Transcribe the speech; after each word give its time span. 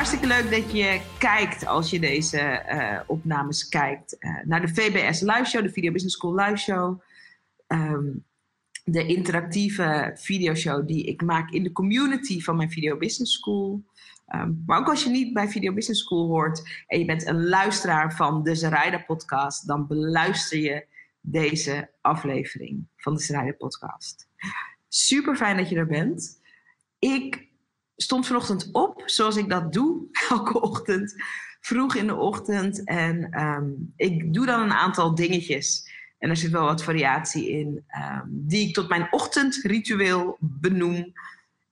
Hartstikke 0.00 0.26
leuk 0.26 0.50
dat 0.50 0.72
je 0.72 1.00
kijkt 1.18 1.66
als 1.66 1.90
je 1.90 2.00
deze 2.00 2.64
uh, 2.68 3.00
opnames 3.06 3.68
kijkt 3.68 4.16
uh, 4.18 4.38
naar 4.44 4.60
de 4.60 4.68
VBS 4.68 5.20
Live 5.20 5.44
Show, 5.44 5.62
de 5.62 5.72
Video 5.72 5.92
Business 5.92 6.16
School 6.16 6.34
Live 6.34 6.56
Show. 6.56 7.00
Um, 7.66 8.24
de 8.84 9.06
interactieve 9.06 10.10
videoshow 10.14 10.86
die 10.86 11.04
ik 11.04 11.22
maak 11.22 11.50
in 11.50 11.62
de 11.62 11.72
community 11.72 12.40
van 12.40 12.56
mijn 12.56 12.70
Video 12.70 12.96
Business 12.96 13.32
School. 13.32 13.82
Um, 14.34 14.62
maar 14.66 14.78
ook 14.78 14.88
als 14.88 15.04
je 15.04 15.10
niet 15.10 15.32
bij 15.32 15.48
Video 15.48 15.72
Business 15.72 16.02
School 16.02 16.26
hoort 16.26 16.82
en 16.86 16.98
je 16.98 17.04
bent 17.04 17.26
een 17.26 17.48
luisteraar 17.48 18.14
van 18.16 18.42
de 18.42 18.54
Zaraida 18.54 18.98
podcast, 18.98 19.66
dan 19.66 19.86
beluister 19.86 20.58
je 20.58 20.86
deze 21.20 21.90
aflevering 22.00 22.86
van 22.96 23.14
de 23.14 23.20
Zaraida 23.20 23.52
podcast. 23.52 24.28
Super 24.88 25.36
fijn 25.36 25.56
dat 25.56 25.68
je 25.68 25.76
er 25.76 25.86
bent. 25.86 26.40
Ik 26.98 27.48
stond 28.02 28.26
vanochtend 28.26 28.68
op, 28.72 29.02
zoals 29.04 29.36
ik 29.36 29.48
dat 29.48 29.72
doe, 29.72 30.06
elke 30.28 30.60
ochtend, 30.60 31.14
vroeg 31.60 31.94
in 31.94 32.06
de 32.06 32.14
ochtend. 32.14 32.84
En 32.84 33.42
um, 33.42 33.92
ik 33.96 34.34
doe 34.34 34.46
dan 34.46 34.60
een 34.60 34.72
aantal 34.72 35.14
dingetjes. 35.14 35.88
En 36.18 36.30
er 36.30 36.36
zit 36.36 36.50
wel 36.50 36.64
wat 36.64 36.82
variatie 36.82 37.50
in, 37.50 37.84
um, 37.96 38.22
die 38.26 38.68
ik 38.68 38.74
tot 38.74 38.88
mijn 38.88 39.08
ochtendritueel 39.10 40.36
benoem. 40.40 41.12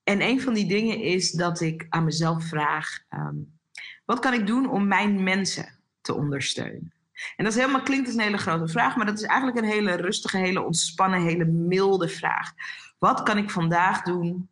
En 0.05 0.23
een 0.23 0.41
van 0.41 0.55
die 0.55 0.67
dingen 0.67 1.01
is 1.01 1.31
dat 1.31 1.61
ik 1.61 1.87
aan 1.89 2.05
mezelf 2.05 2.45
vraag: 2.45 2.99
um, 3.11 3.59
wat 4.05 4.19
kan 4.19 4.33
ik 4.33 4.47
doen 4.47 4.71
om 4.71 4.87
mijn 4.87 5.23
mensen 5.23 5.79
te 6.01 6.15
ondersteunen? 6.15 6.93
En 7.37 7.45
dat 7.45 7.53
is 7.53 7.61
helemaal, 7.61 7.83
klinkt 7.83 8.07
als 8.07 8.17
een 8.17 8.23
hele 8.23 8.39
grote 8.39 8.69
vraag, 8.69 8.97
maar 8.97 9.07
dat 9.07 9.19
is 9.19 9.25
eigenlijk 9.25 9.59
een 9.59 9.73
hele 9.73 9.95
rustige, 9.95 10.37
hele 10.37 10.63
ontspannen, 10.63 11.23
hele 11.23 11.45
milde 11.45 12.09
vraag. 12.09 12.53
Wat 12.99 13.23
kan 13.23 13.39
ik 13.39 13.51
vandaag 13.51 14.03
doen 14.03 14.49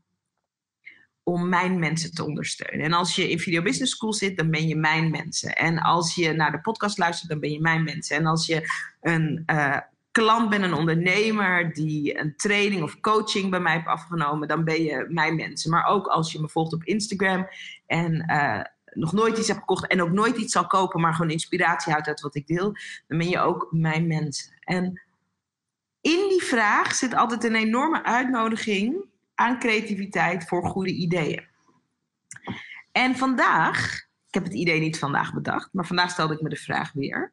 om 1.29 1.49
mijn 1.49 1.79
mensen 1.79 2.15
te 2.15 2.25
ondersteunen. 2.25 2.87
En 2.87 2.93
als 2.93 3.17
je 3.17 3.31
in 3.31 3.39
Video 3.39 3.63
Business 3.63 3.93
School 3.93 4.13
zit, 4.13 4.37
dan 4.37 4.51
ben 4.51 4.69
je 4.69 4.77
mijn 4.77 5.11
mensen. 5.11 5.57
En 5.57 5.79
als 5.79 6.15
je 6.15 6.33
naar 6.33 6.51
de 6.51 6.61
podcast 6.61 6.99
luistert, 6.99 7.31
dan 7.31 7.41
ben 7.41 7.51
je 7.51 7.61
mijn 7.61 7.85
mensen. 7.85 8.17
En 8.17 8.27
als 8.27 8.47
je 8.47 8.63
een 9.01 9.43
uh, 9.47 9.79
klant 10.11 10.51
bent, 10.51 10.65
een 10.65 10.75
ondernemer 10.75 11.73
die 11.73 12.19
een 12.19 12.37
training 12.37 12.83
of 12.83 13.01
coaching 13.01 13.51
bij 13.51 13.61
mij 13.61 13.73
heeft 13.73 13.87
afgenomen, 13.87 14.49
dan 14.49 14.65
ben 14.65 14.83
je 14.83 15.07
mijn 15.09 15.37
mensen. 15.37 15.71
Maar 15.71 15.87
ook 15.87 16.07
als 16.07 16.33
je 16.33 16.41
me 16.41 16.49
volgt 16.49 16.73
op 16.73 16.85
Instagram 16.85 17.49
en 17.87 18.25
uh, 18.31 18.61
nog 18.93 19.13
nooit 19.13 19.39
iets 19.39 19.49
hebt 19.49 19.61
gekocht 19.61 19.87
en 19.87 20.03
ook 20.03 20.13
nooit 20.13 20.37
iets 20.37 20.53
zal 20.53 20.67
kopen, 20.67 21.01
maar 21.01 21.15
gewoon 21.15 21.31
inspiratie 21.31 21.93
houdt 21.93 22.09
uit 22.09 22.21
wat 22.21 22.35
ik 22.35 22.47
deel, 22.47 22.77
dan 23.07 23.19
ben 23.19 23.29
je 23.29 23.41
ook 23.41 23.69
mijn 23.71 24.07
mensen. 24.07 24.53
En 24.61 25.03
in 26.01 26.29
die 26.29 26.43
vraag 26.43 26.95
zit 26.95 27.15
altijd 27.15 27.45
een 27.45 27.55
enorme 27.55 28.05
uitnodiging 28.05 29.15
aan 29.37 29.59
creativiteit 29.59 30.45
voor 30.45 30.67
goede 30.67 30.93
ideeën. 30.93 31.47
En 32.93 33.17
vandaag, 33.17 33.95
ik 34.27 34.35
heb 34.35 34.45
het 34.45 34.55
idee 34.55 34.81
niet 34.81 34.99
vandaag 34.99 35.35
bedacht, 35.35 35.69
maar 35.73 35.87
vandaag 35.87 36.11
stelde 36.11 36.35
ik 36.35 36.41
me 36.41 36.49
de 36.49 36.57
vraag 36.57 36.93
weer. 36.93 37.33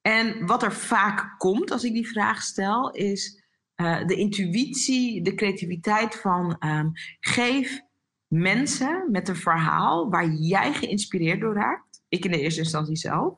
En 0.00 0.46
wat 0.46 0.62
er 0.62 0.72
vaak 0.72 1.38
komt 1.38 1.70
als 1.70 1.84
ik 1.84 1.92
die 1.92 2.08
vraag 2.08 2.42
stel, 2.42 2.90
is 2.90 3.42
uh, 3.76 4.06
de 4.06 4.14
intuïtie, 4.14 5.22
de 5.22 5.34
creativiteit 5.34 6.16
van 6.16 6.56
um, 6.60 6.92
geef 7.20 7.80
mensen 8.26 9.08
met 9.10 9.28
een 9.28 9.36
verhaal 9.36 10.10
waar 10.10 10.30
jij 10.30 10.72
geïnspireerd 10.72 11.40
door 11.40 11.54
raakt, 11.54 12.02
ik 12.08 12.24
in 12.24 12.30
de 12.30 12.40
eerste 12.40 12.60
instantie 12.60 12.96
zelf, 12.96 13.34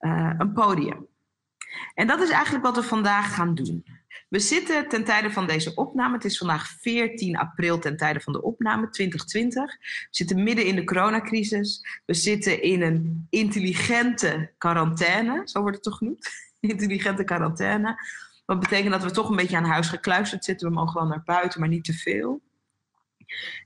uh, 0.00 0.34
een 0.38 0.52
podium. 0.52 1.06
En 1.94 2.06
dat 2.06 2.20
is 2.20 2.30
eigenlijk 2.30 2.64
wat 2.64 2.76
we 2.76 2.82
vandaag 2.82 3.34
gaan 3.34 3.54
doen. 3.54 3.84
We 4.28 4.38
zitten 4.38 4.88
ten 4.88 5.04
tijde 5.04 5.30
van 5.30 5.46
deze 5.46 5.74
opname, 5.74 6.14
het 6.14 6.24
is 6.24 6.38
vandaag 6.38 6.68
14 6.80 7.36
april 7.36 7.78
ten 7.78 7.96
tijde 7.96 8.20
van 8.20 8.32
de 8.32 8.42
opname 8.42 8.90
2020. 8.90 9.76
We 9.76 10.06
zitten 10.10 10.42
midden 10.42 10.66
in 10.66 10.74
de 10.74 10.84
coronacrisis. 10.84 12.00
We 12.06 12.14
zitten 12.14 12.62
in 12.62 12.82
een 12.82 13.26
intelligente 13.30 14.52
quarantaine, 14.58 15.40
zo 15.44 15.60
wordt 15.60 15.74
het 15.74 15.84
toch 15.84 15.98
genoemd? 15.98 16.28
Intelligente 16.60 17.24
quarantaine. 17.24 17.96
Wat 18.44 18.60
betekent 18.60 18.92
dat 18.92 19.02
we 19.02 19.10
toch 19.10 19.28
een 19.28 19.36
beetje 19.36 19.56
aan 19.56 19.64
huis 19.64 19.88
gekluisterd 19.88 20.44
zitten. 20.44 20.68
We 20.68 20.74
mogen 20.74 20.94
wel 20.94 21.08
naar 21.08 21.22
buiten, 21.24 21.60
maar 21.60 21.68
niet 21.68 21.84
te 21.84 21.92
veel. 21.92 22.42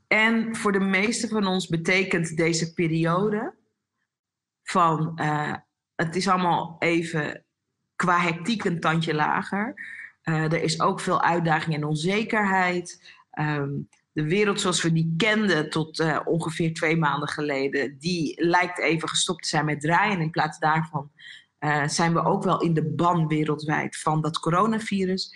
En 0.06 0.56
voor 0.56 0.72
de 0.72 0.80
meeste 0.80 1.28
van 1.28 1.46
ons 1.46 1.66
betekent 1.66 2.36
deze 2.36 2.72
periode 2.72 3.54
van 4.62 5.18
uh, 5.20 5.54
het 5.94 6.16
is 6.16 6.28
allemaal 6.28 6.76
even 6.78 7.44
qua 7.96 8.18
hectiek 8.18 8.64
een 8.64 8.80
tandje 8.80 9.14
lager. 9.14 9.74
Uh, 10.28 10.52
er 10.52 10.62
is 10.62 10.80
ook 10.80 11.00
veel 11.00 11.22
uitdaging 11.22 11.74
en 11.74 11.84
onzekerheid. 11.84 13.16
Um, 13.40 13.88
de 14.12 14.24
wereld 14.24 14.60
zoals 14.60 14.82
we 14.82 14.92
die 14.92 15.14
kenden 15.16 15.70
tot 15.70 16.00
uh, 16.00 16.20
ongeveer 16.24 16.74
twee 16.74 16.96
maanden 16.96 17.28
geleden, 17.28 17.98
die 17.98 18.44
lijkt 18.44 18.78
even 18.78 19.08
gestopt 19.08 19.42
te 19.42 19.48
zijn 19.48 19.64
met 19.64 19.80
draaien. 19.80 20.20
In 20.20 20.30
plaats 20.30 20.58
daarvan 20.58 21.10
uh, 21.60 21.86
zijn 21.86 22.12
we 22.12 22.24
ook 22.24 22.42
wel 22.42 22.60
in 22.60 22.74
de 22.74 22.84
ban 22.84 23.28
wereldwijd 23.28 23.98
van 23.98 24.20
dat 24.20 24.38
coronavirus. 24.38 25.34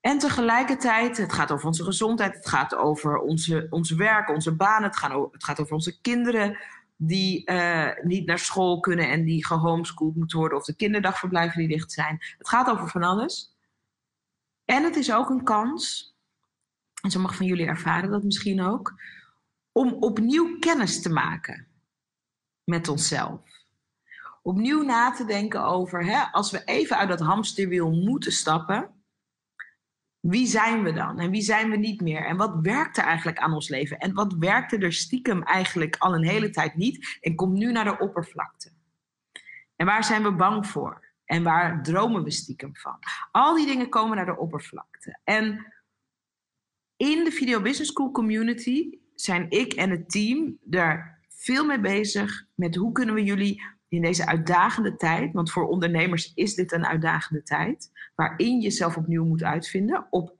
En 0.00 0.18
tegelijkertijd, 0.18 1.16
het 1.16 1.32
gaat 1.32 1.52
over 1.52 1.66
onze 1.66 1.84
gezondheid, 1.84 2.34
het 2.34 2.48
gaat 2.48 2.74
over 2.74 3.18
onze, 3.18 3.66
ons 3.70 3.90
werk, 3.90 4.30
onze 4.30 4.56
banen, 4.56 4.90
het 4.90 5.02
het 5.32 5.44
gaat 5.44 5.60
over 5.60 5.74
onze 5.74 6.00
kinderen 6.00 6.58
die 6.96 7.50
uh, 7.50 7.90
niet 8.02 8.26
naar 8.26 8.38
school 8.38 8.80
kunnen 8.80 9.10
en 9.10 9.24
die 9.24 9.46
gehomeschooled 9.46 10.16
moeten 10.16 10.38
worden, 10.38 10.58
of 10.58 10.64
de 10.64 10.76
kinderdagverblijven 10.76 11.58
die 11.58 11.68
dicht 11.68 11.92
zijn. 11.92 12.18
Het 12.38 12.48
gaat 12.48 12.70
over 12.70 12.88
van 12.88 13.02
alles. 13.02 13.54
En 14.64 14.84
het 14.84 14.96
is 14.96 15.12
ook 15.12 15.30
een 15.30 15.44
kans, 15.44 16.14
en 17.02 17.10
sommigen 17.10 17.36
van 17.36 17.46
jullie 17.46 17.66
ervaren 17.66 18.10
dat 18.10 18.22
misschien 18.22 18.62
ook, 18.62 19.02
om 19.72 19.92
opnieuw 19.92 20.58
kennis 20.58 21.02
te 21.02 21.10
maken 21.10 21.66
met 22.64 22.88
onszelf. 22.88 23.40
Opnieuw 24.42 24.82
na 24.82 25.10
te 25.10 25.24
denken 25.24 25.64
over, 25.64 26.04
hè, 26.04 26.22
als 26.32 26.50
we 26.50 26.64
even 26.64 26.96
uit 26.96 27.08
dat 27.08 27.20
hamsterwiel 27.20 27.90
moeten 27.90 28.32
stappen, 28.32 28.95
wie 30.20 30.46
zijn 30.46 30.82
we 30.82 30.92
dan 30.92 31.18
en 31.18 31.30
wie 31.30 31.40
zijn 31.40 31.70
we 31.70 31.76
niet 31.76 32.00
meer? 32.00 32.26
En 32.26 32.36
wat 32.36 32.58
werkt 32.62 32.96
er 32.96 33.04
eigenlijk 33.04 33.38
aan 33.38 33.52
ons 33.52 33.68
leven? 33.68 33.98
En 33.98 34.14
wat 34.14 34.34
werkte 34.38 34.78
er 34.78 34.92
stiekem 34.92 35.42
eigenlijk 35.42 35.96
al 35.96 36.14
een 36.14 36.26
hele 36.26 36.50
tijd 36.50 36.76
niet 36.76 37.18
en 37.20 37.34
komt 37.34 37.58
nu 37.58 37.72
naar 37.72 37.84
de 37.84 37.98
oppervlakte? 37.98 38.70
En 39.76 39.86
waar 39.86 40.04
zijn 40.04 40.22
we 40.22 40.32
bang 40.32 40.66
voor? 40.66 41.04
En 41.24 41.42
waar 41.42 41.82
dromen 41.82 42.24
we 42.24 42.30
stiekem 42.30 42.76
van? 42.76 42.98
Al 43.30 43.54
die 43.54 43.66
dingen 43.66 43.88
komen 43.88 44.16
naar 44.16 44.26
de 44.26 44.36
oppervlakte. 44.36 45.18
En 45.24 45.74
in 46.96 47.24
de 47.24 47.30
Video 47.30 47.62
Business 47.62 47.90
School 47.90 48.10
community 48.10 48.98
zijn 49.14 49.50
ik 49.50 49.72
en 49.72 49.90
het 49.90 50.10
team 50.10 50.58
er 50.70 51.20
veel 51.28 51.64
mee 51.64 51.80
bezig 51.80 52.46
met 52.54 52.74
hoe 52.74 52.92
kunnen 52.92 53.14
we 53.14 53.24
jullie 53.24 53.75
in 53.88 54.02
deze 54.02 54.26
uitdagende 54.26 54.96
tijd, 54.96 55.32
want 55.32 55.52
voor 55.52 55.68
ondernemers 55.68 56.32
is 56.34 56.54
dit 56.54 56.72
een 56.72 56.86
uitdagende 56.86 57.42
tijd, 57.42 57.90
waarin 58.14 58.56
je 58.56 58.62
jezelf 58.62 58.96
opnieuw 58.96 59.24
moet 59.24 59.42
uitvinden, 59.42 60.06
op, 60.10 60.34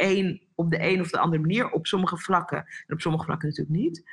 op 0.55 0.71
de 0.71 0.79
een 0.81 1.01
of 1.01 1.11
de 1.11 1.19
andere 1.19 1.43
manier, 1.43 1.71
op 1.71 1.87
sommige 1.87 2.17
vlakken 2.17 2.59
en 2.87 2.95
op 2.95 3.01
sommige 3.01 3.25
vlakken 3.25 3.49
natuurlijk 3.49 3.77
niet. 3.77 4.05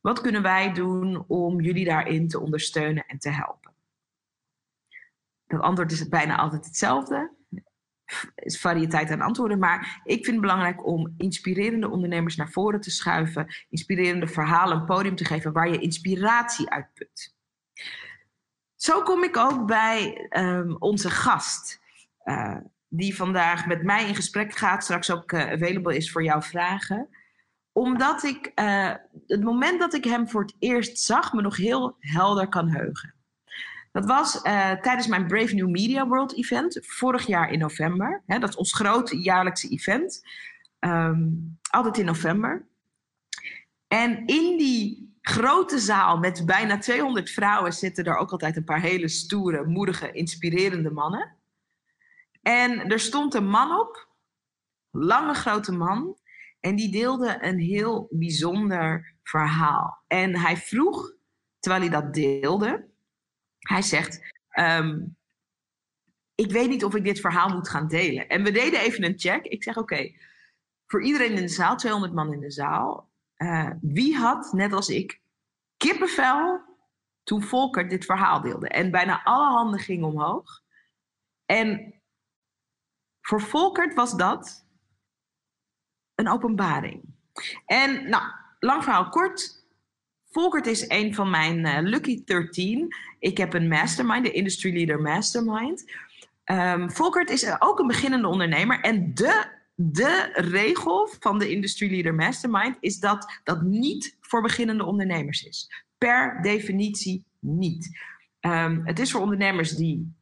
Wat 0.00 0.20
kunnen 0.20 0.42
wij 0.42 0.72
doen 0.72 1.24
om 1.26 1.60
jullie 1.60 1.84
daarin 1.84 2.28
te 2.28 2.40
ondersteunen 2.40 3.06
en 3.06 3.18
te 3.18 3.30
helpen? 3.30 3.74
Dat 5.46 5.60
antwoord 5.60 5.92
is 5.92 6.08
bijna 6.08 6.36
altijd 6.36 6.64
hetzelfde. 6.64 7.34
is 8.34 8.60
variëteit 8.60 9.10
aan 9.10 9.20
antwoorden, 9.20 9.58
maar 9.58 10.00
ik 10.04 10.24
vind 10.24 10.26
het 10.26 10.40
belangrijk 10.40 10.86
om 10.86 11.14
inspirerende 11.16 11.88
ondernemers 11.88 12.36
naar 12.36 12.50
voren 12.50 12.80
te 12.80 12.90
schuiven, 12.90 13.46
inspirerende 13.68 14.26
verhalen 14.26 14.78
een 14.78 14.84
podium 14.84 15.16
te 15.16 15.24
geven 15.24 15.52
waar 15.52 15.68
je 15.68 15.78
inspiratie 15.78 16.70
uitput. 16.70 17.35
Zo 18.86 19.02
kom 19.02 19.24
ik 19.24 19.36
ook 19.36 19.66
bij 19.66 20.28
um, 20.30 20.76
onze 20.78 21.10
gast, 21.10 21.80
uh, 22.24 22.56
die 22.88 23.16
vandaag 23.16 23.66
met 23.66 23.82
mij 23.82 24.08
in 24.08 24.14
gesprek 24.14 24.52
gaat, 24.52 24.84
straks 24.84 25.10
ook 25.10 25.32
uh, 25.32 25.50
available 25.50 25.96
is 25.96 26.10
voor 26.12 26.22
jouw 26.22 26.42
vragen. 26.42 27.08
Omdat 27.72 28.22
ik 28.22 28.52
uh, 28.54 28.92
het 29.26 29.42
moment 29.42 29.80
dat 29.80 29.94
ik 29.94 30.04
hem 30.04 30.28
voor 30.28 30.42
het 30.42 30.54
eerst 30.58 30.98
zag, 30.98 31.32
me 31.32 31.42
nog 31.42 31.56
heel 31.56 31.96
helder 32.00 32.48
kan 32.48 32.68
heugen. 32.68 33.14
Dat 33.92 34.06
was 34.06 34.42
tijdens 34.80 35.06
mijn 35.06 35.26
Brave 35.26 35.54
New 35.54 35.68
Media 35.68 36.06
World 36.06 36.36
event, 36.36 36.78
vorig 36.82 37.26
jaar 37.26 37.50
in 37.50 37.58
november. 37.58 38.22
Hè, 38.26 38.38
dat 38.38 38.48
is 38.48 38.56
ons 38.56 38.74
grote 38.74 39.20
jaarlijkse 39.20 39.68
event. 39.68 40.22
Um, 40.80 41.58
altijd 41.70 41.98
in 41.98 42.04
november. 42.04 42.66
En 43.88 44.26
in 44.26 44.58
die 44.58 45.15
grote 45.28 45.78
zaal 45.78 46.18
met 46.18 46.46
bijna 46.46 46.78
200 46.78 47.30
vrouwen 47.30 47.72
zitten 47.72 48.04
er 48.04 48.16
ook 48.16 48.30
altijd 48.30 48.56
een 48.56 48.64
paar 48.64 48.80
hele 48.80 49.08
stoere, 49.08 49.64
moedige, 49.64 50.12
inspirerende 50.12 50.90
mannen. 50.90 51.36
En 52.42 52.90
er 52.90 53.00
stond 53.00 53.34
een 53.34 53.48
man 53.48 53.80
op, 53.80 54.08
lange 54.90 55.34
grote 55.34 55.72
man, 55.72 56.18
en 56.60 56.76
die 56.76 56.90
deelde 56.90 57.38
een 57.40 57.58
heel 57.58 58.08
bijzonder 58.10 59.14
verhaal. 59.22 60.04
En 60.06 60.36
hij 60.36 60.56
vroeg, 60.56 61.12
terwijl 61.58 61.82
hij 61.82 62.00
dat 62.00 62.14
deelde, 62.14 62.88
hij 63.58 63.82
zegt: 63.82 64.34
ehm, 64.48 65.00
Ik 66.34 66.50
weet 66.50 66.68
niet 66.68 66.84
of 66.84 66.94
ik 66.94 67.04
dit 67.04 67.20
verhaal 67.20 67.48
moet 67.48 67.68
gaan 67.68 67.88
delen. 67.88 68.28
En 68.28 68.42
we 68.42 68.50
deden 68.50 68.80
even 68.80 69.04
een 69.04 69.18
check. 69.18 69.44
Ik 69.44 69.62
zeg: 69.62 69.76
Oké, 69.76 70.12
voor 70.86 71.02
iedereen 71.02 71.32
in 71.32 71.42
de 71.42 71.48
zaal, 71.48 71.76
200 71.76 72.12
man 72.12 72.32
in 72.32 72.40
de 72.40 72.50
zaal, 72.50 73.10
uh, 73.38 73.70
wie 73.80 74.16
had, 74.16 74.52
net 74.52 74.72
als 74.72 74.88
ik, 74.88 75.20
kippenvel 75.76 76.60
toen 77.22 77.42
Volker 77.42 77.88
dit 77.88 78.04
verhaal 78.04 78.40
deelde? 78.40 78.68
En 78.68 78.90
bijna 78.90 79.22
alle 79.24 79.46
handen 79.46 79.80
gingen 79.80 80.08
omhoog. 80.08 80.62
En 81.46 81.94
voor 83.20 83.40
Volkert 83.40 83.94
was 83.94 84.16
dat 84.16 84.64
een 86.14 86.28
openbaring. 86.28 87.02
En 87.66 88.08
nou, 88.08 88.22
lang 88.58 88.82
verhaal 88.82 89.08
kort. 89.08 89.64
Volkert 90.30 90.66
is 90.66 90.88
een 90.88 91.14
van 91.14 91.30
mijn 91.30 91.58
uh, 91.58 91.78
Lucky 91.80 92.24
13. 92.24 92.94
Ik 93.18 93.36
heb 93.36 93.54
een 93.54 93.68
mastermind, 93.68 94.24
de 94.24 94.32
Industry 94.32 94.74
Leader 94.74 95.00
Mastermind. 95.00 95.92
Um, 96.44 96.90
Volkert 96.90 97.30
is 97.30 97.60
ook 97.60 97.78
een 97.78 97.86
beginnende 97.86 98.28
ondernemer. 98.28 98.80
En 98.80 99.14
de 99.14 99.55
de 99.78 100.30
regel 100.32 101.08
van 101.20 101.38
de 101.38 101.50
Industry 101.50 101.90
Leader 101.90 102.14
Mastermind 102.14 102.76
is 102.80 102.98
dat 102.98 103.40
dat 103.44 103.62
niet 103.62 104.16
voor 104.20 104.42
beginnende 104.42 104.84
ondernemers 104.84 105.42
is. 105.42 105.84
Per 105.98 106.38
definitie 106.42 107.24
niet. 107.38 107.98
Um, 108.40 108.86
het 108.86 108.98
is 108.98 109.10
voor 109.10 109.20
ondernemers 109.20 109.70
die 109.70 110.14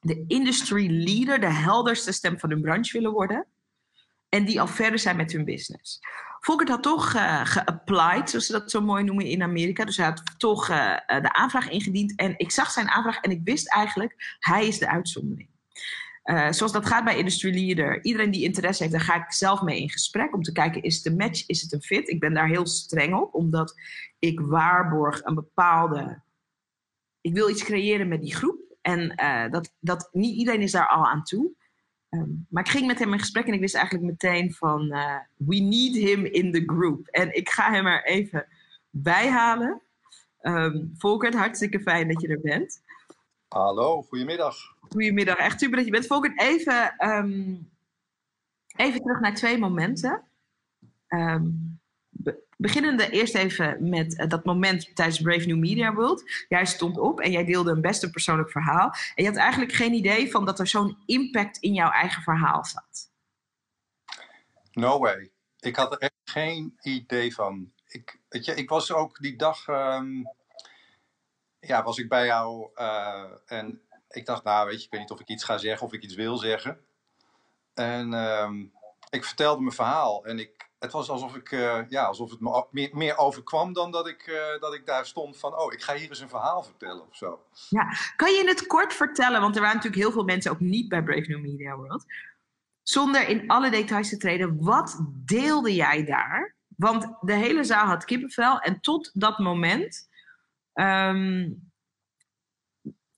de 0.00 0.24
industry 0.26 1.04
leader, 1.04 1.40
de 1.40 1.52
helderste 1.52 2.12
stem 2.12 2.38
van 2.38 2.50
hun 2.50 2.60
branche 2.60 2.92
willen 2.92 3.12
worden. 3.12 3.46
En 4.28 4.44
die 4.44 4.60
al 4.60 4.66
verder 4.66 4.98
zijn 4.98 5.16
met 5.16 5.32
hun 5.32 5.44
business. 5.44 5.98
Volkert 6.40 6.68
had 6.68 6.82
toch 6.82 7.14
uh, 7.14 7.40
geapplied, 7.44 8.30
zoals 8.30 8.46
ze 8.46 8.52
dat 8.52 8.70
zo 8.70 8.80
mooi 8.80 9.04
noemen 9.04 9.24
in 9.24 9.42
Amerika. 9.42 9.84
Dus 9.84 9.96
hij 9.96 10.06
had 10.06 10.22
toch 10.36 10.70
uh, 10.70 10.96
de 11.06 11.32
aanvraag 11.32 11.68
ingediend. 11.68 12.16
En 12.16 12.34
ik 12.36 12.50
zag 12.50 12.70
zijn 12.70 12.88
aanvraag 12.88 13.20
en 13.20 13.30
ik 13.30 13.40
wist 13.44 13.68
eigenlijk, 13.68 14.36
hij 14.38 14.66
is 14.66 14.78
de 14.78 14.88
uitzondering. 14.88 15.48
Uh, 16.30 16.52
zoals 16.52 16.72
dat 16.72 16.86
gaat 16.86 17.04
bij 17.04 17.18
Industry 17.18 17.54
Leader. 17.54 18.04
Iedereen 18.04 18.30
die 18.30 18.44
interesse 18.44 18.82
heeft, 18.82 18.94
daar 18.94 19.04
ga 19.04 19.24
ik 19.24 19.32
zelf 19.32 19.62
mee 19.62 19.80
in 19.80 19.90
gesprek 19.90 20.34
om 20.34 20.42
te 20.42 20.52
kijken, 20.52 20.82
is 20.82 20.96
het 20.96 21.06
een 21.06 21.16
match, 21.16 21.46
is 21.46 21.62
het 21.62 21.72
een 21.72 21.82
fit? 21.82 22.08
Ik 22.08 22.20
ben 22.20 22.34
daar 22.34 22.48
heel 22.48 22.66
streng 22.66 23.14
op, 23.14 23.34
omdat 23.34 23.74
ik 24.18 24.40
waarborg 24.40 25.24
een 25.24 25.34
bepaalde... 25.34 26.20
Ik 27.20 27.34
wil 27.34 27.50
iets 27.50 27.64
creëren 27.64 28.08
met 28.08 28.22
die 28.22 28.34
groep. 28.34 28.60
En 28.80 29.14
uh, 29.20 29.50
dat, 29.50 29.74
dat, 29.80 30.08
niet 30.12 30.36
iedereen 30.36 30.60
is 30.60 30.72
daar 30.72 30.88
al 30.88 31.06
aan 31.06 31.22
toe. 31.22 31.50
Um, 32.10 32.46
maar 32.48 32.64
ik 32.64 32.70
ging 32.70 32.86
met 32.86 32.98
hem 32.98 33.12
in 33.12 33.18
gesprek 33.18 33.46
en 33.46 33.52
ik 33.52 33.60
wist 33.60 33.74
eigenlijk 33.74 34.04
meteen 34.04 34.52
van... 34.52 34.94
Uh, 34.94 35.16
we 35.36 35.56
need 35.56 35.94
him 35.94 36.24
in 36.24 36.52
the 36.52 36.62
group. 36.66 37.06
En 37.06 37.36
ik 37.36 37.48
ga 37.48 37.70
hem 37.70 37.86
er 37.86 38.04
even 38.04 38.46
bij 38.90 39.28
halen. 39.28 39.82
Um, 40.42 40.94
Volkert, 40.98 41.34
hartstikke 41.34 41.80
fijn 41.80 42.08
dat 42.08 42.20
je 42.20 42.28
er 42.28 42.40
bent. 42.40 42.82
Hallo, 43.48 44.02
goedemiddag. 44.02 44.56
Goedemiddag, 44.80 45.36
echt 45.36 45.60
super 45.60 45.76
dat 45.76 45.84
je 45.84 45.90
bent. 45.90 46.06
Volkert, 46.06 46.40
even, 46.40 47.08
um, 47.08 47.70
even 48.76 49.00
terug 49.00 49.20
naar 49.20 49.34
twee 49.34 49.58
momenten. 49.58 50.22
Um, 51.08 51.80
be 52.08 52.46
beginnende 52.56 53.10
eerst 53.10 53.34
even 53.34 53.88
met 53.88 54.18
uh, 54.18 54.28
dat 54.28 54.44
moment 54.44 54.96
tijdens 54.96 55.20
Brave 55.20 55.46
New 55.46 55.58
Media 55.58 55.94
World. 55.94 56.44
Jij 56.48 56.66
stond 56.66 56.98
op 56.98 57.20
en 57.20 57.30
jij 57.30 57.44
deelde 57.44 57.70
een 57.70 57.80
best 57.80 58.02
een 58.02 58.10
persoonlijk 58.10 58.50
verhaal. 58.50 58.90
En 59.14 59.24
je 59.24 59.26
had 59.26 59.38
eigenlijk 59.38 59.72
geen 59.72 59.92
idee 59.92 60.30
van 60.30 60.44
dat 60.44 60.58
er 60.58 60.66
zo'n 60.66 60.98
impact 61.06 61.58
in 61.58 61.72
jouw 61.72 61.90
eigen 61.90 62.22
verhaal 62.22 62.64
zat. 62.64 63.10
No 64.72 64.98
way. 64.98 65.30
Ik 65.58 65.76
had 65.76 65.92
er 65.92 65.98
echt 65.98 66.20
geen 66.24 66.78
idee 66.82 67.34
van. 67.34 67.72
Ik, 67.86 68.20
weet 68.28 68.44
je, 68.44 68.54
ik 68.54 68.68
was 68.68 68.92
ook 68.92 69.18
die 69.18 69.36
dag... 69.36 69.68
Um 69.68 70.36
ja, 71.60 71.82
was 71.82 71.98
ik 71.98 72.08
bij 72.08 72.26
jou 72.26 72.70
uh, 72.74 73.24
en 73.46 73.82
ik 74.08 74.26
dacht, 74.26 74.44
nou 74.44 74.66
weet 74.66 74.78
je, 74.78 74.84
ik 74.84 74.90
weet 74.90 75.00
niet 75.00 75.10
of 75.10 75.20
ik 75.20 75.28
iets 75.28 75.44
ga 75.44 75.58
zeggen 75.58 75.86
of 75.86 75.92
ik 75.92 76.02
iets 76.02 76.14
wil 76.14 76.36
zeggen. 76.36 76.80
En 77.74 78.12
um, 78.12 78.72
ik 79.10 79.24
vertelde 79.24 79.60
mijn 79.60 79.74
verhaal 79.74 80.24
en 80.24 80.38
ik, 80.38 80.68
het 80.78 80.92
was 80.92 81.10
alsof, 81.10 81.36
ik, 81.36 81.50
uh, 81.50 81.80
ja, 81.88 82.04
alsof 82.04 82.30
het 82.30 82.40
me 82.40 82.66
meer, 82.70 82.90
meer 82.92 83.16
overkwam 83.16 83.72
dan 83.72 83.90
dat 83.90 84.08
ik, 84.08 84.26
uh, 84.26 84.60
dat 84.60 84.74
ik 84.74 84.86
daar 84.86 85.06
stond 85.06 85.38
van, 85.38 85.58
oh, 85.58 85.72
ik 85.72 85.82
ga 85.82 85.94
hier 85.94 86.08
eens 86.08 86.20
een 86.20 86.28
verhaal 86.28 86.62
vertellen 86.62 87.08
of 87.08 87.16
zo. 87.16 87.44
Ja, 87.68 87.92
kan 88.16 88.32
je 88.32 88.44
het 88.46 88.66
kort 88.66 88.94
vertellen, 88.94 89.40
want 89.40 89.54
er 89.54 89.60
waren 89.60 89.76
natuurlijk 89.76 90.02
heel 90.02 90.12
veel 90.12 90.24
mensen 90.24 90.50
ook 90.50 90.60
niet 90.60 90.88
bij 90.88 91.02
Brave 91.02 91.30
New 91.30 91.40
Media 91.40 91.76
World. 91.76 92.04
Zonder 92.82 93.28
in 93.28 93.48
alle 93.48 93.70
details 93.70 94.08
te 94.08 94.16
treden, 94.16 94.64
wat 94.64 94.98
deelde 95.24 95.74
jij 95.74 96.04
daar? 96.04 96.56
Want 96.76 97.08
de 97.20 97.32
hele 97.32 97.64
zaal 97.64 97.86
had 97.86 98.04
kippenvel 98.04 98.60
en 98.60 98.80
tot 98.80 99.10
dat 99.14 99.38
moment 99.38 100.07
um, 100.80 101.70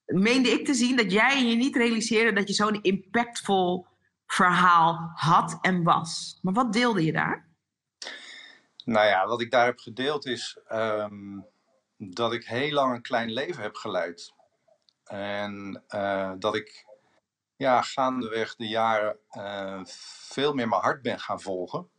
meende 0.04 0.48
ik 0.48 0.64
te 0.64 0.74
zien 0.74 0.96
dat 0.96 1.12
jij 1.12 1.44
je 1.44 1.56
niet 1.56 1.76
realiseerde 1.76 2.32
dat 2.32 2.48
je 2.48 2.54
zo'n 2.54 2.82
impactvol 2.82 3.86
verhaal 4.26 5.10
had 5.14 5.58
en 5.60 5.82
was. 5.82 6.38
Maar 6.42 6.52
wat 6.52 6.72
deelde 6.72 7.04
je 7.04 7.12
daar? 7.12 7.48
Nou 8.84 9.06
ja, 9.06 9.26
wat 9.26 9.40
ik 9.40 9.50
daar 9.50 9.64
heb 9.64 9.78
gedeeld 9.78 10.26
is 10.26 10.58
um, 10.72 11.46
dat 11.96 12.32
ik 12.32 12.44
heel 12.44 12.72
lang 12.72 12.94
een 12.94 13.02
klein 13.02 13.32
leven 13.32 13.62
heb 13.62 13.74
geleid. 13.74 14.34
En 15.04 15.84
uh, 15.88 16.32
dat 16.38 16.54
ik 16.54 16.86
ja, 17.56 17.82
gaandeweg 17.82 18.56
de 18.56 18.68
jaren 18.68 19.18
uh, 19.32 19.80
veel 19.84 20.54
meer 20.54 20.68
mijn 20.68 20.82
hart 20.82 21.02
ben 21.02 21.18
gaan 21.18 21.40
volgen. 21.40 21.90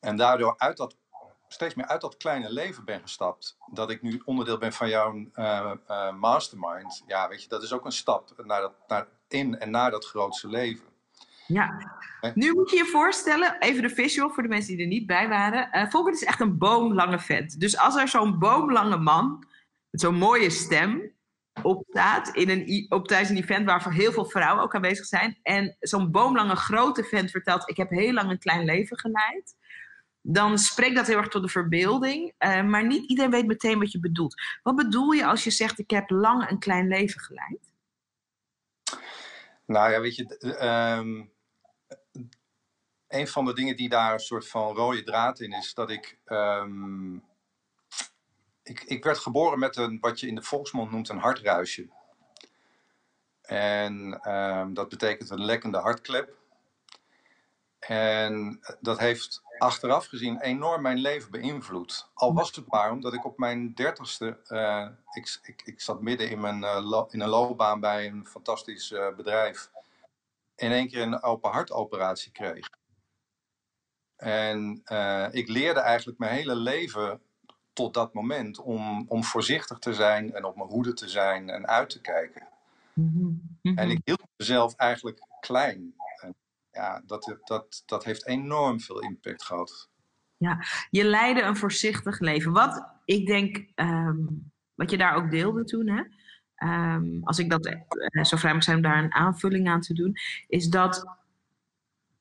En 0.00 0.16
daardoor 0.16 0.58
uit 0.58 0.76
dat 0.76 0.96
steeds 1.54 1.74
meer 1.74 1.86
uit 1.86 2.00
dat 2.00 2.16
kleine 2.16 2.52
leven 2.52 2.84
ben 2.84 3.00
gestapt. 3.00 3.56
Dat 3.72 3.90
ik 3.90 4.02
nu 4.02 4.22
onderdeel 4.24 4.58
ben 4.58 4.72
van 4.72 4.88
jouw 4.88 5.14
uh, 5.14 5.72
uh, 5.88 6.12
mastermind. 6.12 7.02
Ja, 7.06 7.28
weet 7.28 7.42
je, 7.42 7.48
dat 7.48 7.62
is 7.62 7.72
ook 7.72 7.84
een 7.84 7.92
stap 7.92 8.32
naar 8.44 8.60
dat, 8.60 8.74
naar, 8.88 9.06
in 9.28 9.58
en 9.58 9.70
naar 9.70 9.90
dat 9.90 10.06
grootste 10.06 10.48
leven. 10.48 10.84
Ja, 11.46 11.90
nu 12.34 12.52
moet 12.52 12.70
je 12.70 12.76
je 12.76 12.84
voorstellen, 12.84 13.56
even 13.58 13.82
de 13.82 13.88
visual 13.88 14.30
voor 14.30 14.42
de 14.42 14.48
mensen 14.48 14.74
die 14.74 14.82
er 14.82 14.90
niet 14.90 15.06
bij 15.06 15.28
waren. 15.28 15.68
Uh, 15.72 15.90
Volkert 15.90 16.14
is 16.14 16.24
echt 16.24 16.40
een 16.40 16.58
boomlange 16.58 17.18
vent. 17.18 17.60
Dus 17.60 17.78
als 17.78 17.96
er 17.96 18.08
zo'n 18.08 18.38
boomlange 18.38 18.96
man 18.96 19.46
met 19.90 20.00
zo'n 20.00 20.14
mooie 20.14 20.50
stem 20.50 21.12
opstaat 21.62 22.28
in 22.28 22.50
een, 22.50 22.86
op 22.88 23.08
tijdens 23.08 23.30
een 23.30 23.36
event 23.36 23.66
waar 23.66 23.92
heel 23.92 24.12
veel 24.12 24.24
vrouwen 24.24 24.62
ook 24.62 24.74
aanwezig 24.74 25.06
zijn. 25.06 25.38
En 25.42 25.76
zo'n 25.80 26.10
boomlange 26.10 26.56
grote 26.56 27.04
vent 27.04 27.30
vertelt, 27.30 27.68
ik 27.68 27.76
heb 27.76 27.90
heel 27.90 28.12
lang 28.12 28.30
een 28.30 28.38
klein 28.38 28.64
leven 28.64 28.98
geleid 28.98 29.54
dan 30.26 30.58
spreekt 30.58 30.96
dat 30.96 31.06
heel 31.06 31.16
erg 31.16 31.28
tot 31.28 31.42
de 31.42 31.48
verbeelding. 31.48 32.32
Uh, 32.38 32.62
maar 32.62 32.86
niet 32.86 33.08
iedereen 33.08 33.30
weet 33.30 33.46
meteen 33.46 33.78
wat 33.78 33.92
je 33.92 34.00
bedoelt. 34.00 34.34
Wat 34.62 34.76
bedoel 34.76 35.10
je 35.10 35.26
als 35.26 35.44
je 35.44 35.50
zegt: 35.50 35.78
Ik 35.78 35.90
heb 35.90 36.10
lang 36.10 36.50
een 36.50 36.58
klein 36.58 36.88
leven 36.88 37.20
geleid? 37.20 37.72
Nou 39.66 39.90
ja, 39.90 40.00
weet 40.00 40.16
je, 40.16 40.56
um, 40.98 41.32
een 43.08 43.28
van 43.28 43.44
de 43.44 43.54
dingen 43.54 43.76
die 43.76 43.88
daar 43.88 44.12
een 44.12 44.18
soort 44.18 44.48
van 44.48 44.74
rode 44.74 45.02
draad 45.02 45.40
in 45.40 45.52
is, 45.52 45.74
dat 45.74 45.90
ik. 45.90 46.18
Um, 46.26 47.24
ik, 48.62 48.82
ik 48.82 49.04
werd 49.04 49.18
geboren 49.18 49.58
met 49.58 49.76
een, 49.76 49.98
wat 50.00 50.20
je 50.20 50.26
in 50.26 50.34
de 50.34 50.42
volksmond 50.42 50.90
noemt, 50.90 51.08
een 51.08 51.18
hartruisje. 51.18 51.88
En 53.42 54.20
um, 54.32 54.74
dat 54.74 54.88
betekent 54.88 55.30
een 55.30 55.44
lekkende 55.44 55.78
hartklep. 55.78 56.36
En 57.78 58.60
dat 58.80 58.98
heeft 58.98 59.42
achteraf 59.58 60.06
gezien 60.06 60.40
enorm 60.40 60.82
mijn 60.82 60.98
leven 60.98 61.30
beïnvloed. 61.30 62.08
Al 62.14 62.34
was 62.34 62.56
het 62.56 62.66
maar 62.66 62.90
omdat 62.90 63.14
ik 63.14 63.24
op 63.24 63.38
mijn 63.38 63.74
dertigste, 63.74 64.38
uh, 64.48 64.88
ik, 65.12 65.38
ik, 65.42 65.62
ik 65.64 65.80
zat 65.80 66.00
midden 66.00 66.30
in, 66.30 66.40
mijn, 66.40 66.62
uh, 66.62 67.04
in 67.10 67.20
een 67.20 67.28
loopbaan 67.28 67.80
bij 67.80 68.06
een 68.06 68.26
fantastisch 68.26 68.90
uh, 68.90 69.14
bedrijf, 69.14 69.70
in 70.56 70.72
één 70.72 70.88
keer 70.88 71.02
een 71.02 71.22
open 71.22 71.50
hartoperatie 71.50 72.32
kreeg. 72.32 72.68
En 74.16 74.82
ik 75.30 75.48
leerde 75.48 75.80
eigenlijk 75.80 76.18
mijn 76.18 76.34
hele 76.34 76.54
leven 76.54 77.20
tot 77.72 77.94
dat 77.94 78.14
moment 78.14 78.58
om, 78.58 79.04
om 79.08 79.24
voorzichtig 79.24 79.78
te 79.78 79.94
zijn 79.94 80.34
en 80.34 80.44
op 80.44 80.56
mijn 80.56 80.68
hoede 80.68 80.92
te 80.92 81.08
zijn 81.08 81.50
en 81.50 81.66
uit 81.66 81.90
te 81.90 82.00
kijken. 82.00 82.46
Mm 82.92 83.40
-hmm. 83.62 83.76
En 83.78 83.90
ik 83.90 84.00
hield 84.04 84.22
mezelf 84.36 84.74
eigenlijk 84.74 85.20
klein 85.40 85.94
ja, 86.74 87.02
dat, 87.06 87.38
dat, 87.44 87.82
dat 87.86 88.04
heeft 88.04 88.26
enorm 88.26 88.80
veel 88.80 89.00
impact 89.00 89.44
gehad. 89.44 89.88
Ja, 90.36 90.64
je 90.90 91.04
leidde 91.04 91.42
een 91.42 91.56
voorzichtig 91.56 92.20
leven. 92.20 92.52
Wat 92.52 92.86
ik 93.04 93.26
denk, 93.26 93.66
um, 93.74 94.52
wat 94.74 94.90
je 94.90 94.96
daar 94.96 95.14
ook 95.14 95.30
deelde 95.30 95.64
toen, 95.64 95.88
hè? 95.88 96.02
Um, 96.68 97.20
als 97.24 97.38
ik 97.38 97.50
dat 97.50 97.66
uh, 97.66 98.24
zo 98.24 98.36
vrij 98.36 98.52
mag 98.52 98.62
zijn 98.62 98.76
om 98.76 98.82
daar 98.82 99.04
een 99.04 99.14
aanvulling 99.14 99.68
aan 99.68 99.80
te 99.80 99.94
doen, 99.94 100.16
is 100.48 100.68
dat 100.68 101.04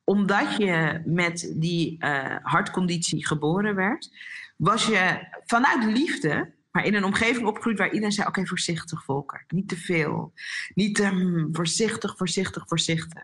omdat 0.03 0.55
je 0.55 1.01
met 1.05 1.53
die 1.55 2.05
uh, 2.05 2.35
hartconditie 2.41 3.27
geboren 3.27 3.75
werd, 3.75 4.11
was 4.57 4.85
je 4.85 5.27
vanuit 5.45 5.83
liefde, 5.83 6.53
maar 6.71 6.85
in 6.85 6.93
een 6.93 7.03
omgeving 7.03 7.47
opgegroeid 7.47 7.77
waar 7.77 7.91
iedereen 7.91 8.11
zei: 8.11 8.27
Oké, 8.27 8.45
voorzichtig, 8.45 9.03
Volker. 9.03 9.43
Niet 9.47 9.67
te 9.69 9.77
veel. 9.77 10.33
Niet 10.73 10.99
um, 10.99 11.49
voorzichtig, 11.51 12.17
voorzichtig, 12.17 12.67
voorzichtig. 12.67 13.23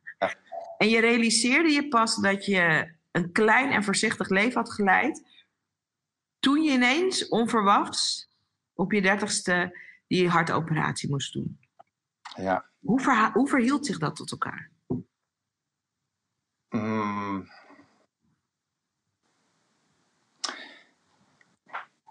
En 0.80 0.90
je 0.90 1.00
realiseerde 1.00 1.70
je 1.70 1.88
pas 1.88 2.16
dat 2.16 2.46
je 2.46 2.94
een 3.12 3.32
klein 3.32 3.72
en 3.72 3.84
voorzichtig 3.84 4.30
leven 4.30 4.62
had 4.62 4.72
geleid. 4.74 5.28
toen 6.40 6.62
je 6.64 6.72
ineens 6.72 7.28
onverwachts 7.28 8.30
op 8.74 8.92
je 8.92 9.02
dertigste 9.02 9.80
die 10.08 10.30
hartoperatie 10.30 11.10
moest 11.10 11.34
doen. 11.34 11.60
Ja. 12.36 12.66
Hoe, 12.80 13.00
verha- 13.02 13.32
hoe 13.32 13.48
verhield 13.48 13.86
zich 13.86 13.98
dat 13.98 14.16
tot 14.16 14.32
elkaar? 14.32 14.70
Mm. 16.70 17.50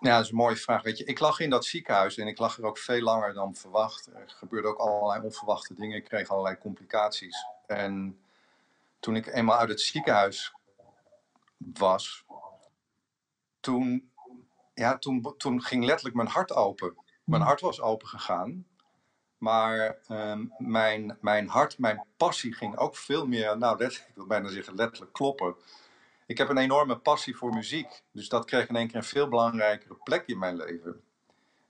Ja, 0.00 0.14
dat 0.16 0.24
is 0.24 0.30
een 0.30 0.36
mooie 0.36 0.56
vraag. 0.56 0.82
Weet 0.82 0.98
je, 0.98 1.04
ik 1.04 1.18
lag 1.18 1.40
in 1.40 1.50
dat 1.50 1.64
ziekenhuis 1.64 2.16
en 2.16 2.26
ik 2.26 2.38
lag 2.38 2.58
er 2.58 2.64
ook 2.64 2.78
veel 2.78 3.00
langer 3.02 3.34
dan 3.34 3.54
verwacht. 3.54 4.06
Er 4.06 4.28
gebeurden 4.30 4.70
ook 4.70 4.78
allerlei 4.78 5.24
onverwachte 5.24 5.74
dingen. 5.74 5.96
Ik 5.96 6.04
kreeg 6.04 6.28
allerlei 6.28 6.58
complicaties. 6.58 7.36
En 7.66 8.18
toen 9.00 9.16
ik 9.16 9.26
eenmaal 9.26 9.58
uit 9.58 9.68
het 9.68 9.80
ziekenhuis 9.80 10.54
was, 11.56 12.24
toen, 13.60 14.12
ja, 14.74 14.98
toen, 14.98 15.34
toen 15.36 15.62
ging 15.62 15.84
letterlijk 15.84 16.16
mijn 16.16 16.28
hart 16.28 16.52
open. 16.52 16.96
Mijn 17.24 17.42
hart 17.42 17.60
was 17.60 17.80
open 17.80 18.08
gegaan. 18.08 18.66
Maar 19.38 19.98
uh, 20.08 20.38
mijn, 20.58 21.18
mijn 21.20 21.48
hart, 21.48 21.78
mijn 21.78 22.06
passie 22.16 22.54
ging 22.54 22.76
ook 22.76 22.96
veel 22.96 23.26
meer, 23.26 23.58
nou, 23.58 23.78
let, 23.78 23.92
ik 23.92 24.14
wil 24.14 24.26
bijna 24.26 24.48
zeggen 24.48 24.74
letterlijk 24.74 25.12
kloppen. 25.12 25.56
Ik 26.26 26.38
heb 26.38 26.48
een 26.48 26.58
enorme 26.58 26.98
passie 26.98 27.36
voor 27.36 27.54
muziek. 27.54 28.02
Dus 28.12 28.28
dat 28.28 28.44
kreeg 28.44 28.68
in 28.68 28.76
één 28.76 28.86
keer 28.86 28.96
een 28.96 29.04
veel 29.04 29.28
belangrijkere 29.28 29.94
plek 29.94 30.26
in 30.26 30.38
mijn 30.38 30.56
leven. 30.56 31.02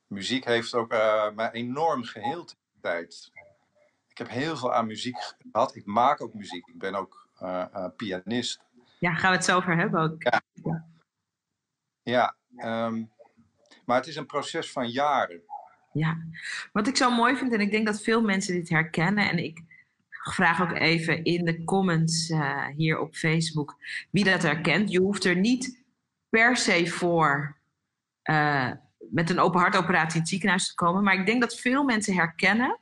Muziek 0.06 0.44
heeft 0.44 0.75
ook 0.75 0.92
uh, 0.92 1.30
mij 1.30 1.50
enorm 1.50 2.04
geheeld 2.04 2.50
in 2.50 2.56
de 2.73 2.80
tijd. 2.80 3.30
Ik 4.19 4.27
heb 4.27 4.37
heel 4.37 4.57
veel 4.57 4.75
aan 4.75 4.87
muziek 4.87 5.17
gehad. 5.53 5.75
Ik 5.75 5.87
maak 5.87 6.21
ook 6.21 6.35
muziek. 6.35 6.67
Ik 6.67 6.79
ben 6.79 6.95
ook 6.95 7.29
uh, 7.43 7.87
pianist. 7.97 8.61
Ja, 8.99 9.15
gaan 9.15 9.31
we 9.31 9.37
het 9.37 9.45
zo 9.45 9.57
over 9.57 9.77
hebben 9.77 10.01
ook. 10.01 10.23
Ja, 10.23 10.43
ja 12.03 12.37
um, 12.87 13.11
maar 13.85 13.97
het 13.97 14.07
is 14.07 14.17
een 14.17 14.27
proces 14.27 14.73
van 14.73 14.89
jaren. 14.89 15.43
Ja, 15.93 16.17
wat 16.73 16.87
ik 16.87 16.97
zo 16.97 17.11
mooi 17.11 17.37
vind, 17.37 17.53
en 17.53 17.61
ik 17.61 17.71
denk 17.71 17.87
dat 17.87 18.03
veel 18.03 18.23
mensen 18.23 18.55
dit 18.55 18.69
herkennen, 18.69 19.31
en 19.31 19.45
ik 19.45 19.63
vraag 20.11 20.61
ook 20.63 20.73
even 20.73 21.25
in 21.25 21.45
de 21.45 21.65
comments 21.65 22.31
uh, 22.31 22.67
hier 22.67 22.99
op 22.99 23.15
Facebook 23.15 23.77
wie 24.11 24.25
dat 24.25 24.43
herkent. 24.43 24.91
Je 24.91 25.01
hoeft 25.01 25.25
er 25.25 25.37
niet 25.37 25.85
per 26.29 26.57
se 26.57 26.87
voor 26.87 27.57
met 29.11 29.31
een 29.31 29.41
open 29.41 29.61
hartoperatie 29.61 30.15
in 30.15 30.21
het 30.21 30.29
ziekenhuis 30.29 30.69
te 30.69 30.75
komen, 30.75 31.03
maar 31.03 31.15
ik 31.15 31.27
denk 31.27 31.41
dat 31.41 31.61
veel 31.61 31.85
mensen 31.85 32.15
herkennen 32.15 32.79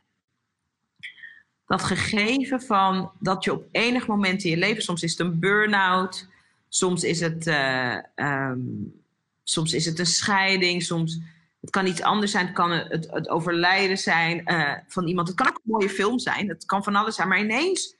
dat 1.67 1.83
gegeven 1.83 2.63
van 2.63 3.11
dat 3.19 3.45
je 3.45 3.53
op 3.53 3.67
enig 3.73 4.07
moment 4.07 4.45
in 4.45 4.51
je 4.51 4.57
leven, 4.57 4.83
soms 4.83 5.03
is 5.03 5.11
het 5.11 5.21
een 5.21 5.39
burn-out, 5.39 6.29
soms 6.69 7.05
is 7.05 7.21
het, 7.21 7.47
uh, 7.47 7.97
um, 8.15 9.03
soms 9.43 9.73
is 9.73 9.87
het 9.87 9.99
een 9.99 10.07
scheiding, 10.07 10.83
soms 10.83 11.21
het 11.67 11.75
kan 11.75 11.87
iets 11.87 12.03
anders 12.03 12.31
zijn. 12.31 12.47
Het 12.47 12.55
kan 12.55 12.71
het, 12.71 13.11
het 13.11 13.29
overlijden 13.29 13.99
zijn 13.99 14.43
uh, 14.45 14.73
van 14.87 15.07
iemand. 15.07 15.29
Het 15.29 15.37
kan 15.37 15.49
ook 15.49 15.55
een 15.55 15.73
mooie 15.73 15.89
film 15.89 16.19
zijn. 16.19 16.49
Het 16.49 16.67
kan 16.67 16.85
van 16.85 16.95
alles 16.95 17.15
zijn. 17.15 17.29
Maar 17.29 17.41
ineens 17.41 17.97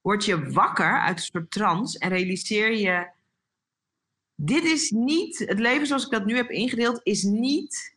word 0.00 0.24
je 0.24 0.50
wakker 0.52 1.00
uit 1.00 1.18
een 1.18 1.24
soort 1.24 1.50
trance 1.50 1.98
en 1.98 2.08
realiseer 2.08 2.72
je: 2.72 3.08
dit 4.34 4.64
is 4.64 4.90
niet, 4.90 5.38
het 5.38 5.58
leven 5.58 5.86
zoals 5.86 6.04
ik 6.04 6.10
dat 6.10 6.24
nu 6.24 6.36
heb 6.36 6.50
ingedeeld, 6.50 7.00
is 7.02 7.22
niet 7.22 7.96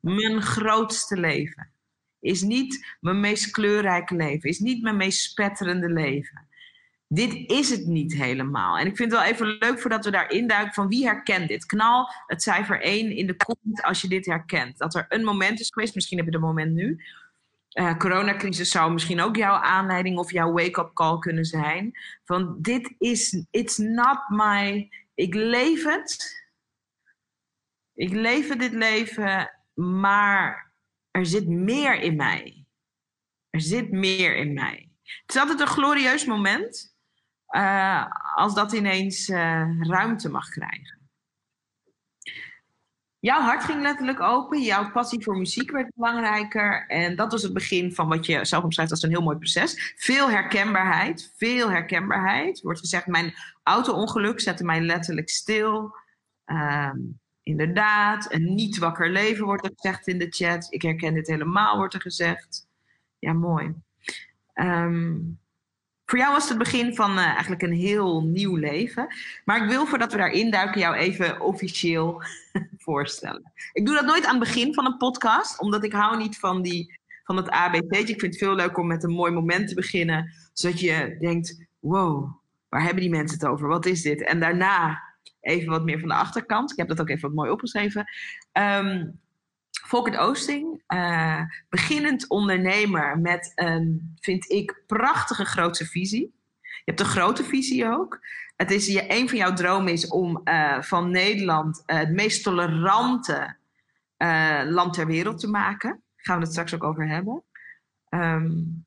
mijn 0.00 0.42
grootste 0.42 1.16
leven. 1.16 1.70
Is 2.20 2.42
niet 2.42 2.96
mijn 3.00 3.20
meest 3.20 3.50
kleurrijke 3.50 4.16
leven. 4.16 4.50
Is 4.50 4.58
niet 4.58 4.82
mijn 4.82 4.96
meest 4.96 5.20
spetterende 5.20 5.92
leven 5.92 6.48
dit 7.08 7.50
is 7.50 7.70
het 7.70 7.86
niet 7.86 8.14
helemaal. 8.14 8.78
En 8.78 8.86
ik 8.86 8.96
vind 8.96 9.12
het 9.12 9.20
wel 9.20 9.30
even 9.30 9.56
leuk 9.58 9.80
voordat 9.80 10.04
we 10.04 10.10
daarin 10.10 10.46
duiken 10.46 10.74
van 10.74 10.88
wie 10.88 11.06
herkent 11.06 11.48
dit. 11.48 11.66
Knal 11.66 12.10
het 12.26 12.42
cijfer 12.42 12.80
1 12.80 13.16
in 13.16 13.26
de 13.26 13.36
comment 13.36 13.82
als 13.82 14.00
je 14.00 14.08
dit 14.08 14.26
herkent. 14.26 14.78
Dat 14.78 14.94
er 14.94 15.06
een 15.08 15.24
moment 15.24 15.60
is 15.60 15.70
geweest, 15.70 15.94
misschien 15.94 16.16
heb 16.16 16.26
je 16.26 16.32
dat 16.32 16.40
moment 16.40 16.72
nu. 16.72 17.00
Uh, 17.72 17.96
coronacrisis 17.96 18.70
zou 18.70 18.92
misschien 18.92 19.20
ook 19.20 19.36
jouw 19.36 19.54
aanleiding 19.54 20.18
of 20.18 20.32
jouw 20.32 20.52
wake-up 20.52 20.90
call 20.94 21.18
kunnen 21.18 21.44
zijn. 21.44 21.98
Van 22.24 22.56
dit 22.60 22.94
is, 22.98 23.44
it's 23.50 23.76
not 23.76 24.28
my, 24.28 24.90
ik 25.14 25.34
leef 25.34 25.84
het. 25.84 26.46
Ik 27.94 28.12
leef 28.12 28.56
dit 28.56 28.72
leven, 28.72 29.50
maar 29.74 30.67
er 31.10 31.26
zit 31.26 31.48
meer 31.48 32.00
in 32.00 32.16
mij. 32.16 32.64
Er 33.50 33.60
zit 33.60 33.90
meer 33.90 34.36
in 34.36 34.52
mij. 34.52 34.90
Het 35.02 35.34
is 35.34 35.40
altijd 35.40 35.60
een 35.60 35.66
glorieus 35.66 36.24
moment. 36.24 36.96
Uh, 37.50 38.06
als 38.34 38.54
dat 38.54 38.72
ineens 38.72 39.28
uh, 39.28 39.80
ruimte 39.80 40.28
mag 40.28 40.48
krijgen. 40.48 40.98
Jouw 43.20 43.40
hart 43.40 43.64
ging 43.64 43.82
letterlijk 43.82 44.20
open, 44.20 44.62
jouw 44.62 44.90
passie 44.90 45.22
voor 45.22 45.36
muziek 45.36 45.70
werd 45.70 45.94
belangrijker. 45.94 46.86
En 46.86 47.16
dat 47.16 47.32
was 47.32 47.42
het 47.42 47.52
begin 47.52 47.94
van 47.94 48.08
wat 48.08 48.26
je 48.26 48.44
zelf 48.44 48.64
omschrijft 48.64 48.90
als 48.90 49.02
een 49.02 49.10
heel 49.10 49.22
mooi 49.22 49.36
proces. 49.36 49.94
Veel 49.96 50.30
herkenbaarheid, 50.30 51.32
veel 51.36 51.70
herkenbaarheid. 51.70 52.56
Er 52.56 52.64
wordt 52.64 52.80
gezegd, 52.80 53.06
mijn 53.06 53.34
auto-ongeluk 53.62 54.40
zette 54.40 54.64
mij 54.64 54.80
letterlijk 54.80 55.28
stil. 55.28 55.94
Uh, 56.46 56.90
inderdaad, 57.48 58.32
een 58.32 58.54
niet 58.54 58.78
wakker 58.78 59.10
leven 59.10 59.44
wordt 59.44 59.64
er 59.64 59.72
gezegd 59.74 60.06
in 60.06 60.18
de 60.18 60.26
chat. 60.30 60.66
Ik 60.70 60.82
herken 60.82 61.14
dit 61.14 61.26
helemaal, 61.26 61.76
wordt 61.76 61.94
er 61.94 62.00
gezegd. 62.00 62.66
Ja, 63.18 63.32
mooi. 63.32 63.74
Um, 64.54 65.38
voor 66.04 66.18
jou 66.18 66.32
was 66.32 66.48
het 66.48 66.58
begin 66.58 66.94
van 66.94 67.18
uh, 67.18 67.24
eigenlijk 67.24 67.62
een 67.62 67.72
heel 67.72 68.22
nieuw 68.22 68.56
leven. 68.56 69.14
Maar 69.44 69.62
ik 69.62 69.68
wil 69.68 69.86
voordat 69.86 70.12
we 70.12 70.18
daarin 70.18 70.50
duiken 70.50 70.80
jou 70.80 70.94
even 70.94 71.40
officieel 71.40 72.22
voorstellen. 72.86 73.52
Ik 73.72 73.86
doe 73.86 73.94
dat 73.94 74.04
nooit 74.04 74.24
aan 74.24 74.40
het 74.40 74.44
begin 74.44 74.74
van 74.74 74.86
een 74.86 74.96
podcast, 74.96 75.60
omdat 75.60 75.84
ik 75.84 75.92
hou 75.92 76.16
niet 76.16 76.38
van, 76.38 76.62
die, 76.62 76.98
van 77.24 77.36
het 77.36 77.50
ABC. 77.50 77.92
Ik 77.92 78.06
vind 78.06 78.22
het 78.22 78.38
veel 78.38 78.54
leuker 78.54 78.78
om 78.78 78.86
met 78.86 79.04
een 79.04 79.10
mooi 79.10 79.32
moment 79.32 79.68
te 79.68 79.74
beginnen, 79.74 80.32
zodat 80.52 80.80
je 80.80 81.16
denkt, 81.20 81.66
wow, 81.78 82.30
waar 82.68 82.82
hebben 82.82 83.02
die 83.02 83.10
mensen 83.10 83.38
het 83.38 83.48
over? 83.48 83.68
Wat 83.68 83.86
is 83.86 84.02
dit? 84.02 84.22
En 84.22 84.40
daarna 84.40 85.07
even 85.40 85.68
wat 85.68 85.84
meer 85.84 85.98
van 85.98 86.08
de 86.08 86.14
achterkant. 86.14 86.70
Ik 86.70 86.76
heb 86.76 86.88
dat 86.88 87.00
ook 87.00 87.08
even 87.08 87.34
mooi 87.34 87.50
opgeschreven. 87.50 88.04
Um, 88.52 89.20
Volkert 89.70 90.16
Oosting, 90.16 90.82
uh, 90.88 91.42
beginnend 91.68 92.28
ondernemer 92.28 93.18
met 93.18 93.52
een, 93.54 94.14
vind 94.20 94.50
ik, 94.50 94.82
prachtige 94.86 95.44
grote 95.44 95.86
visie. 95.86 96.34
Je 96.60 96.82
hebt 96.84 97.00
een 97.00 97.06
grote 97.06 97.44
visie 97.44 97.86
ook. 97.86 98.20
Het 98.56 98.70
is 98.70 98.86
je, 98.86 99.04
een 99.08 99.28
van 99.28 99.38
jouw 99.38 99.52
dromen 99.52 99.92
is 99.92 100.08
om 100.08 100.40
uh, 100.44 100.82
van 100.82 101.10
Nederland 101.10 101.82
uh, 101.86 101.98
het 101.98 102.10
meest 102.10 102.42
tolerante 102.42 103.56
land 104.68 104.94
ter 104.94 105.06
wereld 105.06 105.40
te 105.40 105.48
maken. 105.48 105.90
Daar 105.90 106.24
gaan 106.24 106.36
we 106.36 106.42
het 106.42 106.52
straks 106.52 106.74
ook 106.74 106.84
over 106.84 107.08
hebben. 107.08 107.44
Um, 108.10 108.86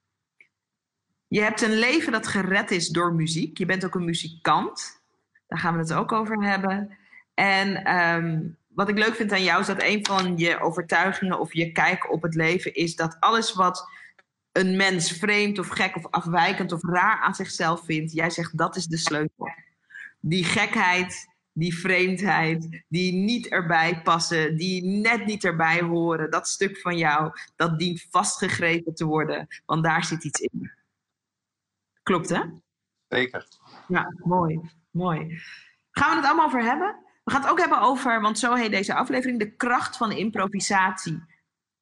je 1.27 1.41
hebt 1.41 1.61
een 1.61 1.79
leven 1.79 2.11
dat 2.11 2.27
gered 2.27 2.71
is 2.71 2.89
door 2.89 3.13
muziek. 3.13 3.57
Je 3.57 3.65
bent 3.65 3.85
ook 3.85 3.95
een 3.95 4.05
muzikant. 4.05 5.00
Daar 5.51 5.59
gaan 5.59 5.73
we 5.73 5.79
het 5.79 5.93
ook 5.93 6.11
over 6.11 6.43
hebben. 6.43 6.97
En 7.33 7.97
um, 7.97 8.57
wat 8.67 8.89
ik 8.89 8.97
leuk 8.97 9.15
vind 9.15 9.31
aan 9.31 9.43
jou 9.43 9.61
is 9.61 9.67
dat 9.67 9.83
een 9.83 10.05
van 10.05 10.37
je 10.37 10.59
overtuigingen 10.59 11.39
of 11.39 11.53
je 11.53 11.71
kijk 11.71 12.11
op 12.11 12.21
het 12.21 12.35
leven 12.35 12.73
is 12.73 12.95
dat 12.95 13.17
alles 13.19 13.53
wat 13.53 13.89
een 14.51 14.75
mens 14.75 15.11
vreemd 15.11 15.59
of 15.59 15.67
gek 15.67 15.95
of 15.95 16.07
afwijkend 16.07 16.71
of 16.71 16.83
raar 16.83 17.19
aan 17.19 17.35
zichzelf 17.35 17.85
vindt, 17.85 18.13
jij 18.13 18.29
zegt 18.29 18.57
dat 18.57 18.75
is 18.75 18.85
de 18.85 18.97
sleutel. 18.97 19.49
Die 20.19 20.43
gekheid, 20.43 21.27
die 21.51 21.77
vreemdheid, 21.77 22.83
die 22.87 23.13
niet 23.13 23.47
erbij 23.47 24.01
passen, 24.01 24.55
die 24.55 24.83
net 24.85 25.25
niet 25.25 25.43
erbij 25.43 25.81
horen, 25.81 26.31
dat 26.31 26.47
stuk 26.47 26.77
van 26.77 26.97
jou, 26.97 27.31
dat 27.55 27.79
dient 27.79 28.07
vastgegrepen 28.09 28.95
te 28.95 29.05
worden, 29.05 29.47
want 29.65 29.83
daar 29.83 30.05
zit 30.05 30.23
iets 30.23 30.39
in. 30.39 30.71
Klopt 32.03 32.29
hè? 32.29 32.41
Zeker. 33.07 33.47
Ja, 33.87 34.13
mooi, 34.23 34.59
mooi. 34.91 35.39
Gaan 35.91 36.09
we 36.09 36.15
het 36.15 36.25
allemaal 36.25 36.45
over 36.45 36.63
hebben? 36.63 36.95
We 37.23 37.31
gaan 37.31 37.41
het 37.41 37.51
ook 37.51 37.59
hebben 37.59 37.81
over, 37.81 38.21
want 38.21 38.39
zo 38.39 38.53
heet 38.53 38.71
deze 38.71 38.93
aflevering, 38.93 39.39
de 39.39 39.55
kracht 39.55 39.97
van 39.97 40.11
improvisatie 40.11 41.23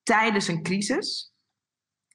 tijdens 0.04 0.48
een 0.48 0.64
crisis. 0.64 1.34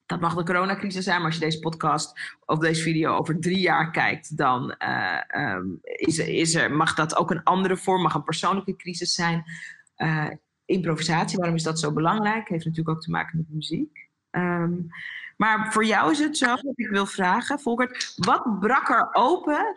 Dat 0.07 0.21
mag 0.21 0.35
de 0.35 0.45
coronacrisis 0.45 1.05
zijn, 1.05 1.17
maar 1.17 1.27
als 1.27 1.35
je 1.35 1.41
deze 1.41 1.59
podcast 1.59 2.37
of 2.45 2.59
deze 2.59 2.83
video 2.83 3.17
over 3.17 3.41
drie 3.41 3.61
jaar 3.61 3.91
kijkt, 3.91 4.37
dan 4.37 4.75
uh, 4.79 5.21
um, 5.37 5.79
is, 5.83 6.19
is 6.19 6.55
er, 6.55 6.73
mag 6.73 6.95
dat 6.95 7.17
ook 7.17 7.31
een 7.31 7.43
andere 7.43 7.77
vorm, 7.77 8.03
mag 8.03 8.15
een 8.15 8.25
persoonlijke 8.25 8.77
crisis 8.77 9.15
zijn. 9.15 9.45
Uh, 9.97 10.31
improvisatie, 10.65 11.39
waarom 11.39 11.57
is 11.57 11.63
dat 11.63 11.81
zo 11.81 11.93
belangrijk? 11.93 12.49
Heeft 12.49 12.65
natuurlijk 12.65 12.97
ook 12.97 13.03
te 13.03 13.11
maken 13.11 13.39
met 13.39 13.49
muziek. 13.49 14.09
Um, 14.31 14.89
maar 15.37 15.73
voor 15.73 15.85
jou 15.85 16.11
is 16.11 16.19
het 16.19 16.37
zo 16.37 16.47
dat 16.47 16.73
ik 16.75 16.89
wil 16.89 17.07
vragen, 17.07 17.61
Volkert, 17.61 18.13
wat 18.17 18.59
brak 18.61 18.89
er 18.89 19.09
open 19.13 19.75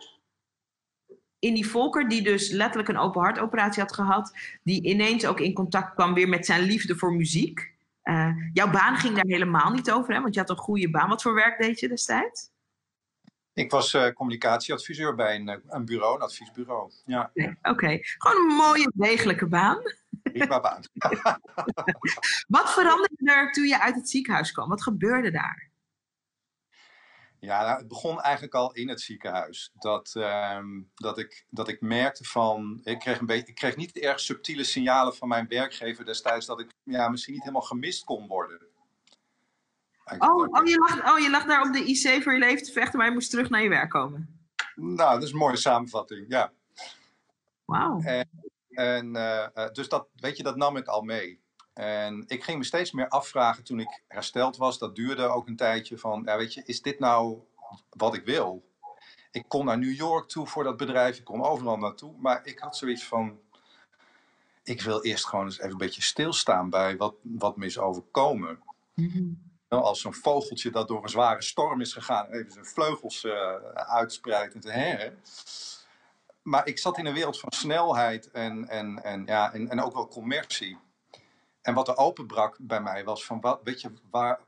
Indy 1.38 1.62
Volker, 1.62 2.08
die 2.08 2.22
dus 2.22 2.50
letterlijk 2.50 2.88
een 2.88 2.98
open 2.98 3.20
hartoperatie 3.20 3.82
had 3.82 3.94
gehad, 3.94 4.36
die 4.62 4.82
ineens 4.82 5.26
ook 5.26 5.40
in 5.40 5.52
contact 5.52 5.94
kwam 5.94 6.14
weer 6.14 6.28
met 6.28 6.46
zijn 6.46 6.62
liefde 6.62 6.96
voor 6.96 7.14
muziek. 7.14 7.76
Uh, 8.04 8.30
jouw 8.52 8.70
baan 8.70 8.96
ging 8.96 9.14
daar 9.14 9.26
helemaal 9.26 9.72
niet 9.72 9.90
over, 9.90 10.14
hè? 10.14 10.20
want 10.20 10.34
je 10.34 10.40
had 10.40 10.50
een 10.50 10.56
goede 10.56 10.90
baan. 10.90 11.08
Wat 11.08 11.22
voor 11.22 11.34
werk 11.34 11.58
deed 11.58 11.80
je 11.80 11.88
destijds? 11.88 12.50
Ik 13.52 13.70
was 13.70 13.94
uh, 13.94 14.08
communicatieadviseur 14.08 15.14
bij 15.14 15.34
een, 15.34 15.48
eh, 15.48 15.56
een, 15.66 15.84
bureau, 15.84 16.14
een 16.14 16.22
adviesbureau. 16.22 16.92
Ja. 17.04 17.30
Oké, 17.34 17.56
okay. 17.62 18.00
gewoon 18.18 18.50
een 18.50 18.56
mooie, 18.56 18.92
degelijke 18.94 19.46
baan. 19.46 19.78
Prima 20.22 20.60
baan. 20.60 20.82
Wat 22.56 22.72
veranderde 22.72 23.32
er 23.32 23.52
toen 23.52 23.66
je 23.66 23.80
uit 23.80 23.94
het 23.94 24.10
ziekenhuis 24.10 24.52
kwam? 24.52 24.68
Wat 24.68 24.82
gebeurde 24.82 25.30
daar? 25.30 25.67
Ja, 27.40 27.62
nou, 27.62 27.78
het 27.78 27.88
begon 27.88 28.20
eigenlijk 28.20 28.54
al 28.54 28.72
in 28.72 28.88
het 28.88 29.00
ziekenhuis. 29.00 29.70
Dat, 29.74 30.14
uh, 30.16 30.58
dat, 30.94 31.18
ik, 31.18 31.46
dat 31.50 31.68
ik 31.68 31.80
merkte 31.80 32.24
van. 32.24 32.80
Ik 32.84 32.98
kreeg, 32.98 33.20
een 33.20 33.26
beetje, 33.26 33.46
ik 33.46 33.54
kreeg 33.54 33.76
niet 33.76 33.98
erg 33.98 34.20
subtiele 34.20 34.64
signalen 34.64 35.14
van 35.14 35.28
mijn 35.28 35.48
werkgever 35.48 36.04
destijds 36.04 36.46
dat 36.46 36.60
ik 36.60 36.70
ja, 36.82 37.08
misschien 37.08 37.32
niet 37.32 37.42
helemaal 37.42 37.62
gemist 37.62 38.04
kon 38.04 38.26
worden. 38.26 38.66
Oh, 40.18 40.48
oh, 40.50 40.66
je 40.66 40.78
lag, 40.78 41.12
oh, 41.12 41.18
je 41.18 41.30
lag 41.30 41.44
daar 41.44 41.66
op 41.66 41.72
de 41.72 41.84
IC 41.84 42.22
voor 42.22 42.32
je 42.32 42.38
leven 42.38 42.64
te 42.64 42.72
vechten, 42.72 42.98
maar 42.98 43.08
je 43.08 43.12
moest 43.12 43.30
terug 43.30 43.50
naar 43.50 43.62
je 43.62 43.68
werk 43.68 43.90
komen. 43.90 44.48
Nou, 44.74 45.14
dat 45.14 45.22
is 45.22 45.32
een 45.32 45.38
mooie 45.38 45.56
samenvatting, 45.56 46.24
ja. 46.28 46.52
Wauw. 47.64 48.00
En, 48.00 48.28
en 48.68 49.16
uh, 49.16 49.68
dus 49.72 49.88
dat, 49.88 50.08
weet 50.14 50.36
je, 50.36 50.42
dat 50.42 50.56
nam 50.56 50.76
ik 50.76 50.86
al 50.86 51.02
mee. 51.02 51.40
En 51.78 52.24
ik 52.26 52.44
ging 52.44 52.58
me 52.58 52.64
steeds 52.64 52.92
meer 52.92 53.08
afvragen 53.08 53.64
toen 53.64 53.80
ik 53.80 54.02
hersteld 54.08 54.56
was. 54.56 54.78
Dat 54.78 54.96
duurde 54.96 55.26
ook 55.26 55.46
een 55.46 55.56
tijdje 55.56 55.98
van, 55.98 56.22
ja, 56.24 56.36
weet 56.36 56.54
je, 56.54 56.62
is 56.64 56.82
dit 56.82 56.98
nou 56.98 57.38
wat 57.90 58.14
ik 58.14 58.24
wil? 58.24 58.68
Ik 59.30 59.44
kon 59.48 59.64
naar 59.64 59.78
New 59.78 59.94
York 59.94 60.28
toe 60.28 60.46
voor 60.46 60.64
dat 60.64 60.76
bedrijf, 60.76 61.18
ik 61.18 61.24
kon 61.24 61.42
overal 61.42 61.76
naartoe. 61.76 62.14
Maar 62.18 62.46
ik 62.46 62.58
had 62.58 62.76
zoiets 62.76 63.04
van, 63.04 63.38
ik 64.62 64.82
wil 64.82 65.02
eerst 65.02 65.26
gewoon 65.26 65.44
eens 65.44 65.58
even 65.58 65.70
een 65.70 65.76
beetje 65.76 66.02
stilstaan 66.02 66.70
bij 66.70 66.96
wat, 66.96 67.14
wat 67.22 67.56
me 67.56 67.66
is 67.66 67.78
overkomen. 67.78 68.62
Mm 68.94 69.46
Als 69.68 70.00
zo'n 70.00 70.14
vogeltje 70.14 70.70
dat 70.70 70.88
door 70.88 71.02
een 71.02 71.08
zware 71.08 71.42
storm 71.42 71.80
is 71.80 71.92
gegaan, 71.92 72.30
even 72.30 72.52
zijn 72.52 72.64
vleugels 72.64 73.24
uh, 73.24 73.54
uitspreidt 73.72 74.54
en 74.54 74.60
te 74.60 74.72
heren. 74.72 75.18
Maar 76.42 76.66
ik 76.66 76.78
zat 76.78 76.98
in 76.98 77.06
een 77.06 77.14
wereld 77.14 77.40
van 77.40 77.52
snelheid 77.52 78.30
en, 78.30 78.68
en, 78.68 79.02
en, 79.02 79.24
ja, 79.26 79.52
en, 79.52 79.68
en 79.68 79.82
ook 79.82 79.94
wel 79.94 80.08
commercie. 80.08 80.78
En 81.68 81.74
wat 81.74 81.88
er 81.88 81.96
openbrak 81.96 82.58
bij 82.60 82.80
mij 82.80 83.04
was 83.04 83.24
van, 83.24 83.40
wat, 83.40 83.60
weet 83.64 83.80
je, 83.80 83.92
waar, 84.10 84.40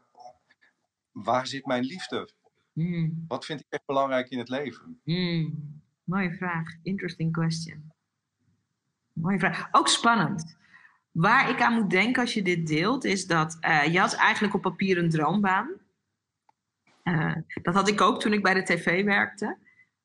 waar 1.13 1.47
zit 1.47 1.67
mijn 1.67 1.85
liefde? 1.85 2.31
Hmm. 2.73 3.25
Wat 3.29 3.45
vind 3.45 3.61
ik 3.61 3.67
echt 3.69 3.87
belangrijk 3.87 4.29
in 4.29 4.39
het 4.39 4.49
leven? 4.49 5.01
Hmm. 5.05 5.81
Mooie 6.05 6.35
vraag. 6.35 6.69
Interesting 6.83 7.33
question. 7.33 7.93
Mooie 9.13 9.39
vraag. 9.39 9.69
Ook 9.73 9.89
spannend. 9.89 10.57
Waar 11.11 11.51
ik 11.51 11.63
aan 11.63 11.75
moet 11.75 11.91
denken 11.91 12.23
als 12.23 12.35
je 12.35 12.43
dit 12.43 12.67
deelt, 12.67 13.05
is 13.05 13.27
dat 13.27 13.59
uh, 13.61 13.85
je 13.85 13.99
had 13.99 14.15
eigenlijk 14.15 14.55
op 14.55 14.63
papier 14.63 14.99
een 14.99 15.11
droombaan. 15.11 15.71
Uh, 17.05 17.37
dat 17.63 17.75
had 17.75 17.89
ik 17.89 18.01
ook 18.01 18.21
toen 18.21 18.33
ik 18.33 18.43
bij 18.43 18.55
de 18.55 18.63
tv 18.63 19.05
werkte. 19.05 19.57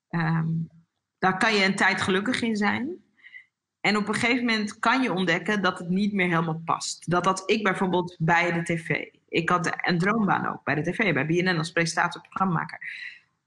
Um, 0.09 0.69
daar 1.17 1.37
kan 1.37 1.53
je 1.53 1.65
een 1.65 1.75
tijd 1.75 2.01
gelukkig 2.01 2.41
in 2.41 2.55
zijn. 2.55 3.03
En 3.85 3.97
op 3.97 4.07
een 4.07 4.13
gegeven 4.13 4.45
moment 4.45 4.79
kan 4.79 5.01
je 5.01 5.13
ontdekken 5.13 5.61
dat 5.61 5.79
het 5.79 5.89
niet 5.89 6.13
meer 6.13 6.27
helemaal 6.27 6.61
past. 6.65 7.09
Dat 7.09 7.25
had 7.25 7.43
ik 7.45 7.63
bijvoorbeeld 7.63 8.15
bij 8.19 8.51
de 8.51 8.63
tv. 8.63 9.05
Ik 9.29 9.49
had 9.49 9.71
een 9.81 9.97
droombaan 9.97 10.47
ook 10.47 10.63
bij 10.63 10.75
de 10.75 10.91
tv, 10.91 11.13
bij 11.13 11.25
BNN 11.25 11.57
als 11.57 11.71
presentator 11.71 12.21
programmamaker. 12.21 12.79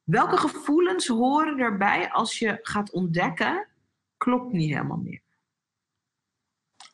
Welke 0.04 0.37
gevoelens 0.37 1.07
horen 1.07 1.59
erbij 1.59 2.11
als 2.11 2.38
je 2.38 2.59
gaat 2.62 2.90
ontdekken, 2.90 3.66
klopt 4.16 4.52
niet 4.52 4.71
helemaal 4.71 4.97
meer? 4.97 5.21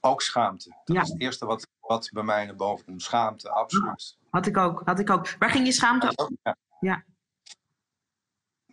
Ook 0.01 0.23
schaamte. 0.23 0.75
Dat 0.85 1.03
is 1.03 1.09
het 1.09 1.21
eerste 1.21 1.47
wat, 1.47 1.69
wat 1.81 2.11
bij 2.13 2.23
mij 2.23 2.45
naar 2.45 2.57
boven 2.57 2.85
komt. 2.85 3.03
Schaamte, 3.03 3.51
absoluut. 3.51 4.17
Had 4.31 4.47
ik 4.47 4.57
ook, 4.57 4.83
had 4.85 4.99
ik 4.99 5.11
ook. 5.11 5.35
Waar 5.39 5.51
ging 5.51 5.67
je 5.67 5.73
schaamte 5.73 6.13
over? 6.15 6.37
Ja. 6.43 6.57
ja. 6.81 7.05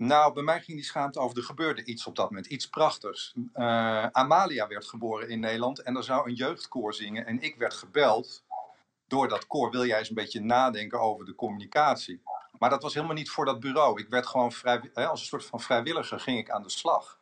Nou, 0.02 0.34
bij 0.34 0.44
mij 0.44 0.62
ging 0.62 0.78
die 0.78 0.86
schaamte 0.86 1.20
over. 1.20 1.38
Er 1.38 1.44
gebeurde 1.44 1.84
iets 1.84 2.08
op 2.08 2.16
dat 2.16 2.30
moment, 2.30 2.46
iets 2.46 2.70
prachtigs. 2.70 3.34
Uh, 3.36 4.06
Amalia 4.06 4.68
werd 4.68 4.86
geboren 4.86 5.30
in 5.30 5.40
Nederland 5.40 5.82
en 5.82 5.96
er 5.96 6.04
zou 6.04 6.30
een 6.30 6.36
jeugdkoor 6.36 6.94
zingen. 6.94 7.26
En 7.26 7.42
ik 7.42 7.56
werd 7.56 7.74
gebeld 7.74 8.44
door 9.08 9.28
dat 9.28 9.48
koor. 9.48 9.72
Wil 9.72 9.86
jij 9.86 10.00
eens 10.00 10.10
een 10.10 10.16
beetje 10.16 10.42
nadenken 10.42 11.00
over 11.00 11.26
de 11.26 11.36
communicatie? 11.36 12.22
Maar 12.60 12.70
dat 12.70 12.82
was 12.82 12.94
helemaal 12.94 13.16
niet 13.16 13.30
voor 13.30 13.46
dat 13.46 13.60
bureau. 13.60 14.00
Ik 14.00 14.10
werd 14.10 14.28
gewoon 14.28 14.52
vrij, 14.52 14.92
als 14.94 15.20
een 15.20 15.26
soort 15.26 15.46
van 15.46 15.60
vrijwilliger 15.60 16.20
ging 16.20 16.38
ik 16.38 16.50
aan 16.50 16.64
de 16.64 16.70
slag. 16.70 17.20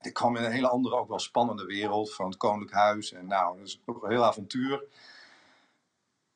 Ik 0.00 0.14
kwam 0.14 0.36
in 0.36 0.44
een 0.44 0.52
hele 0.52 0.68
andere, 0.68 0.96
ook 0.96 1.08
wel 1.08 1.18
spannende 1.18 1.64
wereld 1.64 2.14
van 2.14 2.26
het 2.26 2.36
Koninklijk 2.36 2.74
Huis. 2.74 3.12
En 3.12 3.26
nou, 3.26 3.58
dat 3.58 3.66
is 3.66 3.80
ook 3.84 4.02
een 4.02 4.10
heel 4.10 4.24
avontuur. 4.24 4.84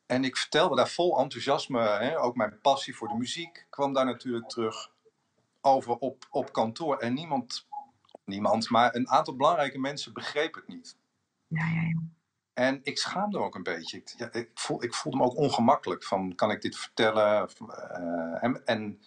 En 0.06 0.24
ik 0.24 0.36
vertelde 0.36 0.76
daar 0.76 0.88
vol 0.88 1.18
enthousiasme, 1.18 1.80
hè, 1.80 2.20
ook 2.20 2.36
mijn 2.36 2.60
passie 2.60 2.96
voor 2.96 3.08
de 3.08 3.14
muziek 3.14 3.66
kwam 3.70 3.92
daar 3.92 4.04
natuurlijk 4.04 4.48
terug 4.48 4.90
over 5.60 5.96
op, 5.96 6.26
op 6.30 6.52
kantoor. 6.52 6.96
En 6.96 7.14
niemand, 7.14 7.66
niemand, 8.24 8.70
maar 8.70 8.94
een 8.94 9.08
aantal 9.08 9.36
belangrijke 9.36 9.78
mensen 9.78 10.12
begreep 10.12 10.54
het 10.54 10.68
niet. 10.68 10.96
Ja, 11.46 11.66
ja, 11.66 11.80
ja. 11.82 12.02
En 12.52 12.80
ik 12.82 12.98
schaamde 12.98 13.38
ook 13.38 13.54
een 13.54 13.62
beetje. 13.62 13.96
Ik, 13.96 14.14
ja, 14.16 14.32
ik, 14.32 14.50
voel, 14.54 14.82
ik 14.82 14.94
voelde 14.94 15.18
me 15.18 15.24
ook 15.24 15.36
ongemakkelijk 15.36 16.04
van, 16.04 16.34
kan 16.34 16.50
ik 16.50 16.62
dit 16.62 16.76
vertellen? 16.76 17.48
Uh, 17.60 18.44
en 18.44 18.62
en 18.64 19.00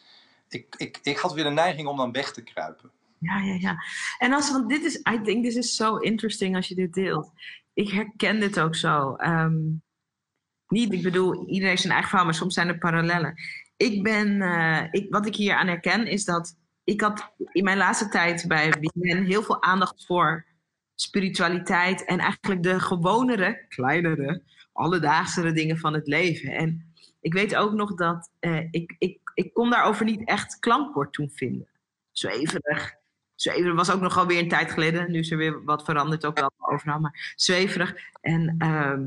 ik, 0.48 0.76
ik, 0.78 1.00
ik 1.04 1.18
had 1.18 1.34
weer 1.34 1.44
de 1.44 1.50
neiging 1.50 1.88
om 1.88 1.98
dan 1.98 2.12
weg 2.12 2.32
te 2.32 2.44
kruipen. 2.44 2.92
Ja, 3.18 3.38
ja, 3.38 3.54
ja. 3.54 3.84
En 4.18 4.34
als, 4.34 4.52
want 4.52 4.70
dit 4.70 4.84
is, 4.84 4.96
I 4.96 5.22
think 5.24 5.44
this 5.44 5.56
is 5.56 5.76
so 5.76 5.98
interesting 5.98 6.56
als 6.56 6.68
je 6.68 6.76
dit 6.76 6.94
deelt. 6.94 7.32
Ik 7.74 7.90
herken 7.90 8.40
dit 8.40 8.60
ook 8.60 8.76
zo. 8.76 9.16
Um, 9.18 9.84
niet, 10.68 10.94
ik 10.94 11.02
bedoel, 11.04 11.34
iedereen 11.48 11.70
heeft 11.70 11.82
zijn 11.82 11.94
eigen 11.94 12.10
verhaal, 12.10 12.28
maar 12.28 12.38
soms 12.38 12.54
zijn 12.54 12.68
er 12.68 12.78
parallellen 12.78 13.36
ik 13.82 14.04
ben, 14.04 14.28
uh, 14.28 14.84
ik, 14.92 15.08
wat 15.10 15.26
ik 15.26 15.36
hier 15.36 15.54
aan 15.54 15.68
herken 15.68 16.08
is 16.08 16.26
dat 16.26 16.58
ik 16.84 17.02
had 17.02 17.32
in 17.52 17.64
mijn 17.64 17.78
laatste 17.78 18.10
tijd 18.10 18.48
bij 18.48 18.70
BNN 18.80 19.24
heel 19.24 19.44
veel 19.44 19.64
aandacht 19.64 20.06
voor 20.06 20.46
spiritualiteit 20.96 22.06
en 22.06 22.20
eigenlijk 22.20 22.64
de 22.64 22.80
gewonere, 22.80 23.66
kleinere, 23.68 24.42
alledaagsere 24.74 25.52
dingen 25.52 25.78
van 25.78 25.94
het 25.94 26.08
leven. 26.08 26.52
En 26.52 26.94
ik 27.22 27.34
weet 27.34 27.56
ook 27.56 27.74
nog 27.74 27.94
dat 27.94 28.30
uh, 28.40 28.68
ik, 28.72 28.96
ik, 28.98 29.20
ik 29.34 29.54
kon 29.54 29.70
daarover 29.70 30.06
niet 30.06 30.28
echt 30.28 30.60
klankwoord 30.60 31.14
toen 31.14 31.30
vinden. 31.30 31.68
Zweverig. 32.12 32.94
Zweverig 33.36 33.76
was 33.76 33.92
ook 33.92 34.02
nog 34.02 34.18
alweer 34.18 34.40
een 34.40 34.48
tijd 34.48 34.72
geleden. 34.72 35.12
Nu 35.12 35.20
is 35.20 35.32
er 35.32 35.38
weer 35.38 35.64
wat 35.64 35.84
veranderd, 35.84 36.26
ook 36.26 36.40
wel 36.40 36.52
overal, 36.58 37.00
maar 37.00 37.34
zweverig. 37.36 37.96
En 38.22 38.56
uh, 38.58 39.00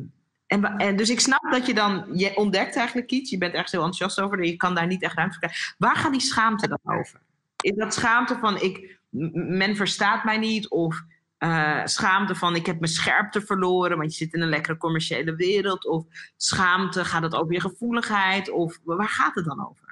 en, 0.63 0.97
dus 0.97 1.11
ik 1.11 1.21
snap 1.21 1.53
dat 1.53 1.67
je 1.67 1.75
dan, 1.75 2.07
je 2.15 2.37
ontdekt 2.37 2.77
eigenlijk 2.77 3.11
iets, 3.11 3.31
je 3.31 3.39
bent 3.39 3.53
ergens 3.53 3.73
heel 3.73 3.85
enthousiast 3.85 4.21
over, 4.21 4.45
je 4.45 4.57
kan 4.57 4.75
daar 4.75 4.87
niet 4.87 5.03
echt 5.03 5.17
ruimte 5.17 5.39
voor 5.39 5.49
krijgen. 5.49 5.75
Waar 5.79 5.97
gaat 5.97 6.13
die 6.13 6.21
schaamte 6.21 6.69
dan 6.69 6.99
over? 6.99 7.21
Is 7.61 7.75
dat 7.75 7.95
schaamte 7.95 8.39
van 8.41 8.61
ik, 8.61 8.99
men 9.11 9.77
verstaat 9.77 10.25
mij 10.25 10.39
niet, 10.39 10.69
of 10.69 11.03
uh, 11.39 11.81
schaamte 11.85 12.35
van 12.35 12.57
ik 12.57 12.67
heb 12.67 12.81
mijn 12.81 12.93
scherpte 12.93 13.41
verloren, 13.41 13.99
want 13.99 14.11
je 14.17 14.25
zit 14.25 14.35
in 14.35 14.43
een 14.43 14.49
lekkere 14.49 14.77
commerciële 14.77 15.35
wereld, 15.35 15.87
of 15.87 16.05
schaamte, 16.37 17.05
gaat 17.05 17.23
het 17.23 17.35
over 17.35 17.53
je 17.53 17.61
gevoeligheid, 17.61 18.51
of 18.51 18.79
waar 18.85 19.09
gaat 19.09 19.35
het 19.35 19.45
dan 19.45 19.69
over? 19.69 19.84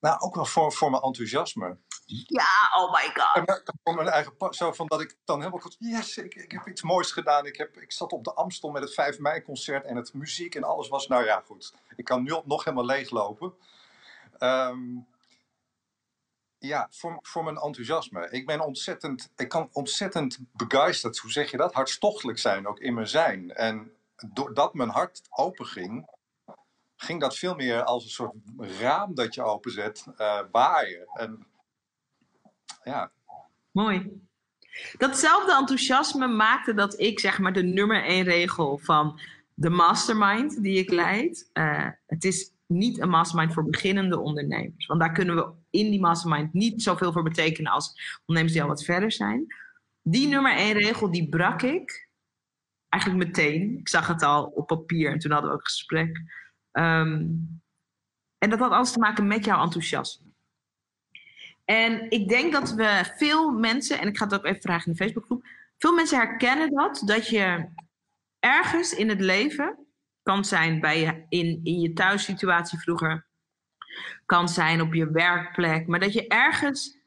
Nou, 0.00 0.20
ook 0.20 0.34
wel 0.34 0.44
voor, 0.44 0.72
voor 0.72 0.90
mijn 0.90 1.02
enthousiasme. 1.02 1.78
Ja, 2.26 2.70
oh 2.76 2.92
my 2.92 3.10
god. 3.14 3.62
Voor 3.84 3.94
mijn 3.94 4.08
eigen 4.08 4.34
zo 4.50 4.72
van 4.72 4.86
dat 4.86 5.00
ik 5.00 5.16
dan 5.24 5.38
helemaal 5.38 5.60
goed, 5.60 5.76
yes, 5.78 6.16
ik, 6.16 6.34
ik 6.34 6.52
heb 6.52 6.68
iets 6.68 6.82
moois 6.82 7.12
gedaan. 7.12 7.46
Ik, 7.46 7.56
heb, 7.56 7.76
ik 7.76 7.92
zat 7.92 8.12
op 8.12 8.24
de 8.24 8.34
Amstel 8.34 8.70
met 8.70 8.82
het 8.82 8.94
5 8.94 9.18
mei 9.18 9.42
concert 9.42 9.84
en 9.84 9.96
het 9.96 10.14
muziek 10.14 10.54
en 10.54 10.64
alles 10.64 10.88
was, 10.88 11.06
nou 11.06 11.24
ja, 11.24 11.42
goed. 11.46 11.74
Ik 11.96 12.04
kan 12.04 12.22
nu 12.22 12.40
nog 12.44 12.64
helemaal 12.64 12.86
leeglopen. 12.86 13.54
Um, 14.38 15.06
ja, 16.58 16.88
voor, 16.90 17.18
voor 17.22 17.44
mijn 17.44 17.56
enthousiasme. 17.56 18.30
Ik 18.30 18.46
ben 18.46 18.60
ontzettend, 18.60 19.30
ik 19.36 19.48
kan 19.48 19.68
ontzettend 19.72 20.38
begeisterd, 20.52 21.18
hoe 21.18 21.30
zeg 21.30 21.50
je 21.50 21.56
dat? 21.56 21.74
Hartstochtelijk 21.74 22.38
zijn, 22.38 22.66
ook 22.66 22.80
in 22.80 22.94
mijn 22.94 23.08
zijn. 23.08 23.54
En 23.54 23.92
doordat 24.26 24.74
mijn 24.74 24.88
hart 24.88 25.22
open 25.30 25.66
ging, 25.66 26.08
ging 26.96 27.20
dat 27.20 27.38
veel 27.38 27.54
meer 27.54 27.84
als 27.84 28.04
een 28.04 28.10
soort 28.10 28.34
raam 28.56 29.14
dat 29.14 29.34
je 29.34 29.42
openzet, 29.42 30.06
uh, 30.18 30.40
waaien. 30.50 31.06
En 31.12 31.46
ja. 32.84 33.10
Mooi. 33.70 34.24
Datzelfde 34.98 35.54
enthousiasme 35.54 36.26
maakte 36.26 36.74
dat 36.74 37.00
ik 37.00 37.20
zeg 37.20 37.38
maar 37.38 37.52
de 37.52 37.62
nummer 37.62 38.04
één 38.04 38.24
regel 38.24 38.78
van 38.78 39.20
de 39.54 39.70
mastermind 39.70 40.62
die 40.62 40.78
ik 40.78 40.90
leid. 40.90 41.50
Uh, 41.52 41.88
het 42.06 42.24
is 42.24 42.52
niet 42.66 43.00
een 43.00 43.08
mastermind 43.08 43.52
voor 43.52 43.64
beginnende 43.64 44.18
ondernemers. 44.18 44.86
Want 44.86 45.00
daar 45.00 45.12
kunnen 45.12 45.36
we 45.36 45.52
in 45.70 45.90
die 45.90 46.00
mastermind 46.00 46.52
niet 46.52 46.82
zoveel 46.82 47.12
voor 47.12 47.22
betekenen 47.22 47.72
als 47.72 48.20
ondernemers 48.26 48.52
die 48.52 48.62
al 48.62 48.68
wat 48.68 48.84
verder 48.84 49.12
zijn. 49.12 49.46
Die 50.02 50.28
nummer 50.28 50.56
één 50.56 50.72
regel, 50.72 51.10
die 51.10 51.28
brak 51.28 51.62
ik 51.62 52.08
eigenlijk 52.88 53.26
meteen. 53.26 53.78
Ik 53.78 53.88
zag 53.88 54.06
het 54.06 54.22
al 54.22 54.44
op 54.44 54.66
papier 54.66 55.10
en 55.10 55.18
toen 55.18 55.30
hadden 55.30 55.50
we 55.50 55.56
ook 55.56 55.62
een 55.62 55.70
gesprek. 55.70 56.20
Um, 56.78 57.60
en 58.38 58.50
dat 58.50 58.58
had 58.58 58.70
alles 58.70 58.92
te 58.92 58.98
maken 58.98 59.26
met 59.26 59.44
jouw 59.44 59.62
enthousiasme. 59.62 60.26
En 61.64 62.10
ik 62.10 62.28
denk 62.28 62.52
dat 62.52 62.70
we 62.70 63.12
veel 63.16 63.50
mensen, 63.50 63.98
en 63.98 64.08
ik 64.08 64.16
ga 64.16 64.24
het 64.24 64.34
ook 64.34 64.44
even 64.44 64.60
vragen 64.60 64.86
in 64.86 64.92
de 64.92 65.04
Facebookgroep, 65.04 65.46
veel 65.78 65.92
mensen 65.92 66.18
herkennen 66.18 66.74
dat, 66.74 67.02
dat 67.06 67.28
je 67.28 67.68
ergens 68.38 68.92
in 68.92 69.08
het 69.08 69.20
leven, 69.20 69.86
kan 70.22 70.44
zijn 70.44 70.80
bij 70.80 71.00
je, 71.00 71.26
in, 71.28 71.60
in 71.62 71.80
je 71.80 71.92
thuissituatie 71.92 72.78
vroeger, 72.78 73.26
kan 74.26 74.48
zijn 74.48 74.80
op 74.80 74.94
je 74.94 75.10
werkplek, 75.10 75.86
maar 75.86 76.00
dat 76.00 76.12
je 76.12 76.28
ergens 76.28 76.98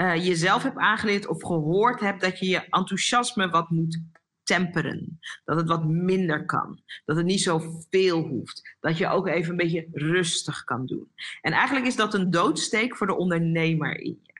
uh, 0.00 0.26
jezelf 0.26 0.62
hebt 0.62 0.78
aangeleerd 0.78 1.26
of 1.26 1.42
gehoord 1.42 2.00
hebt 2.00 2.20
dat 2.20 2.38
je 2.38 2.46
je 2.46 2.64
enthousiasme 2.70 3.48
wat 3.48 3.70
moet 3.70 4.02
temperen. 4.46 5.18
Dat 5.44 5.56
het 5.56 5.68
wat 5.68 5.84
minder 5.84 6.44
kan. 6.44 6.80
Dat 7.04 7.16
het 7.16 7.26
niet 7.26 7.42
zo 7.42 7.82
veel 7.90 8.18
hoeft. 8.22 8.76
Dat 8.80 8.98
je 8.98 9.08
ook 9.08 9.26
even 9.26 9.50
een 9.50 9.56
beetje 9.56 9.88
rustig 9.92 10.64
kan 10.64 10.86
doen. 10.86 11.10
En 11.40 11.52
eigenlijk 11.52 11.86
is 11.86 11.96
dat 11.96 12.14
een 12.14 12.30
doodsteek 12.30 12.96
voor 12.96 13.06
de 13.06 13.16
ondernemer 13.16 13.98
in 13.98 14.20
je. 14.22 14.34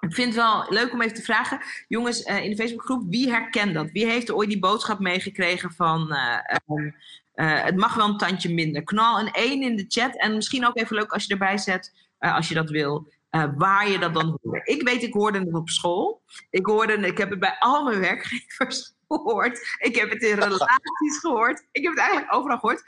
Ik 0.00 0.14
vind 0.14 0.34
het 0.34 0.44
wel 0.44 0.66
leuk 0.68 0.92
om 0.92 1.02
even 1.02 1.16
te 1.16 1.22
vragen, 1.22 1.60
jongens 1.88 2.26
uh, 2.26 2.44
in 2.44 2.50
de 2.50 2.56
Facebookgroep, 2.56 3.04
wie 3.08 3.30
herkent 3.30 3.74
dat? 3.74 3.90
Wie 3.90 4.06
heeft 4.06 4.32
ooit 4.32 4.48
die 4.48 4.58
boodschap 4.58 4.98
meegekregen 4.98 5.72
van 5.72 6.12
uh, 6.12 6.38
uh, 7.34 7.64
het 7.64 7.76
mag 7.76 7.94
wel 7.94 8.08
een 8.08 8.16
tandje 8.16 8.54
minder? 8.54 8.84
Knal 8.84 9.20
een 9.20 9.30
1 9.30 9.62
in 9.62 9.76
de 9.76 9.84
chat 9.88 10.16
en 10.16 10.34
misschien 10.34 10.66
ook 10.66 10.78
even 10.78 10.96
leuk 10.96 11.12
als 11.12 11.24
je 11.24 11.32
erbij 11.32 11.58
zet, 11.58 11.92
als 12.18 12.48
je 12.48 12.54
dat 12.54 12.70
wil, 12.70 13.12
waar 13.56 13.90
je 13.90 13.98
dat 13.98 14.14
dan 14.14 14.38
hoort. 14.42 14.68
Ik 14.68 14.82
weet, 14.82 15.02
ik 15.02 15.12
hoorde 15.12 15.38
het 15.38 15.54
op 15.54 15.68
school. 15.68 16.22
Ik, 16.50 16.66
hoorde, 16.66 16.92
ik 16.92 17.18
heb 17.18 17.30
het 17.30 17.40
bij 17.40 17.56
al 17.58 17.84
mijn 17.84 18.00
werkgevers 18.00 18.94
gehoord. 19.10 19.76
Ik 19.78 19.96
heb 19.96 20.10
het 20.10 20.22
in 20.22 20.34
relaties 20.44 21.18
gehoord. 21.20 21.66
Ik 21.72 21.82
heb 21.82 21.92
het 21.92 22.00
eigenlijk 22.00 22.34
overal 22.34 22.58
gehoord. 22.58 22.82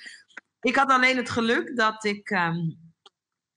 Ik 0.60 0.76
had 0.76 0.90
alleen 0.90 1.16
het 1.16 1.30
geluk 1.30 1.76
dat 1.76 2.04
ik 2.04 2.30
um, 2.30 2.78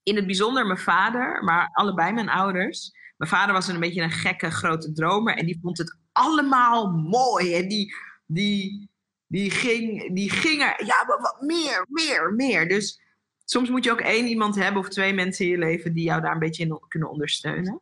in 0.02 0.16
het 0.16 0.26
bijzonder 0.26 0.66
mijn 0.66 0.78
vader, 0.78 1.44
maar 1.44 1.68
allebei 1.72 2.12
mijn 2.12 2.28
ouders. 2.28 2.92
Mijn 3.16 3.30
vader 3.30 3.54
was 3.54 3.68
een 3.68 3.80
beetje 3.80 4.02
een 4.02 4.10
gekke 4.10 4.50
grote 4.50 4.92
dromer 4.92 5.36
en 5.36 5.46
die 5.46 5.58
vond 5.62 5.78
het 5.78 5.98
allemaal 6.12 6.90
mooi. 6.90 7.54
En 7.54 7.68
die, 7.68 7.94
die, 8.26 8.90
die, 9.26 9.50
ging, 9.50 10.14
die 10.14 10.30
ging 10.30 10.62
er, 10.62 10.84
ja, 10.86 11.04
maar 11.06 11.20
wat 11.20 11.40
meer, 11.40 11.86
meer, 11.88 12.32
meer. 12.32 12.68
Dus 12.68 13.00
soms 13.44 13.68
moet 13.68 13.84
je 13.84 13.90
ook 13.90 14.00
één 14.00 14.26
iemand 14.26 14.54
hebben 14.54 14.82
of 14.82 14.88
twee 14.88 15.12
mensen 15.12 15.44
in 15.44 15.50
je 15.50 15.58
leven 15.58 15.94
die 15.94 16.04
jou 16.04 16.20
daar 16.20 16.32
een 16.32 16.38
beetje 16.38 16.64
in 16.64 16.80
kunnen 16.88 17.10
ondersteunen. 17.10 17.80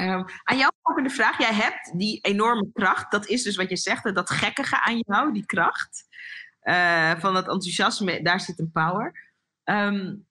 Um, 0.00 0.24
aan 0.42 0.58
jou 0.58 0.72
ook 0.82 1.02
de 1.02 1.10
vraag. 1.10 1.38
Jij 1.38 1.54
hebt 1.54 1.98
die 1.98 2.20
enorme 2.20 2.70
kracht. 2.72 3.10
Dat 3.10 3.26
is 3.26 3.42
dus 3.42 3.56
wat 3.56 3.68
je 3.68 3.76
zegt, 3.76 4.14
dat 4.14 4.30
gekkige 4.30 4.80
aan 4.80 4.98
jou, 4.98 5.32
die 5.32 5.46
kracht. 5.46 6.06
Uh, 6.62 7.18
van 7.18 7.34
dat 7.34 7.48
enthousiasme, 7.48 8.22
daar 8.22 8.40
zit 8.40 8.58
een 8.58 8.72
power. 8.72 9.32
Um, 9.64 10.26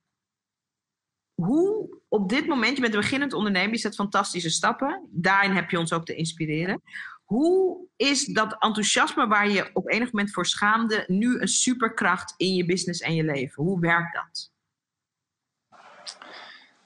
hoe 1.33 1.99
op 2.07 2.29
dit 2.29 2.47
moment, 2.47 2.75
je 2.75 2.81
bent 2.81 2.93
een 2.93 2.99
beginnend 2.99 3.33
ondernemer, 3.33 3.71
je 3.71 3.77
zet 3.77 3.95
fantastische 3.95 4.49
stappen. 4.49 5.07
Daarin 5.11 5.51
heb 5.51 5.69
je 5.69 5.79
ons 5.79 5.93
ook 5.93 6.05
te 6.05 6.15
inspireren. 6.15 6.81
Hoe 7.23 7.87
is 7.95 8.25
dat 8.25 8.51
enthousiasme 8.51 9.27
waar 9.27 9.49
je 9.49 9.69
op 9.73 9.89
enig 9.89 10.11
moment 10.11 10.33
voor 10.33 10.45
schaamde, 10.45 11.03
nu 11.07 11.39
een 11.39 11.47
superkracht 11.47 12.33
in 12.37 12.53
je 12.53 12.65
business 12.65 13.01
en 13.01 13.15
je 13.15 13.23
leven? 13.23 13.63
Hoe 13.63 13.79
werkt 13.79 14.13
dat? 14.13 14.51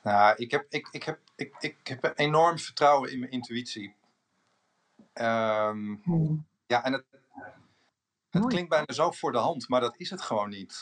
Nou, 0.04 0.36
ik 0.38 0.52
heb, 0.52 0.66
ik, 0.70 0.88
ik 0.92 1.04
heb, 1.04 1.20
ik, 1.42 1.56
ik 1.60 1.88
heb 1.88 2.14
enorm 2.16 2.60
vertrouwen 2.60 3.12
in 3.12 3.20
mijn 3.20 3.32
intuïtie. 3.32 3.96
Um, 5.14 6.02
hmm. 6.04 6.46
Ja, 6.68 6.84
en 6.84 6.94
het, 6.94 7.06
het 8.30 8.46
klinkt 8.46 8.70
bijna 8.70 8.94
zo 8.94 9.12
voor 9.12 9.32
de 9.32 9.38
hand, 9.38 9.70
maar 9.70 9.82
dat 9.82 9.96
is 9.98 10.10
het 10.10 10.22
gewoon 10.22 10.50
niet. 10.50 10.80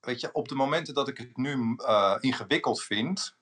Weet 0.00 0.20
je, 0.20 0.32
op 0.32 0.48
de 0.48 0.54
momenten 0.54 0.94
dat 0.94 1.08
ik 1.08 1.18
het 1.18 1.36
nu 1.36 1.76
uh, 1.76 2.16
ingewikkeld 2.20 2.82
vind, 2.82 3.36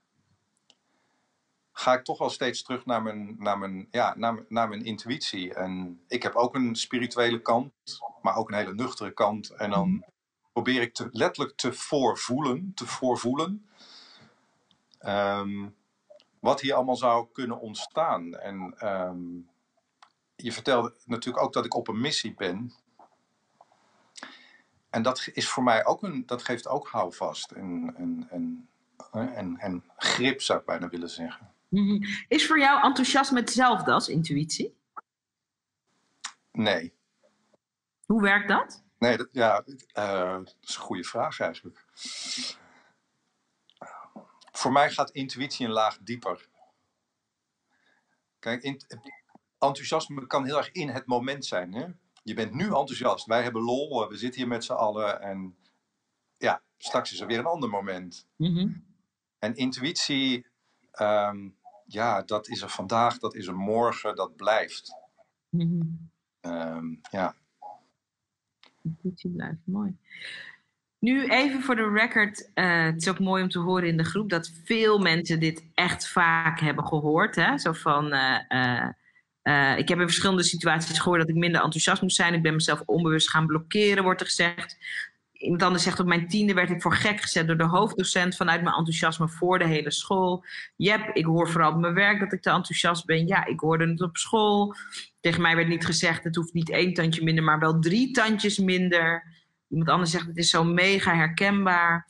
ga 1.73 1.95
ik 1.95 2.05
toch 2.05 2.19
wel 2.19 2.31
steeds 2.31 2.63
terug 2.63 2.87
naar 2.87 3.03
mijn, 3.03 3.37
naar, 3.39 3.59
mijn, 3.59 3.89
ja, 3.91 4.15
naar, 4.17 4.45
naar 4.49 4.69
mijn 4.69 4.85
intuïtie. 4.85 5.55
En 5.55 6.01
ik 6.09 6.23
heb 6.23 6.35
ook 6.35 6.55
een 6.55 6.77
spirituele 6.77 7.43
kant, 7.43 7.73
maar 8.23 8.37
ook 8.37 8.49
een 8.49 8.57
hele 8.57 8.75
nuchtere 8.75 9.13
kant. 9.13 9.51
En 9.51 9.71
dan 9.71 9.89
hmm. 9.89 10.05
probeer 10.53 10.83
ik 10.83 10.95
te, 10.95 11.09
letterlijk 11.11 11.57
te 11.57 11.73
voorvoelen, 11.73 12.73
te 12.75 12.87
voorvoelen 12.87 13.69
Um, 15.07 15.75
wat 16.45 16.61
hier 16.61 16.75
allemaal 16.75 16.97
zou 16.97 17.27
kunnen 17.33 17.61
ontstaan. 17.61 18.35
En 18.35 18.87
um, 18.89 19.49
je 20.37 20.53
vertelde 20.53 20.95
natuurlijk 21.05 21.45
ook 21.45 21.53
dat 21.53 21.65
ik 21.65 21.75
op 21.75 21.89
een 21.89 22.01
missie 22.01 22.35
ben. 22.35 22.73
En 24.91 25.03
dat 25.03 25.29
is 25.33 25.49
voor 25.49 25.63
mij 25.63 25.85
ook 25.85 26.03
een, 26.03 26.27
dat 26.27 26.43
geeft 26.43 26.69
ook 26.69 26.89
houvast 26.89 27.51
en, 27.51 27.95
en, 27.97 28.27
en, 28.31 28.69
en, 29.35 29.57
en 29.59 29.85
grip, 29.97 30.41
zou 30.41 30.59
ik 30.59 30.65
bijna 30.65 30.89
willen 30.89 31.11
zeggen. 31.11 31.53
Mhm. 31.69 32.03
Is 32.29 32.47
voor 32.47 32.59
jou 32.59 32.83
enthousiasme 32.83 33.41
hetzelfde 33.41 33.93
als 33.93 34.09
intuïtie? 34.09 34.77
Nee. 36.53 36.95
Hoe 38.07 38.23
werkt 38.23 38.49
dat? 38.49 38.85
Nee, 38.99 39.17
dat, 39.17 39.29
ja, 39.33 39.65
uh, 39.67 40.33
dat 40.33 40.57
is 40.63 40.75
een 40.75 40.83
goede 40.83 41.05
vraag 41.05 41.41
eigenlijk 41.41 41.85
voor 44.57 44.73
mij 44.73 44.91
gaat 44.91 45.11
intuïtie 45.11 45.67
een 45.67 45.73
laag 45.73 45.99
dieper. 45.99 46.49
Kijk, 48.39 48.87
enthousiasme 49.59 50.27
kan 50.27 50.45
heel 50.45 50.57
erg 50.57 50.73
in 50.73 50.89
het 50.89 51.07
moment 51.07 51.45
zijn. 51.45 51.73
Hè? 51.73 51.87
Je 52.23 52.35
bent 52.35 52.53
nu 52.53 52.65
enthousiast. 52.65 53.27
Wij 53.27 53.43
hebben 53.43 53.63
lol. 53.63 54.09
We 54.09 54.17
zitten 54.17 54.41
hier 54.41 54.51
met 54.51 54.65
z'n 54.65 54.73
allen. 54.73 55.21
En 55.21 55.57
ja, 56.39 56.63
straks 56.77 57.13
is 57.13 57.21
er 57.21 57.27
weer 57.27 57.39
een 57.39 57.47
ander 57.47 57.69
moment. 57.69 58.27
Mhm. 58.37 58.73
En 59.39 59.55
intuïtie, 59.55 60.47
ehm, 60.91 61.49
ja, 61.87 62.23
dat 62.23 62.49
is 62.49 62.63
er 62.63 62.69
vandaag, 62.71 63.19
dat 63.19 63.35
is 63.35 63.47
er 63.47 63.57
morgen, 63.57 64.17
dat 64.17 64.37
blijft. 64.37 64.97
Mm 65.49 66.13
um, 66.45 67.01
ja. 67.11 67.35
Intuïtie 68.83 69.31
blijft, 69.31 69.61
mooi. 69.65 69.97
Nu 71.05 71.29
even 71.29 71.63
voor 71.63 71.77
de 71.77 71.91
record. 71.91 72.51
Uh, 72.55 72.85
het 72.85 73.03
is 73.03 73.09
ook 73.09 73.19
mooi 73.19 73.43
om 73.43 73.49
te 73.49 73.59
horen 73.59 73.89
in 73.89 73.97
de 73.97 74.05
groep 74.05 74.31
dat 74.31 74.53
veel 74.65 74.99
mensen 74.99 75.41
dit 75.41 75.65
echt 75.75 76.09
vaak 76.09 76.61
hebben 76.61 76.87
gehoord. 76.87 77.37
Hè? 77.37 77.59
Zo 77.59 77.73
van. 77.73 78.15
Uh, 78.15 78.89
uh, 79.43 79.79
ik 79.79 79.89
heb 79.89 79.99
in 79.99 80.07
verschillende 80.07 80.43
situaties 80.43 80.99
gehoord 80.99 81.21
dat 81.21 81.29
ik 81.29 81.35
minder 81.35 81.63
enthousiast 81.63 82.03
moest 82.03 82.17
zijn. 82.17 82.35
Ik 82.35 82.43
ben 82.43 82.55
mezelf 82.55 82.83
onbewust 82.85 83.31
gaan 83.31 83.47
blokkeren, 83.47 84.03
wordt 84.03 84.21
er 84.21 84.27
gezegd. 84.27 84.77
Iemand 85.33 85.63
anders 85.63 85.83
zegt 85.83 86.01
op 86.01 86.07
mijn 86.07 86.29
tiende 86.29 86.55
werd 86.55 86.71
ik 86.71 86.83
voor 86.83 86.95
gek 86.95 87.21
gezet 87.21 87.47
door 87.47 87.57
de 87.57 87.65
hoofddocent 87.65 88.37
vanuit 88.37 88.63
mijn 88.63 88.77
enthousiasme 88.77 89.29
voor 89.29 89.59
de 89.59 89.67
hele 89.67 89.91
school. 89.91 90.45
Jep, 90.77 91.11
ik 91.13 91.25
hoor 91.25 91.51
vooral 91.51 91.73
op 91.73 91.81
mijn 91.81 91.95
werk 91.95 92.21
dat 92.21 92.33
ik 92.33 92.43
te 92.43 92.51
enthousiast 92.51 93.05
ben. 93.05 93.27
Ja, 93.27 93.47
ik 93.47 93.61
hoorde 93.61 93.89
het 93.89 94.03
op 94.03 94.17
school. 94.17 94.75
Tegen 95.21 95.43
mij 95.43 95.57
werd 95.57 95.69
niet 95.69 95.87
gezegd, 95.87 96.25
het 96.25 96.37
hoeft 96.37 96.53
niet 96.53 96.71
één 96.71 96.95
tandje 96.95 97.25
minder, 97.25 97.45
maar 97.45 97.59
wel 97.59 97.79
drie 97.79 98.11
tandjes 98.11 98.59
minder. 98.59 99.33
Iemand 99.75 99.91
anders 99.91 100.11
zegt 100.11 100.27
het 100.27 100.37
is 100.37 100.51
zo 100.51 100.65
mega 100.65 101.15
herkenbaar. 101.15 102.07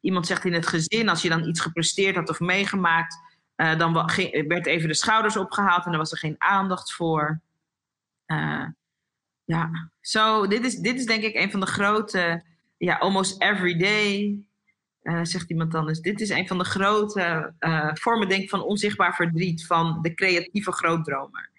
Iemand 0.00 0.26
zegt 0.26 0.44
in 0.44 0.52
het 0.52 0.66
gezin, 0.66 1.08
als 1.08 1.22
je 1.22 1.28
dan 1.28 1.48
iets 1.48 1.60
gepresteerd 1.60 2.16
had 2.16 2.28
of 2.28 2.40
meegemaakt, 2.40 3.18
uh, 3.56 3.78
dan 3.78 3.92
werd 4.48 4.66
even 4.66 4.88
de 4.88 4.94
schouders 4.94 5.36
opgehaald 5.36 5.86
en 5.86 5.92
er 5.92 5.98
was 5.98 6.12
er 6.12 6.18
geen 6.18 6.34
aandacht 6.38 6.92
voor. 6.92 7.40
Uh, 8.26 8.66
ja, 9.44 9.90
zo, 10.00 10.46
dit, 10.46 10.64
is, 10.64 10.74
dit 10.74 10.94
is 10.94 11.06
denk 11.06 11.22
ik 11.22 11.34
een 11.34 11.50
van 11.50 11.60
de 11.60 11.66
grote, 11.66 12.44
ja, 12.76 12.96
almost 12.96 13.42
every 13.42 13.78
day, 13.78 14.38
uh, 15.02 15.20
zegt 15.22 15.50
iemand 15.50 15.74
anders. 15.74 16.00
Dit 16.00 16.20
is 16.20 16.28
een 16.28 16.48
van 16.48 16.58
de 16.58 16.64
grote 16.64 17.54
vormen, 17.94 18.28
denk 18.28 18.42
ik, 18.42 18.50
van 18.50 18.62
onzichtbaar 18.62 19.14
verdriet 19.14 19.66
van 19.66 19.98
de 20.02 20.14
creatieve 20.14 20.72
grootdromer. 20.72 21.50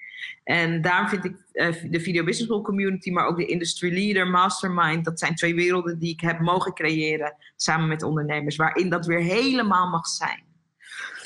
En 0.43 0.81
daarom 0.81 1.09
vind 1.09 1.25
ik 1.25 1.35
uh, 1.53 1.67
de 1.91 1.99
Video 1.99 2.23
Business 2.23 2.51
School 2.51 2.61
community, 2.61 3.11
maar 3.11 3.25
ook 3.25 3.37
de 3.37 3.45
Industry 3.45 3.93
Leader, 3.93 4.27
Mastermind, 4.27 5.05
dat 5.05 5.19
zijn 5.19 5.35
twee 5.35 5.55
werelden 5.55 5.99
die 5.99 6.13
ik 6.13 6.21
heb 6.21 6.39
mogen 6.39 6.73
creëren 6.73 7.35
samen 7.55 7.87
met 7.87 8.03
ondernemers, 8.03 8.55
waarin 8.55 8.89
dat 8.89 9.05
weer 9.05 9.21
helemaal 9.21 9.89
mag 9.89 10.07
zijn. 10.07 10.43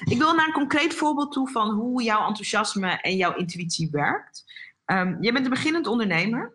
Ik 0.03 0.17
wil 0.17 0.35
naar 0.35 0.47
een 0.47 0.53
concreet 0.53 0.93
voorbeeld 0.93 1.31
toe 1.31 1.49
van 1.49 1.69
hoe 1.69 2.03
jouw 2.03 2.27
enthousiasme 2.27 2.87
en 2.87 3.15
jouw 3.15 3.35
intuïtie 3.35 3.89
werkt. 3.91 4.43
Um, 4.85 5.17
je 5.21 5.31
bent 5.31 5.45
een 5.45 5.51
beginnend 5.51 5.87
ondernemer. 5.87 6.53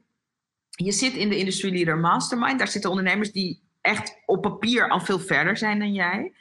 Je 0.71 0.93
zit 0.93 1.13
in 1.13 1.29
de 1.29 1.37
Industry 1.37 1.73
Leader 1.73 1.99
Mastermind. 1.99 2.59
Daar 2.59 2.69
zitten 2.69 2.91
ondernemers 2.91 3.33
die 3.33 3.63
echt 3.81 4.23
op 4.27 4.43
papier 4.43 4.89
al 4.89 5.01
veel 5.01 5.21
verder 5.21 5.57
zijn 5.57 5.79
dan 5.79 5.93
jij. 5.93 6.33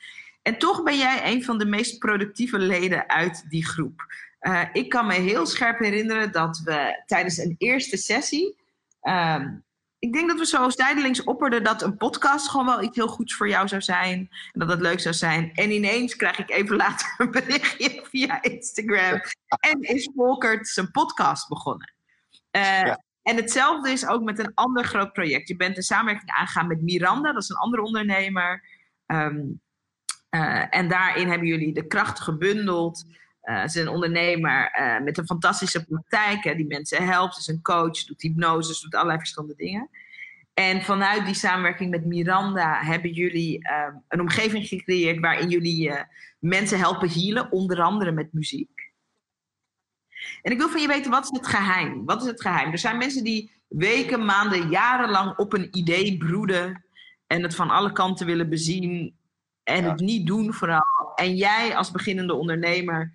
En 0.42 0.58
toch 0.58 0.84
ben 0.84 0.98
jij 0.98 1.34
een 1.34 1.44
van 1.44 1.58
de 1.58 1.66
meest 1.66 2.00
productieve 2.00 2.60
leden 2.60 3.10
uit 3.10 3.46
die 3.50 3.66
groep. 3.66 4.06
Uh, 4.42 4.64
ik 4.74 4.90
kan 4.90 5.08
me 5.08 5.14
heel 5.14 5.46
scherp 5.46 5.80
herinneren 5.80 6.32
dat 6.32 6.62
we 6.64 7.04
tijdens 7.06 7.38
een 7.38 7.56
eerste 7.58 7.98
sessie. 7.98 8.56
Uh, 9.02 9.46
ik 10.00 10.14
denk 10.14 10.30
dat 10.30 10.40
we 10.40 10.46
zo 10.46 10.70
zijdelings 10.70 11.24
opperden 11.24 11.64
dat 11.64 11.82
een 11.82 11.98
podcast 11.98 12.50
gewoon 12.50 12.66
wel 12.66 12.84
iets 12.84 12.96
heel 12.96 13.08
goeds 13.08 13.36
voor 13.36 13.50
jou 13.50 13.68
zou 13.68 13.82
zijn. 13.82 14.30
En 14.54 14.60
dat 14.60 14.70
het 14.70 14.82
leuk 14.82 15.00
zou 15.00 15.16
zijn. 15.16 15.52
En 15.54 15.72
ineens 15.72 16.16
krijg 16.16 16.40
ik 16.40 16.50
even 16.50 16.76
later 16.76 17.14
een 17.18 17.32
berichtje 17.32 18.02
via 18.12 18.42
Instagram. 18.42 19.22
En 19.60 19.82
is 19.82 20.10
Volkert 20.16 20.68
zijn 20.68 20.92
podcast 20.92 21.48
begonnen. 21.48 21.94
Uh, 22.52 22.62
ja. 22.62 23.04
En 23.22 23.36
hetzelfde 23.36 23.90
is 23.90 24.08
ook 24.08 24.24
met 24.24 24.40
een 24.40 24.52
ander 24.54 24.86
groot 24.86 25.14
project. 25.14 25.48
Je 25.48 25.56
bent 25.56 25.78
een 25.78 25.84
samenwerking 25.84 26.32
aangegaan 26.32 26.68
met 26.68 26.82
Miranda, 26.82 27.32
dat 27.32 27.44
is 27.44 27.50
een 27.50 27.56
andere 27.56 27.84
ondernemer. 27.84 28.64
Um, 29.06 29.62
Uh, 30.30 30.66
en 30.70 30.88
daarin 30.88 31.30
hebben 31.30 31.48
jullie 31.48 31.74
de 31.74 31.88
kracht 31.88 32.20
gebundeld. 32.20 33.06
Uh, 33.50 33.60
ze 33.60 33.66
is 33.66 33.76
een 33.76 33.88
ondernemer 33.88 34.80
uh, 34.80 35.04
met 35.04 35.18
een 35.18 35.26
fantastische 35.26 35.86
praktijk. 35.86 36.44
Hè, 36.44 36.56
die 36.56 36.68
mensen 36.68 37.06
helpt. 37.06 37.34
Ze 37.34 37.40
is 37.40 37.48
een 37.48 37.62
coach, 37.62 38.06
doet 38.06 38.22
hypnose, 38.22 38.82
doet 38.82 38.96
allerlei 38.96 39.18
verschillende 39.18 39.56
dingen. 39.56 39.90
En 40.54 40.82
vanuit 40.82 41.26
die 41.26 41.36
samenwerking 41.36 41.90
met 41.90 42.06
Miranda 42.06 42.84
hebben 42.84 43.12
jullie 43.12 43.60
uh, 43.60 43.96
een 44.08 44.22
omgeving 44.22 44.68
gecreëerd 44.68 45.20
waarin 45.20 45.50
jullie 45.50 45.92
mensen 46.40 46.80
helpen 46.80 47.10
healen, 47.10 47.52
onder 47.52 47.82
andere 47.82 48.12
met 48.12 48.34
muziek. 48.34 48.92
En 50.42 50.52
ik 50.52 50.58
wil 50.58 50.70
van 50.70 50.82
je 50.82 50.88
weten, 50.88 51.12
wat 51.12 51.24
is 51.24 51.40
het 51.40 51.48
geheim? 51.48 52.06
Wat 52.06 52.22
is 52.22 52.28
het 52.28 52.42
geheim? 52.42 52.72
Er 52.72 52.78
zijn 52.78 52.98
mensen 52.98 53.24
die 53.24 53.52
weken, 53.68 54.26
maanden, 54.26 54.70
jarenlang 54.70 55.38
op 55.38 55.54
een 55.54 55.78
idee 55.78 56.18
broeden 56.18 56.86
en 57.28 57.44
het 57.44 57.56
van 57.56 57.70
alle 57.70 57.92
kanten 57.92 58.26
willen 58.26 58.50
bezien 58.50 59.16
en 59.64 59.84
het 59.84 60.00
niet 60.00 60.28
doen 60.28 60.54
vooral. 60.54 61.12
En 61.16 61.36
jij 61.36 61.76
als 61.76 61.92
beginnende 61.92 62.34
ondernemer 62.34 63.14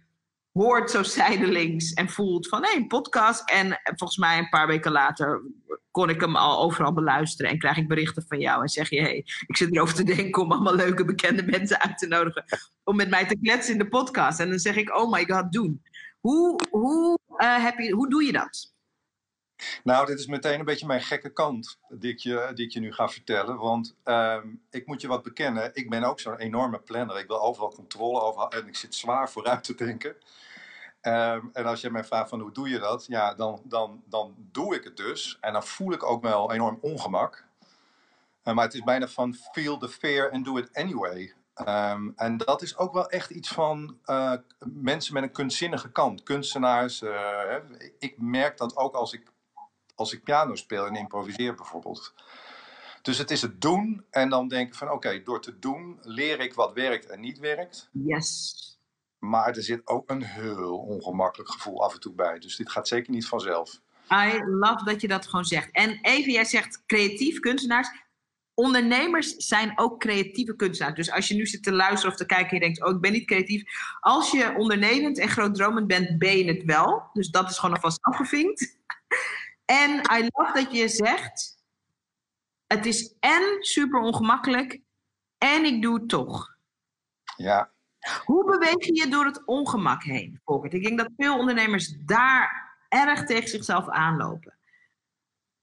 hoort 0.52 0.90
zo 0.90 1.02
zijdelings 1.02 1.92
en 1.92 2.08
voelt 2.08 2.48
van 2.48 2.62
hé, 2.62 2.76
een 2.76 2.86
podcast. 2.86 3.50
En 3.50 3.80
volgens 3.84 4.18
mij 4.18 4.38
een 4.38 4.48
paar 4.48 4.66
weken 4.66 4.92
later 4.92 5.42
kon 5.90 6.08
ik 6.08 6.20
hem 6.20 6.36
al 6.36 6.62
overal 6.62 6.92
beluisteren 6.92 7.50
en 7.50 7.58
krijg 7.58 7.76
ik 7.76 7.88
berichten 7.88 8.24
van 8.28 8.40
jou 8.40 8.62
en 8.62 8.68
zeg 8.68 8.90
je 8.90 8.96
hé, 8.96 9.02
hey, 9.02 9.24
ik 9.46 9.56
zit 9.56 9.74
erover 9.74 9.94
te 9.94 10.04
denken 10.04 10.42
om 10.42 10.52
allemaal 10.52 10.74
leuke 10.74 11.04
bekende 11.04 11.42
mensen 11.42 11.80
uit 11.80 11.98
te 11.98 12.06
nodigen 12.06 12.44
om 12.84 12.96
met 12.96 13.10
mij 13.10 13.26
te 13.26 13.38
kletsen 13.42 13.72
in 13.72 13.78
de 13.78 13.88
podcast. 13.88 14.40
En 14.40 14.48
dan 14.48 14.58
zeg 14.58 14.76
ik, 14.76 14.96
oh 14.96 15.12
my 15.12 15.24
god, 15.26 15.52
doen. 15.52 15.82
Hoe, 16.20 16.60
hoe, 16.70 17.18
uh, 17.36 17.64
heb 17.64 17.78
je, 17.78 17.92
hoe 17.92 18.10
doe 18.10 18.24
je 18.24 18.32
dat? 18.32 18.71
Nou, 19.84 20.06
dit 20.06 20.18
is 20.18 20.26
meteen 20.26 20.58
een 20.58 20.64
beetje 20.64 20.86
mijn 20.86 21.02
gekke 21.02 21.32
kant 21.32 21.78
die 21.88 22.12
ik 22.12 22.18
je, 22.18 22.50
die 22.54 22.66
ik 22.66 22.72
je 22.72 22.80
nu 22.80 22.92
ga 22.92 23.08
vertellen. 23.08 23.58
Want 23.58 23.94
um, 24.04 24.62
ik 24.70 24.86
moet 24.86 25.00
je 25.00 25.08
wat 25.08 25.22
bekennen, 25.22 25.70
ik 25.74 25.90
ben 25.90 26.04
ook 26.04 26.20
zo'n 26.20 26.36
enorme 26.36 26.78
planner. 26.78 27.18
Ik 27.18 27.26
wil 27.26 27.42
overal 27.42 27.74
controle 27.74 28.20
over 28.20 28.48
en 28.48 28.68
ik 28.68 28.76
zit 28.76 28.94
zwaar 28.94 29.30
vooruit 29.30 29.64
te 29.64 29.74
denken. 29.74 30.16
Um, 31.02 31.50
en 31.52 31.64
als 31.64 31.80
je 31.80 31.90
mij 31.90 32.04
vraagt 32.04 32.28
van 32.28 32.40
hoe 32.40 32.52
doe 32.52 32.68
je 32.68 32.78
dat, 32.78 33.06
ja, 33.06 33.34
dan, 33.34 33.60
dan, 33.64 34.02
dan 34.04 34.34
doe 34.36 34.74
ik 34.74 34.84
het 34.84 34.96
dus. 34.96 35.38
En 35.40 35.52
dan 35.52 35.64
voel 35.64 35.92
ik 35.92 36.02
ook 36.02 36.22
wel 36.22 36.52
enorm 36.52 36.78
ongemak. 36.80 37.44
Uh, 38.44 38.54
maar 38.54 38.64
het 38.64 38.74
is 38.74 38.82
bijna 38.82 39.08
van 39.08 39.34
feel 39.52 39.78
the 39.78 39.88
fear 39.88 40.30
and 40.30 40.44
do 40.44 40.56
it 40.56 40.68
anyway. 40.72 41.32
Um, 41.68 42.12
en 42.16 42.36
dat 42.36 42.62
is 42.62 42.76
ook 42.76 42.92
wel 42.92 43.08
echt 43.08 43.30
iets 43.30 43.48
van 43.48 43.98
uh, 44.06 44.32
mensen 44.64 45.14
met 45.14 45.22
een 45.22 45.32
kunstzinnige 45.32 45.92
kant. 45.92 46.22
Kunstenaars. 46.22 47.02
Uh, 47.02 47.54
ik 47.98 48.14
merk 48.18 48.56
dat 48.56 48.76
ook 48.76 48.94
als 48.94 49.12
ik 49.12 49.31
als 49.94 50.12
ik 50.12 50.22
piano 50.22 50.54
speel 50.54 50.86
en 50.86 50.96
improviseer 50.96 51.54
bijvoorbeeld. 51.54 52.14
Dus 53.02 53.18
het 53.18 53.30
is 53.30 53.42
het 53.42 53.60
doen 53.60 54.04
en 54.10 54.28
dan 54.28 54.48
denken 54.48 54.76
van 54.76 54.90
oké, 54.90 55.22
door 55.22 55.40
te 55.40 55.58
doen 55.58 55.98
leer 56.02 56.40
ik 56.40 56.54
wat 56.54 56.72
werkt 56.72 57.06
en 57.06 57.20
niet 57.20 57.38
werkt. 57.38 57.88
Yes. 57.92 58.54
Maar 59.18 59.56
er 59.56 59.62
zit 59.62 59.86
ook 59.86 60.10
een 60.10 60.22
heel 60.22 60.78
ongemakkelijk 60.78 61.50
gevoel 61.50 61.82
af 61.84 61.94
en 61.94 62.00
toe 62.00 62.14
bij. 62.14 62.38
Dus 62.38 62.56
dit 62.56 62.70
gaat 62.70 62.88
zeker 62.88 63.12
niet 63.12 63.26
vanzelf. 63.26 63.80
I 64.12 64.42
love 64.44 64.84
dat 64.84 65.00
je 65.00 65.08
dat 65.08 65.26
gewoon 65.26 65.44
zegt. 65.44 65.70
En 65.72 65.98
even, 66.02 66.32
jij 66.32 66.44
zegt 66.44 66.82
creatief 66.86 67.38
kunstenaars. 67.38 67.88
Ondernemers 68.54 69.34
zijn 69.36 69.72
ook 69.78 70.00
creatieve 70.00 70.56
kunstenaars. 70.56 70.96
Dus 70.96 71.10
als 71.10 71.28
je 71.28 71.34
nu 71.34 71.46
zit 71.46 71.62
te 71.62 71.72
luisteren 71.72 72.10
of 72.10 72.16
te 72.16 72.26
kijken 72.26 72.48
en 72.48 72.54
je 72.54 72.60
denkt: 72.60 72.84
Oh, 72.84 72.94
ik 72.94 73.00
ben 73.00 73.12
niet 73.12 73.26
creatief. 73.26 73.62
Als 74.00 74.30
je 74.30 74.54
ondernemend 74.56 75.18
en 75.18 75.28
grootdromend 75.28 75.86
bent, 75.86 76.18
ben 76.18 76.38
je 76.38 76.44
het 76.44 76.64
wel. 76.64 77.02
Dus 77.12 77.30
dat 77.30 77.50
is 77.50 77.58
gewoon 77.58 77.74
alvast 77.74 78.02
afgevinkt. 78.02 78.76
En 79.64 79.90
I 79.90 80.28
love 80.32 80.52
dat 80.52 80.72
je 80.72 80.88
zegt, 80.88 81.58
het 82.66 82.86
is 82.86 83.14
en 83.20 83.56
super 83.60 84.00
ongemakkelijk 84.00 84.80
en 85.38 85.64
ik 85.64 85.82
doe 85.82 85.94
het 85.94 86.08
toch. 86.08 86.56
Ja. 87.36 87.72
Hoe 88.24 88.44
beweeg 88.44 88.84
je 88.86 88.94
je 88.94 89.08
door 89.08 89.24
het 89.24 89.46
ongemak 89.46 90.02
heen, 90.02 90.40
Volkert? 90.44 90.74
Ik 90.74 90.82
denk 90.82 90.98
dat 90.98 91.10
veel 91.16 91.38
ondernemers 91.38 91.94
daar 92.04 92.76
erg 92.88 93.24
tegen 93.24 93.48
zichzelf 93.48 93.88
aanlopen. 93.88 94.56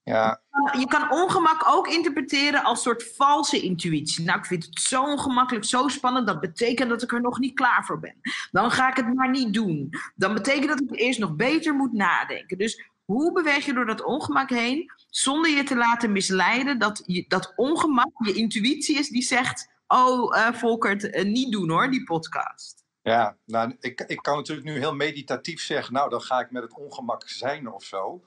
Ja. 0.02 0.40
Je 0.78 0.86
kan 0.86 1.10
ongemak 1.10 1.62
ook 1.68 1.88
interpreteren 1.88 2.64
als 2.64 2.82
soort 2.82 3.14
valse 3.16 3.60
intuïtie. 3.60 4.24
Nou, 4.24 4.38
ik 4.38 4.44
vind 4.44 4.64
het 4.64 4.80
zo 4.80 5.02
ongemakkelijk, 5.02 5.64
zo 5.64 5.88
spannend. 5.88 6.26
Dat 6.26 6.40
betekent 6.40 6.88
dat 6.88 7.02
ik 7.02 7.12
er 7.12 7.20
nog 7.20 7.38
niet 7.38 7.54
klaar 7.54 7.84
voor 7.84 8.00
ben. 8.00 8.20
Dan 8.50 8.70
ga 8.70 8.88
ik 8.88 8.96
het 8.96 9.14
maar 9.14 9.30
niet 9.30 9.54
doen. 9.54 9.94
Dan 10.14 10.34
betekent 10.34 10.68
dat 10.68 10.80
ik 10.80 11.00
eerst 11.00 11.18
nog 11.18 11.36
beter 11.36 11.74
moet 11.74 11.92
nadenken. 11.92 12.58
Dus 12.58 12.89
hoe 13.10 13.32
beweeg 13.32 13.64
je 13.64 13.72
door 13.72 13.86
dat 13.86 14.04
ongemak 14.04 14.50
heen 14.50 14.92
zonder 15.08 15.50
je 15.50 15.62
te 15.62 15.76
laten 15.76 16.12
misleiden 16.12 16.78
dat 16.78 17.02
je, 17.06 17.24
dat 17.28 17.52
ongemak 17.56 18.10
je 18.24 18.32
intuïtie 18.32 18.98
is 18.98 19.08
die 19.08 19.22
zegt: 19.22 19.70
Oh, 19.86 20.36
uh, 20.36 20.52
Volkert, 20.52 21.04
uh, 21.04 21.24
niet 21.24 21.52
doen 21.52 21.70
hoor, 21.70 21.90
die 21.90 22.04
podcast. 22.04 22.84
Ja, 23.02 23.36
nou, 23.44 23.76
ik, 23.80 24.00
ik 24.00 24.18
kan 24.22 24.36
natuurlijk 24.36 24.66
nu 24.66 24.78
heel 24.78 24.94
meditatief 24.94 25.60
zeggen: 25.60 25.92
Nou, 25.92 26.10
dan 26.10 26.20
ga 26.20 26.40
ik 26.40 26.50
met 26.50 26.62
het 26.62 26.78
ongemak 26.78 27.28
zijn 27.28 27.72
of 27.72 27.84
zo. 27.84 28.24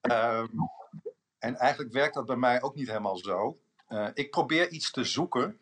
um, 0.00 0.50
en 1.38 1.56
eigenlijk 1.56 1.92
werkt 1.92 2.14
dat 2.14 2.26
bij 2.26 2.36
mij 2.36 2.62
ook 2.62 2.74
niet 2.74 2.88
helemaal 2.88 3.16
zo. 3.16 3.58
Uh, 3.88 4.08
ik 4.14 4.30
probeer 4.30 4.70
iets 4.70 4.90
te 4.90 5.04
zoeken. 5.04 5.60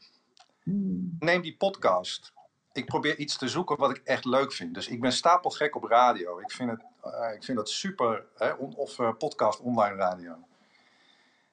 Hmm. 0.62 1.16
Neem 1.18 1.42
die 1.42 1.56
podcast 1.56 2.32
ik 2.74 2.86
probeer 2.86 3.18
iets 3.18 3.38
te 3.38 3.48
zoeken 3.48 3.76
wat 3.76 3.90
ik 3.90 4.00
echt 4.04 4.24
leuk 4.24 4.52
vind. 4.52 4.74
Dus 4.74 4.88
ik 4.88 5.00
ben 5.00 5.12
stapelgek 5.12 5.76
op 5.76 5.84
radio. 5.84 6.38
Ik 6.38 6.50
vind, 6.50 6.70
het, 6.70 6.84
ik 7.34 7.44
vind 7.44 7.58
dat 7.58 7.70
super. 7.70 8.24
Hè, 8.36 8.52
of 8.52 8.98
uh, 8.98 9.16
podcast 9.18 9.60
online 9.60 9.96
radio. 9.96 10.36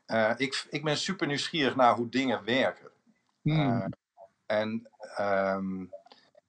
Uh, 0.08 0.32
ik, 0.38 0.66
ik 0.70 0.84
ben 0.84 0.98
super 0.98 1.28
nieuwsgierig 1.28 1.76
naar 1.76 1.96
hoe 1.96 2.10
dingen 2.10 2.44
werken. 2.46 2.90
Hmm. 3.42 3.90
en 4.46 4.90
um, 5.20 5.90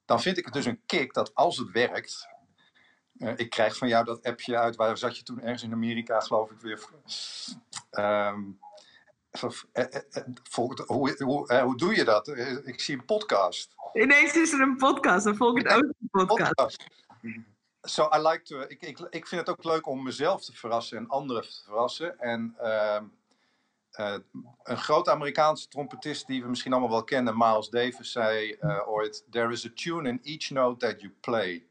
dan 0.04 0.20
vind 0.20 0.38
ik 0.38 0.44
het 0.44 0.54
dus 0.54 0.64
een 0.64 0.80
kick 0.86 1.14
dat 1.14 1.34
als 1.34 1.56
het 1.56 1.70
werkt. 1.70 2.28
ik 3.36 3.50
krijg 3.50 3.76
van 3.76 3.88
jou 3.88 4.04
dat 4.04 4.22
appje 4.22 4.58
uit. 4.58 4.76
Waar 4.76 4.98
zat 4.98 5.16
je 5.16 5.22
toen 5.22 5.40
ergens 5.40 5.62
in 5.62 5.72
Amerika, 5.72 6.20
geloof 6.20 6.50
ik 6.50 6.60
weer? 6.60 6.88
Um, 7.90 8.58
hoe, 10.50 11.14
hoe, 11.18 11.54
hoe 11.54 11.76
doe 11.76 11.96
je 11.96 12.04
dat? 12.04 12.28
Ik 12.64 12.80
zie 12.80 12.96
een 12.96 13.04
podcast. 13.04 13.74
Ineens 13.92 14.36
is 14.36 14.52
er 14.52 14.60
een 14.60 14.76
podcast, 14.76 15.24
dan 15.24 15.36
volg 15.36 15.58
ik 15.58 15.70
ook 15.70 15.92
een 16.10 16.26
podcast. 16.26 16.84
So 17.84 18.08
I 18.14 18.18
like 18.18 18.42
to, 18.42 18.60
ik, 18.60 18.82
ik, 18.82 18.98
ik 18.98 19.26
vind 19.26 19.40
het 19.40 19.50
ook 19.50 19.64
leuk 19.64 19.86
om 19.86 20.02
mezelf 20.02 20.44
te 20.44 20.52
verrassen 20.52 20.98
en 20.98 21.08
anderen 21.08 21.42
te 21.42 21.62
verrassen. 21.64 22.18
En 22.18 22.56
uh, 22.60 23.00
uh, 24.00 24.16
een 24.62 24.76
grote 24.76 25.10
Amerikaanse 25.10 25.68
trompetist 25.68 26.26
die 26.26 26.42
we 26.42 26.48
misschien 26.48 26.72
allemaal 26.72 26.90
wel 26.90 27.04
kennen, 27.04 27.36
Miles 27.36 27.68
Davis, 27.68 28.12
zei 28.12 28.56
uh, 28.60 28.88
ooit: 28.88 29.24
There 29.30 29.52
is 29.52 29.66
a 29.66 29.70
tune 29.74 30.08
in 30.08 30.20
each 30.22 30.50
note 30.50 30.86
that 30.86 31.00
you 31.00 31.12
play. 31.20 31.66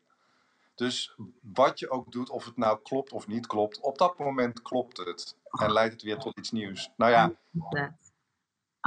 Dus 0.76 1.16
wat 1.42 1.80
je 1.80 1.90
ook 1.90 2.12
doet, 2.12 2.30
of 2.30 2.46
het 2.46 2.58
nou 2.58 2.80
klopt 2.84 3.12
of 3.12 3.28
niet 3.28 3.48
klopt, 3.48 3.80
op 3.80 3.98
dat 3.98 4.20
moment 4.20 4.62
klopt 4.62 4.98
het. 4.98 5.38
En 5.60 5.72
leidt 5.72 5.94
het 5.94 6.02
weer 6.02 6.18
tot 6.18 6.38
iets 6.38 6.52
nieuws. 6.52 6.90
Nou 6.98 7.12
ja. 7.12 7.28
I 7.28 7.38
love 7.52 7.76
that. 7.76 8.14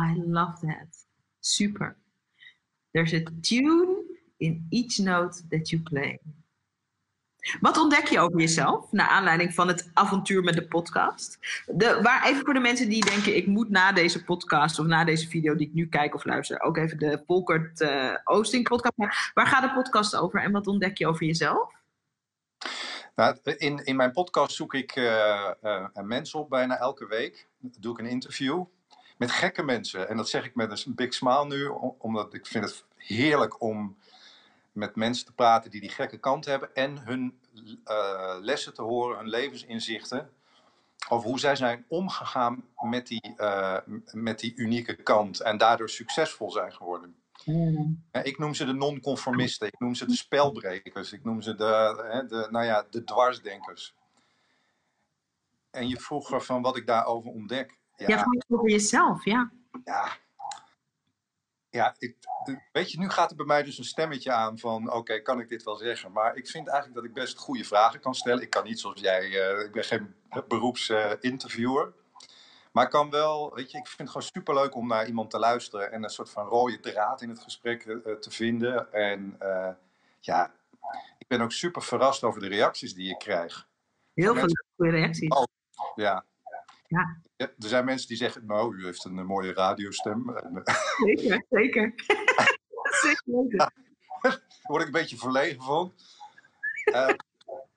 I 0.00 0.22
love 0.26 0.66
that. 0.66 1.06
Super. 1.40 1.96
There's 2.90 3.12
a 3.12 3.22
tune 3.40 4.02
in 4.36 4.66
each 4.70 4.98
note 4.98 5.48
that 5.48 5.68
you 5.68 5.82
play. 5.82 6.20
Wat 7.60 7.78
ontdek 7.78 8.08
je 8.08 8.20
over 8.20 8.40
jezelf, 8.40 8.92
naar 8.92 9.08
aanleiding 9.08 9.54
van 9.54 9.68
het 9.68 9.90
avontuur 9.94 10.42
met 10.42 10.54
de 10.54 10.66
podcast? 10.66 11.38
De, 11.66 12.00
waar, 12.02 12.26
even 12.26 12.44
voor 12.44 12.54
de 12.54 12.60
mensen 12.60 12.88
die 12.88 13.04
denken, 13.04 13.36
ik 13.36 13.46
moet 13.46 13.70
na 13.70 13.92
deze 13.92 14.24
podcast 14.24 14.78
of 14.78 14.86
na 14.86 15.04
deze 15.04 15.28
video 15.28 15.54
die 15.56 15.66
ik 15.66 15.74
nu 15.74 15.88
kijk 15.88 16.14
of 16.14 16.24
luister, 16.24 16.60
ook 16.60 16.76
even 16.76 16.98
de 16.98 17.22
Volkert 17.26 17.80
uh, 17.80 18.14
Oosting 18.24 18.68
podcast. 18.68 19.30
Waar 19.34 19.46
gaat 19.46 19.62
de 19.62 19.72
podcast 19.72 20.16
over 20.16 20.42
en 20.42 20.52
wat 20.52 20.66
ontdek 20.66 20.98
je 20.98 21.06
over 21.06 21.26
jezelf? 21.26 21.72
Nou, 23.14 23.36
in, 23.42 23.84
in 23.84 23.96
mijn 23.96 24.12
podcast 24.12 24.56
zoek 24.56 24.74
ik 24.74 24.96
uh, 24.96 25.50
uh, 25.62 25.86
mensen 26.02 26.38
op 26.38 26.50
bijna 26.50 26.78
elke 26.78 27.06
week. 27.06 27.46
Doe 27.58 27.92
ik 27.92 27.98
een 27.98 28.10
interview 28.10 28.64
met 29.16 29.30
gekke 29.30 29.62
mensen. 29.62 30.08
En 30.08 30.16
dat 30.16 30.28
zeg 30.28 30.44
ik 30.44 30.54
met 30.54 30.84
een 30.86 30.94
big 30.94 31.14
smile 31.14 31.46
nu, 31.46 31.66
omdat 31.98 32.34
ik 32.34 32.46
vind 32.46 32.64
het 32.64 32.84
heerlijk 32.96 33.60
om 33.60 33.96
met 34.74 34.96
mensen 34.96 35.26
te 35.26 35.32
praten 35.32 35.70
die 35.70 35.80
die 35.80 35.90
gekke 35.90 36.18
kant 36.18 36.44
hebben 36.44 36.74
en 36.74 36.98
hun 36.98 37.38
uh, 37.84 38.36
lessen 38.40 38.74
te 38.74 38.82
horen, 38.82 39.18
hun 39.18 39.28
levensinzichten 39.28 40.30
over 41.08 41.28
hoe 41.28 41.38
zij 41.38 41.56
zijn 41.56 41.84
omgegaan 41.88 42.64
met 42.90 43.06
die, 43.06 43.34
uh, 43.36 43.78
met 44.12 44.38
die 44.38 44.54
unieke 44.56 45.02
kant 45.02 45.40
en 45.40 45.56
daardoor 45.56 45.90
succesvol 45.90 46.50
zijn 46.50 46.72
geworden. 46.72 47.16
Mm. 47.44 48.04
Ik 48.22 48.38
noem 48.38 48.54
ze 48.54 48.64
de 48.64 48.72
non-conformisten, 48.72 49.66
ik 49.66 49.78
noem 49.78 49.94
ze 49.94 50.06
de 50.06 50.16
spelbrekers, 50.16 51.12
ik 51.12 51.24
noem 51.24 51.42
ze 51.42 51.54
de, 51.54 52.24
de, 52.28 52.48
nou 52.50 52.64
ja, 52.64 52.86
de 52.90 53.04
dwarsdenkers. 53.04 53.94
En 55.70 55.88
je 55.88 56.00
vroeg 56.00 56.44
van 56.44 56.62
wat 56.62 56.76
ik 56.76 56.86
daarover 56.86 57.30
ontdek. 57.30 57.78
Ja, 57.96 58.08
ja 58.08 58.18
gewoon 58.18 58.44
over 58.48 58.70
jezelf, 58.70 59.24
ja. 59.24 59.52
Ja, 59.84 60.16
ja 61.74 61.94
ik, 61.98 62.16
weet 62.72 62.92
je, 62.92 62.98
nu 62.98 63.08
gaat 63.08 63.30
er 63.30 63.36
bij 63.36 63.46
mij 63.46 63.62
dus 63.62 63.78
een 63.78 63.84
stemmetje 63.84 64.32
aan 64.32 64.58
van, 64.58 64.92
oké, 64.92 65.20
kan 65.20 65.40
ik 65.40 65.48
dit 65.48 65.62
wel 65.62 65.76
zeggen? 65.76 66.12
Maar 66.12 66.36
ik 66.36 66.48
vind 66.48 66.68
eigenlijk 66.68 66.96
dat 67.00 67.04
ik 67.04 67.14
best 67.14 67.38
goede 67.38 67.64
vragen 67.64 68.00
kan 68.00 68.14
stellen. 68.14 68.42
Ik 68.42 68.50
kan 68.50 68.64
niet 68.64 68.80
zoals 68.80 69.00
jij, 69.00 69.28
uh, 69.28 69.64
ik 69.64 69.72
ben 69.72 69.84
geen 69.84 70.14
beroepsinterviewer. 70.48 71.86
Uh, 71.86 71.92
Maar 72.72 72.84
ik 72.84 72.90
kan 72.90 73.10
wel, 73.10 73.54
weet 73.54 73.70
je, 73.70 73.78
ik 73.78 73.86
vind 73.86 73.98
het 73.98 74.08
gewoon 74.08 74.26
superleuk 74.26 74.74
om 74.74 74.86
naar 74.86 75.06
iemand 75.06 75.30
te 75.30 75.38
luisteren 75.38 75.92
en 75.92 76.02
een 76.02 76.10
soort 76.10 76.30
van 76.30 76.46
rode 76.46 76.80
draad 76.80 77.22
in 77.22 77.28
het 77.28 77.40
gesprek 77.40 77.82
te 78.20 78.30
vinden. 78.30 78.92
En 78.92 79.38
ja, 80.20 80.54
ik 81.18 81.26
ben 81.28 81.40
ook 81.40 81.52
super 81.52 81.82
verrast 81.82 82.22
over 82.22 82.40
de 82.40 82.48
reacties 82.48 82.94
die 82.94 83.10
ik 83.10 83.18
krijg. 83.18 83.68
Heel 84.14 84.34
veel 84.34 84.48
goede 84.76 84.90
reacties. 84.90 85.30
Oh, 85.30 85.44
ja. 85.94 86.24
ja. 86.86 87.20
Er 87.36 87.54
zijn 87.56 87.84
mensen 87.84 88.08
die 88.08 88.16
zeggen, 88.16 88.46
nou, 88.46 88.76
u 88.76 88.84
heeft 88.84 89.04
een 89.04 89.26
mooie 89.26 89.52
radiostem. 89.52 90.36
Zeker, 91.04 91.44
zeker. 91.50 91.94
zeker. 93.02 93.56
Daar 94.20 94.42
word 94.62 94.80
ik 94.80 94.86
een 94.86 95.00
beetje 95.00 95.16
verlegen 95.16 95.62
van. 95.62 95.94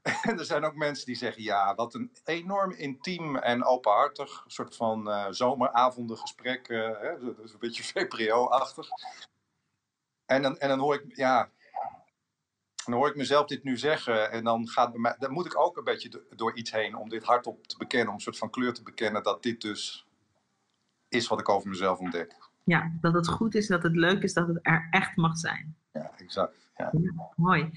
Uh, 0.04 0.40
er 0.40 0.46
zijn 0.46 0.66
ook 0.66 0.76
mensen 0.76 1.06
die 1.06 1.16
zeggen, 1.16 1.44
ja, 1.44 1.76
wat 1.76 1.94
een 1.94 2.12
enorm 2.24 2.72
intiem 2.72 3.36
en 3.36 3.66
openhartig 3.66 4.44
soort 4.48 4.76
van 4.76 5.08
uh, 5.08 5.26
zomeravondengesprek. 5.30 6.70
Uh, 6.70 7.00
hè, 7.00 7.10
een 7.10 7.56
beetje 7.60 7.84
VPRO-achtig. 7.84 8.88
En 10.26 10.42
dan, 10.42 10.58
en 10.58 10.70
dan 10.70 10.80
hoor 10.80 10.94
ik, 10.94 11.16
ja, 11.16 11.52
dan 12.92 13.00
hoor 13.00 13.10
ik 13.10 13.16
mezelf 13.16 13.48
dit 13.48 13.64
nu 13.64 13.78
zeggen 13.78 14.32
en 14.32 14.44
dan 14.44 14.68
gaat 14.68 14.92
bij 14.92 15.00
mij, 15.00 15.16
dan 15.20 15.32
moet 15.32 15.46
ik 15.46 15.60
ook 15.60 15.78
een 15.78 15.84
beetje 15.84 16.24
door 16.36 16.56
iets 16.56 16.72
heen 16.72 16.96
om 16.96 17.10
dit 17.10 17.24
hardop 17.24 17.68
te 17.68 17.78
bekennen, 17.78 18.08
om 18.08 18.14
een 18.14 18.22
soort 18.22 18.38
van 18.38 18.50
kleur 18.50 18.74
te 18.74 18.84
bekennen 18.84 19.24
dat 19.24 19.44
dit 19.44 19.62
dus 19.62 20.08
is 21.10 21.28
wat 21.28 21.40
ik 21.40 21.50
over 21.50 21.70
mezelf 21.70 22.00
ontdek. 22.00 22.36
Ja, 22.64 22.92
dat 23.02 23.14
het 23.14 23.28
goed 23.28 23.56
is, 23.56 23.68
dat 23.68 23.84
het 23.84 23.96
leuk 23.96 24.24
is, 24.24 24.34
dat 24.34 24.48
het 24.48 24.60
er 24.62 24.88
echt 24.90 25.16
mag 25.16 25.38
zijn. 25.38 25.76
Ja, 25.94 26.12
exact. 26.18 26.70
Ja. 26.78 26.92
mooi. 27.36 27.72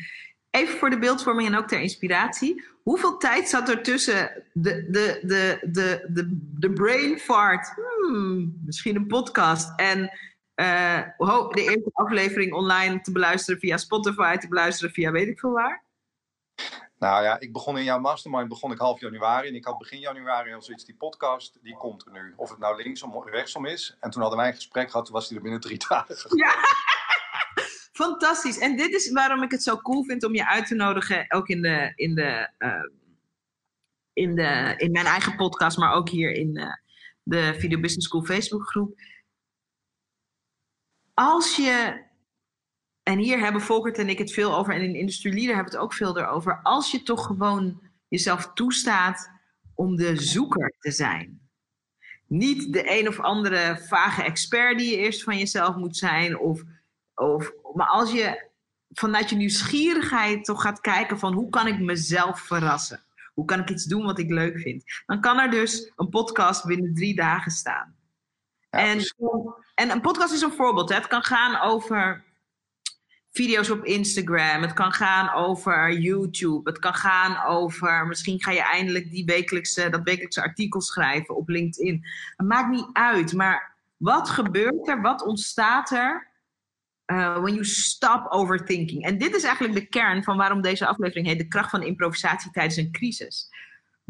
Even 0.51 0.79
voor 0.79 0.91
de 0.91 0.99
beeldvorming 0.99 1.49
en 1.49 1.57
ook 1.57 1.69
ter 1.69 1.81
inspiratie. 1.81 2.65
Hoeveel 2.83 3.17
tijd 3.17 3.49
zat 3.49 3.69
er 3.69 3.83
tussen 3.83 4.45
de, 4.53 4.91
de, 4.91 5.21
de, 5.23 5.59
de, 5.71 6.07
de, 6.13 6.39
de 6.59 6.73
brain 6.73 7.19
fart, 7.19 7.75
hmm, 7.75 8.61
misschien 8.65 8.97
een 8.97 9.07
podcast, 9.07 9.81
en 9.81 10.11
uh, 10.61 11.49
de 11.49 11.63
eerste 11.63 11.91
aflevering 11.93 12.53
online 12.53 13.01
te 13.01 13.13
beluisteren 13.13 13.61
via 13.61 13.77
Spotify, 13.77 14.37
te 14.37 14.49
beluisteren 14.49 14.93
via 14.93 15.11
weet 15.11 15.29
ik 15.29 15.39
veel 15.39 15.53
waar? 15.53 15.85
Nou 16.99 17.23
ja, 17.23 17.41
ik 17.41 17.53
begon 17.53 17.79
in 17.79 17.85
jouw 17.85 17.99
mastermind 17.99 18.49
begon 18.49 18.73
ik 18.73 18.79
half 18.79 19.01
januari. 19.01 19.49
En 19.49 19.55
ik 19.55 19.65
had 19.65 19.79
begin 19.79 19.99
januari 19.99 20.55
al 20.55 20.63
zoiets, 20.63 20.85
die 20.85 20.97
podcast, 20.97 21.59
die 21.63 21.77
komt 21.77 22.07
er 22.07 22.13
nu. 22.13 22.35
Of 22.37 22.51
het 22.51 22.59
nou 22.59 22.83
linksom 22.83 23.15
of 23.15 23.31
rechtsom 23.31 23.67
is. 23.67 23.97
En 24.01 24.11
toen 24.11 24.21
hadden 24.21 24.39
wij 24.39 24.49
een 24.49 24.55
gesprek 24.55 24.91
gehad, 24.91 25.05
toen 25.05 25.15
was 25.15 25.29
die 25.29 25.37
er 25.37 25.43
binnen 25.43 25.61
drie 25.61 25.79
dagen. 25.89 26.37
Ja, 26.37 26.55
fantastisch. 28.05 28.59
En 28.59 28.77
dit 28.77 28.95
is 28.95 29.13
waarom 29.13 29.43
ik 29.43 29.51
het 29.51 29.63
zo 29.63 29.77
cool 29.77 30.05
vind 30.05 30.25
om 30.25 30.35
je 30.35 30.47
uit 30.47 30.67
te 30.67 30.75
nodigen. 30.75 31.33
Ook 31.33 31.49
in, 31.49 31.63
de, 31.63 31.93
in, 31.95 32.15
de, 32.15 32.51
uh, 32.59 32.89
in, 34.13 34.35
de, 34.35 34.75
in 34.77 34.91
mijn 34.91 35.07
eigen 35.07 35.37
podcast, 35.37 35.79
maar 35.79 35.93
ook 35.93 36.09
hier 36.09 36.33
in 36.33 36.59
uh, 36.59 36.73
de 37.23 37.55
Video 37.59 37.81
Business 37.81 38.07
School 38.07 38.25
Facebook 38.25 38.69
groep 38.69 38.99
als 41.21 41.57
je, 41.57 42.05
en 43.03 43.19
hier 43.19 43.39
hebben 43.39 43.63
Volkert 43.63 43.99
en 43.99 44.09
ik 44.09 44.19
het 44.19 44.33
veel 44.33 44.55
over, 44.55 44.75
en 44.75 44.83
in 44.83 44.95
Industrie 44.95 45.33
Leader 45.33 45.55
hebben 45.55 45.73
we 45.73 45.79
het 45.79 45.87
ook 45.87 45.95
veel 45.95 46.19
erover, 46.19 46.61
als 46.63 46.91
je 46.91 47.03
toch 47.03 47.27
gewoon 47.27 47.83
jezelf 48.09 48.53
toestaat 48.55 49.31
om 49.75 49.97
de 49.97 50.17
zoeker 50.17 50.75
te 50.79 50.91
zijn. 50.91 51.41
Niet 52.27 52.73
de 52.73 52.99
een 52.99 53.09
of 53.09 53.21
andere 53.21 53.79
vage 53.89 54.23
expert 54.23 54.79
die 54.79 54.91
je 54.91 54.97
eerst 54.97 55.23
van 55.23 55.39
jezelf 55.39 55.77
moet 55.77 55.97
zijn, 55.97 56.39
of, 56.39 56.63
of, 57.15 57.53
maar 57.75 57.89
als 57.89 58.13
je 58.13 58.49
vanuit 58.91 59.31
je 59.31 59.37
nieuwsgierigheid 59.37 60.45
toch 60.45 60.63
gaat 60.63 60.81
kijken 60.81 61.19
van 61.19 61.33
hoe 61.33 61.51
kan 61.51 61.67
ik 61.67 61.81
mezelf 61.81 62.41
verrassen? 62.41 63.03
Hoe 63.35 63.45
kan 63.45 63.61
ik 63.61 63.71
iets 63.71 63.85
doen 63.85 64.05
wat 64.05 64.19
ik 64.19 64.31
leuk 64.31 64.59
vind? 64.59 64.85
Dan 65.07 65.21
kan 65.21 65.39
er 65.39 65.51
dus 65.51 65.93
een 65.97 66.09
podcast 66.09 66.65
binnen 66.65 66.95
drie 66.95 67.15
dagen 67.15 67.51
staan 67.51 67.99
en, 68.71 69.01
en 69.81 69.91
een 69.91 70.01
podcast 70.01 70.33
is 70.33 70.41
een 70.41 70.53
voorbeeld. 70.53 70.89
Hè. 70.89 70.95
Het 70.95 71.07
kan 71.07 71.23
gaan 71.23 71.61
over 71.61 72.25
video's 73.31 73.71
op 73.71 73.85
Instagram. 73.85 74.63
Het 74.63 74.73
kan 74.73 74.93
gaan 74.93 75.33
over 75.33 75.93
YouTube. 75.93 76.71
Het 76.71 76.79
kan 76.79 76.95
gaan 76.95 77.45
over. 77.47 78.07
Misschien 78.07 78.43
ga 78.43 78.51
je 78.51 78.63
eindelijk 78.63 79.11
die 79.11 79.25
wekelijkse, 79.25 79.91
dat 79.91 80.03
wekelijkse 80.03 80.43
artikel 80.43 80.81
schrijven 80.81 81.37
op 81.37 81.49
LinkedIn. 81.49 82.05
Het 82.37 82.47
maakt 82.47 82.71
niet 82.71 82.89
uit. 82.93 83.33
Maar 83.33 83.77
wat 83.97 84.31
gebeurt 84.31 84.89
er? 84.89 85.01
Wat 85.01 85.25
ontstaat 85.25 85.91
er? 85.91 86.29
Uh, 87.07 87.39
when 87.39 87.53
you 87.53 87.65
stop 87.65 88.27
overthinking. 88.33 89.05
En 89.05 89.19
dit 89.19 89.35
is 89.35 89.43
eigenlijk 89.43 89.75
de 89.75 89.87
kern 89.87 90.23
van 90.23 90.37
waarom 90.37 90.61
deze 90.61 90.87
aflevering 90.87 91.27
heet: 91.27 91.39
De 91.39 91.49
kracht 91.49 91.71
van 91.71 91.83
improvisatie 91.83 92.51
tijdens 92.51 92.77
een 92.77 92.93
crisis 92.93 93.49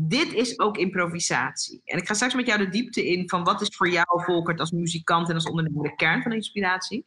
dit 0.02 0.32
is 0.32 0.58
ook 0.58 0.76
improvisatie. 0.76 1.80
En 1.84 1.98
ik 1.98 2.06
ga 2.06 2.14
straks 2.14 2.34
met 2.34 2.46
jou 2.46 2.58
de 2.58 2.68
diepte 2.68 3.06
in 3.06 3.28
van 3.28 3.44
wat 3.44 3.60
is 3.60 3.76
voor 3.76 3.88
jou, 3.88 4.22
Volkert, 4.24 4.60
als 4.60 4.70
muzikant 4.70 5.28
en 5.28 5.34
als 5.34 5.44
ondernemer 5.44 5.82
de 5.82 5.94
kern 5.94 6.22
van 6.22 6.32
inspiratie. 6.32 7.06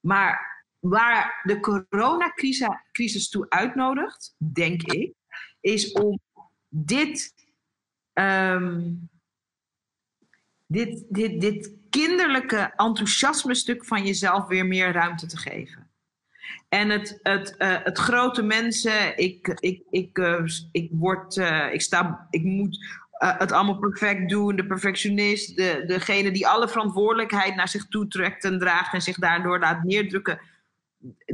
Maar 0.00 0.64
waar 0.78 1.40
de 1.42 1.60
coronacrisis 1.60 3.28
toe 3.28 3.46
uitnodigt, 3.48 4.34
denk 4.38 4.82
ik, 4.82 5.14
is 5.60 5.92
om 5.92 6.20
dit, 6.68 7.34
um, 8.12 9.08
dit, 10.66 11.04
dit, 11.08 11.40
dit 11.40 11.72
kinderlijke 11.90 12.72
enthousiasme 12.76 13.54
stuk 13.54 13.84
van 13.84 14.06
jezelf 14.06 14.46
weer 14.46 14.66
meer 14.66 14.92
ruimte 14.92 15.26
te 15.26 15.36
geven. 15.36 15.85
En 16.68 16.90
het, 16.90 17.18
het, 17.22 17.54
uh, 17.58 17.76
het 17.82 17.98
grote 17.98 18.42
mensen, 18.42 19.18
ik, 19.18 19.48
ik, 19.60 19.82
ik, 19.90 20.18
uh, 20.18 20.44
ik, 20.72 20.88
word, 20.92 21.36
uh, 21.36 21.72
ik, 21.72 21.80
sta, 21.80 22.26
ik 22.30 22.42
moet 22.42 23.04
het 23.18 23.52
allemaal 23.52 23.78
perfect 23.78 24.28
doen, 24.28 24.56
de 24.56 24.66
perfectionist, 24.66 25.56
de, 25.56 25.84
degene 25.86 26.30
die 26.30 26.46
alle 26.46 26.68
verantwoordelijkheid 26.68 27.54
naar 27.54 27.68
zich 27.68 27.86
toe 27.88 28.08
trekt 28.08 28.44
en 28.44 28.58
draagt 28.58 28.92
en 28.92 29.02
zich 29.02 29.16
daardoor 29.16 29.58
laat 29.58 29.82
neerdrukken. 29.82 30.40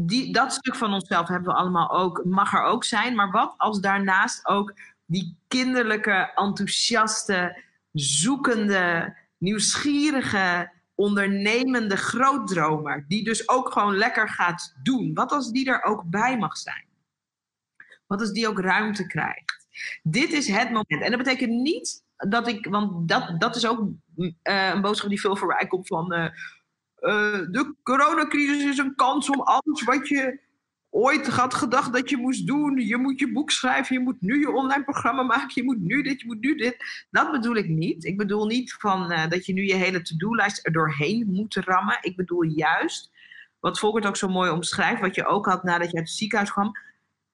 Die, 0.00 0.32
dat 0.32 0.52
stuk 0.52 0.76
van 0.76 0.94
onszelf 0.94 1.28
hebben 1.28 1.52
we 1.52 1.58
allemaal 1.58 1.90
ook, 1.90 2.24
mag 2.24 2.52
er 2.52 2.62
ook 2.62 2.84
zijn. 2.84 3.14
Maar 3.14 3.30
wat 3.30 3.54
als 3.56 3.80
daarnaast 3.80 4.46
ook 4.46 4.74
die 5.06 5.36
kinderlijke, 5.48 6.32
enthousiaste, 6.34 7.62
zoekende, 7.92 9.16
nieuwsgierige, 9.38 10.70
ondernemende 11.02 11.96
grootdromer, 11.96 13.04
die 13.08 13.24
dus 13.24 13.48
ook 13.48 13.72
gewoon 13.72 13.96
lekker 13.96 14.28
gaat 14.28 14.74
doen. 14.82 15.14
Wat 15.14 15.32
als 15.32 15.50
die 15.50 15.70
er 15.70 15.82
ook 15.82 16.02
bij 16.04 16.38
mag 16.38 16.56
zijn? 16.56 16.84
Wat 18.06 18.20
als 18.20 18.32
die 18.32 18.48
ook 18.48 18.60
ruimte 18.60 19.06
krijgt? 19.06 19.66
Dit 20.02 20.32
is 20.32 20.48
het 20.48 20.70
moment. 20.70 21.02
En 21.02 21.10
dat 21.10 21.22
betekent 21.22 21.50
niet 21.50 22.04
dat 22.16 22.48
ik, 22.48 22.66
want 22.66 23.08
dat, 23.08 23.40
dat 23.40 23.56
is 23.56 23.66
ook 23.66 23.80
uh, 24.16 24.32
een 24.74 24.80
boodschap 24.80 25.08
die 25.08 25.20
veel 25.20 25.36
voorbij 25.36 25.66
komt 25.66 25.86
van. 25.86 26.12
Uh, 26.12 26.24
uh, 26.24 26.30
de 27.50 27.74
coronacrisis 27.82 28.64
is 28.64 28.78
een 28.78 28.94
kans 28.94 29.30
om 29.30 29.40
alles 29.40 29.82
wat 29.82 30.08
je 30.08 30.40
ooit 30.94 31.26
had 31.26 31.54
gedacht 31.54 31.92
dat 31.92 32.10
je 32.10 32.16
moest 32.16 32.46
doen. 32.46 32.78
Je 32.86 32.96
moet 32.96 33.18
je 33.18 33.32
boek 33.32 33.50
schrijven, 33.50 33.96
je 33.96 34.02
moet 34.02 34.20
nu 34.20 34.38
je 34.38 34.50
online 34.50 34.84
programma 34.84 35.22
maken, 35.22 35.50
je 35.54 35.64
moet 35.64 35.80
nu 35.80 36.02
dit, 36.02 36.20
je 36.20 36.26
moet 36.26 36.40
nu 36.40 36.54
dit. 36.54 37.06
Dat 37.10 37.30
bedoel 37.30 37.56
ik 37.56 37.68
niet. 37.68 38.04
Ik 38.04 38.16
bedoel 38.16 38.46
niet 38.46 38.72
van, 38.72 39.12
uh, 39.12 39.28
dat 39.28 39.46
je 39.46 39.52
nu 39.52 39.66
je 39.66 39.74
hele 39.74 40.02
to-do-lijst 40.02 40.66
er 40.66 40.72
doorheen 40.72 41.26
moet 41.30 41.54
rammen. 41.54 41.98
Ik 42.00 42.16
bedoel 42.16 42.42
juist, 42.42 43.10
wat 43.60 43.78
Volkert 43.78 44.06
ook 44.06 44.16
zo 44.16 44.28
mooi 44.28 44.50
omschrijft, 44.50 45.00
wat 45.00 45.14
je 45.14 45.26
ook 45.26 45.46
had 45.46 45.62
nadat 45.62 45.90
je 45.90 45.96
uit 45.96 46.06
het 46.06 46.16
ziekenhuis 46.16 46.52
kwam. 46.52 46.72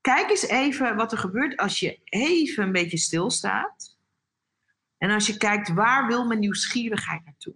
Kijk 0.01 0.31
eens 0.31 0.47
even 0.47 0.97
wat 0.97 1.13
er 1.13 1.19
gebeurt 1.19 1.57
als 1.57 1.81
je 1.81 1.99
even 2.05 2.65
een 2.65 2.73
beetje 2.73 2.99
stilstaat. 2.99 3.97
En 4.99 5.11
als 5.11 5.27
je 5.27 5.37
kijkt, 5.37 5.73
waar 5.73 6.07
wil 6.07 6.27
mijn 6.27 6.41
nieuwsgierigheid 6.41 7.25
naartoe? 7.25 7.55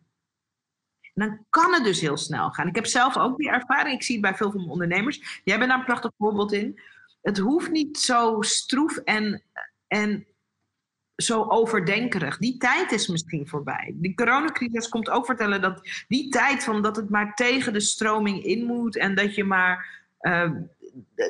Dan 1.14 1.46
kan 1.50 1.72
het 1.72 1.84
dus 1.84 2.00
heel 2.00 2.16
snel 2.16 2.50
gaan. 2.50 2.68
Ik 2.68 2.74
heb 2.74 2.86
zelf 2.86 3.16
ook 3.16 3.36
die 3.36 3.50
ervaring. 3.50 3.94
Ik 3.94 4.02
zie 4.02 4.14
het 4.14 4.24
bij 4.24 4.34
veel 4.34 4.50
van 4.50 4.60
mijn 4.60 4.72
ondernemers. 4.72 5.40
Jij 5.44 5.58
bent 5.58 5.70
daar 5.70 5.78
een 5.78 5.84
prachtig 5.84 6.10
voorbeeld 6.18 6.52
in. 6.52 6.80
Het 7.22 7.38
hoeft 7.38 7.70
niet 7.70 7.98
zo 7.98 8.36
stroef 8.40 8.96
en, 8.96 9.42
en 9.86 10.26
zo 11.16 11.44
overdenkerig. 11.48 12.38
Die 12.38 12.56
tijd 12.56 12.92
is 12.92 13.08
misschien 13.08 13.48
voorbij. 13.48 13.92
Die 13.94 14.14
coronacrisis 14.14 14.88
komt 14.88 15.10
ook 15.10 15.26
vertellen 15.26 15.60
dat 15.60 16.04
die 16.08 16.28
tijd 16.28 16.64
van 16.64 16.82
dat 16.82 16.96
het 16.96 17.10
maar 17.10 17.34
tegen 17.34 17.72
de 17.72 17.80
stroming 17.80 18.44
in 18.44 18.64
moet 18.64 18.96
en 18.96 19.14
dat 19.14 19.34
je 19.34 19.44
maar 19.44 20.02
uh, 20.20 20.50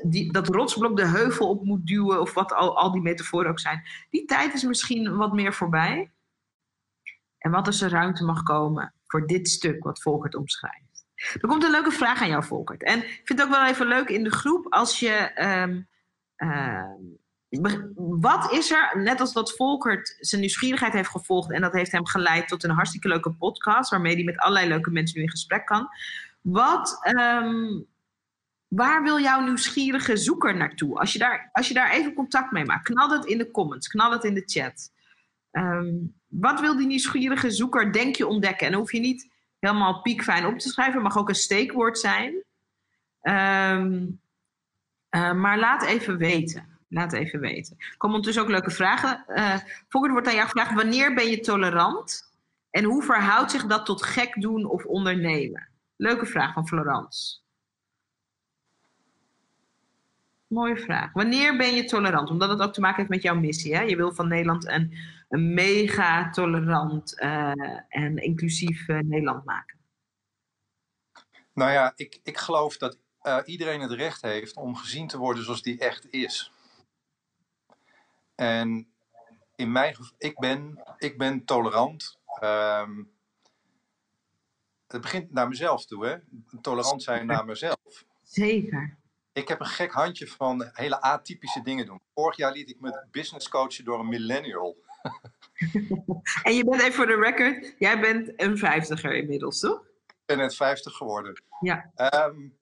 die, 0.03 0.33
dat 0.33 0.49
rotsblok 0.49 0.97
de 0.97 1.07
heuvel 1.07 1.49
op 1.49 1.65
moet 1.65 1.87
duwen 1.87 2.21
of 2.21 2.35
wat 2.35 2.53
al, 2.53 2.79
al 2.79 2.93
die 2.93 3.03
metaforen 3.03 3.51
ook 3.51 3.61
zijn. 3.61 3.83
Die 4.11 4.25
tijd 4.25 4.55
is 4.55 4.63
misschien 4.63 5.17
wat 5.17 5.33
meer 5.33 5.55
voorbij. 5.55 6.11
En 7.39 7.51
wat 7.51 7.67
als 7.67 7.81
er 7.81 7.91
ruimte 7.91 8.25
mag 8.25 8.43
komen 8.43 8.95
voor 9.13 9.27
dit 9.27 9.49
stuk 9.49 9.85
wat 9.85 10.03
Volkert 10.03 10.35
omschrijft. 10.35 11.07
Er 11.15 11.49
komt 11.49 11.65
een 11.65 11.71
leuke 11.71 11.91
vraag 11.91 12.23
aan 12.23 12.29
jou, 12.29 12.45
Volkert. 12.45 12.83
En 12.83 12.99
ik 12.99 13.21
vind 13.25 13.39
het 13.39 13.43
ook 13.43 13.55
wel 13.55 13.67
even 13.67 13.87
leuk 13.87 14.09
in 14.09 14.25
de 14.25 14.31
groep 14.31 14.67
als 14.73 15.01
je. 15.01 15.31
Um, 15.43 15.91
wat 18.21 18.53
is 18.53 18.71
er, 18.71 19.03
net 19.03 19.21
als 19.21 19.33
dat 19.33 19.57
Volkert 19.57 20.17
zijn 20.19 20.41
nieuwsgierigheid 20.41 20.93
heeft 20.93 21.09
gevolgd 21.09 21.53
en 21.53 21.61
dat 21.61 21.73
heeft 21.73 21.93
hem 21.93 22.07
geleid 22.07 22.49
tot 22.49 22.65
een 22.65 22.71
hartstikke 22.71 23.09
leuke 23.09 23.33
podcast, 23.33 23.91
waarmee 23.91 24.15
hij 24.15 24.25
met 24.25 24.39
allerlei 24.39 24.69
leuke 24.69 24.91
mensen 24.91 25.19
nu 25.19 25.25
in 25.25 25.31
gesprek 25.31 25.67
kan. 25.67 25.89
Wat, 26.41 27.01
um, 27.17 27.87
waar 28.69 29.03
wil 29.03 29.21
jouw 29.21 29.41
nieuwsgierige 29.41 30.17
zoeker 30.17 30.57
naartoe? 30.57 30.99
Als 30.99 31.13
je, 31.13 31.19
daar, 31.19 31.51
als 31.53 31.69
je 31.69 31.75
daar 31.75 31.91
even 31.91 32.15
contact 32.15 32.53
mee 32.53 32.65
maakt, 32.65 32.85
knal 32.85 33.11
het 33.11 33.25
in 33.25 33.39
de 33.39 33.51
comments, 33.51 33.89
knal 33.89 34.13
het 34.13 34.25
in 34.25 34.35
de 34.35 34.45
chat. 34.47 34.91
Wat 36.33 36.61
wil 36.61 36.77
die 36.77 36.87
nieuwsgierige 36.87 37.51
zoeker, 37.51 37.93
denk 37.93 38.17
je, 38.17 38.27
ontdekken? 38.27 38.67
En 38.67 38.73
dan 38.73 38.81
hoef 38.81 38.93
je 38.93 39.01
niet 39.01 39.31
helemaal 39.59 40.01
piekfijn 40.01 40.47
op 40.47 40.59
te 40.59 40.69
schrijven, 40.69 41.03
mag 41.03 41.17
ook 41.17 41.29
een 41.29 41.35
steekwoord 41.35 41.99
zijn. 41.99 42.45
Ehm, 43.21 44.07
eh, 45.09 45.33
maar 45.33 45.59
laat 45.59 45.83
even 45.83 46.17
weten. 46.17 46.71
Laat 46.89 47.13
even 47.13 47.41
weten. 47.41 47.77
Er 47.79 47.97
komen 47.97 48.17
ondertussen 48.17 48.43
ook 48.43 48.49
leuke 48.49 48.71
vragen. 48.71 49.25
Uh, 49.29 49.57
volgende 49.89 50.15
wordt 50.15 50.29
aan 50.29 50.35
jou 50.35 50.49
gevraagd: 50.49 50.75
wanneer 50.75 51.15
ben 51.15 51.31
je 51.31 51.41
tolerant? 51.41 52.31
En 52.71 52.85
hoe 52.85 53.03
verhoudt 53.03 53.51
zich 53.51 53.67
dat 53.67 53.87
tot 53.87 54.03
gek 54.03 54.41
doen 54.41 54.65
of 54.65 54.85
ondernemen? 54.85 55.69
Leuke 55.97 56.27
vraag 56.27 56.53
van 56.53 56.69
Florence. 56.69 57.42
Mooie 60.53 60.77
vraag. 60.77 61.13
Wanneer 61.13 61.57
ben 61.57 61.75
je 61.75 61.85
tolerant? 61.85 62.31
Omdat 62.31 62.49
het 62.49 62.61
ook 62.61 62.73
te 62.73 62.81
maken 62.81 62.97
heeft 62.97 63.09
met 63.09 63.23
jouw 63.23 63.35
missie. 63.35 63.75
Hè? 63.75 63.83
Je 63.83 63.97
wil 63.97 64.15
van 64.15 64.29
Nederland 64.29 64.69
een, 64.69 64.99
een 65.29 65.55
mega 65.55 66.31
tolerant 66.31 67.21
uh, 67.21 67.53
en 67.89 68.17
inclusief 68.17 68.89
uh, 68.89 68.99
Nederland 68.99 69.45
maken. 69.45 69.79
Nou 71.55 71.71
ja, 71.71 71.93
ik, 71.97 72.21
ik 72.23 72.39
geloof 72.39 72.77
dat 72.77 72.99
uh, 73.23 73.39
iedereen 73.45 73.81
het 73.81 73.91
recht 73.91 74.23
heeft 74.23 74.57
om 74.57 74.77
gezien 74.77 75.07
te 75.07 75.19
worden 75.19 75.45
zoals 75.45 75.63
die 75.63 75.79
echt 75.79 76.07
is. 76.11 76.53
En 78.35 78.89
in 79.57 79.73
mijn 79.73 79.95
geval, 79.95 80.15
ik 80.19 80.39
ben, 80.39 80.83
ik 80.99 81.19
ben 81.19 81.45
tolerant. 81.45 82.19
Um, 82.43 83.11
het 84.87 85.01
begint 85.01 85.33
naar 85.33 85.49
mezelf 85.49 85.85
toe, 85.85 86.07
hè? 86.07 86.17
Tolerant 86.61 87.03
zijn 87.03 87.27
naar 87.27 87.45
mezelf. 87.55 88.05
Zeker. 88.23 89.01
Ik 89.33 89.49
heb 89.49 89.61
een 89.61 89.67
gek 89.67 89.93
handje 89.93 90.27
van 90.27 90.71
hele 90.73 91.01
atypische 91.01 91.63
dingen 91.63 91.87
doen. 91.87 92.01
Vorig 92.15 92.37
jaar 92.37 92.53
liet 92.53 92.71
ik 92.71 92.81
me 92.81 93.07
business 93.11 93.49
coachen 93.49 93.85
door 93.85 93.99
een 93.99 94.09
millennial. 94.09 94.77
en 96.43 96.55
je 96.55 96.65
bent 96.65 96.81
even 96.81 96.93
voor 96.93 97.07
de 97.07 97.17
record, 97.17 97.75
jij 97.79 98.01
bent 98.01 98.33
een 98.37 98.59
vijftiger 98.59 99.15
inmiddels, 99.15 99.61
toch? 99.61 99.81
Ik 100.07 100.15
ben 100.25 100.39
net 100.39 100.57
vijftig 100.57 100.93
geworden. 100.93 101.43
Ja. 101.61 101.91
Um, 102.27 102.59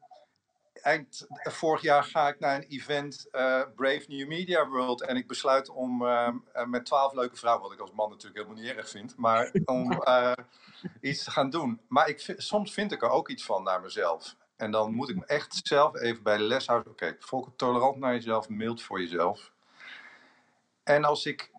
eind 0.83 1.27
vorig 1.43 1.83
jaar 1.83 2.05
ga 2.05 2.29
ik 2.29 2.39
naar 2.39 2.57
een 2.57 2.69
event 2.69 3.29
uh, 3.33 3.63
Brave 3.75 4.05
New 4.07 4.29
Media 4.29 4.69
World 4.69 5.03
en 5.03 5.17
ik 5.17 5.27
besluit 5.27 5.69
om 5.69 6.03
uh, 6.03 6.29
met 6.67 6.87
twaalf 6.87 7.13
leuke 7.13 7.37
vrouwen, 7.37 7.63
wat 7.63 7.73
ik 7.73 7.81
als 7.81 7.93
man 7.93 8.11
natuurlijk 8.11 8.37
helemaal 8.37 8.63
niet 8.63 8.77
erg 8.77 8.89
vind, 8.89 9.17
maar 9.17 9.53
om 9.65 9.93
uh, 9.93 10.33
iets 11.01 11.25
te 11.25 11.31
gaan 11.31 11.51
doen. 11.51 11.81
Maar 11.89 12.09
ik, 12.09 12.35
soms 12.37 12.73
vind 12.73 12.93
ik 12.93 13.03
er 13.03 13.09
ook 13.09 13.29
iets 13.29 13.45
van 13.45 13.63
naar 13.63 13.81
mezelf. 13.81 14.37
En 14.61 14.71
dan 14.71 14.95
moet 14.95 15.09
ik 15.09 15.17
me 15.17 15.27
echt 15.27 15.61
zelf 15.63 15.97
even 15.97 16.23
bij 16.23 16.37
de 16.37 16.43
les 16.43 16.67
houden. 16.67 16.93
Oké, 16.93 17.05
okay, 17.05 17.17
volk 17.21 17.49
tolerant 17.57 17.97
naar 17.97 18.15
jezelf, 18.15 18.49
mild 18.49 18.83
voor 18.83 19.01
jezelf. 19.01 19.53
En 20.83 21.05
als 21.05 21.27
ik, 21.27 21.51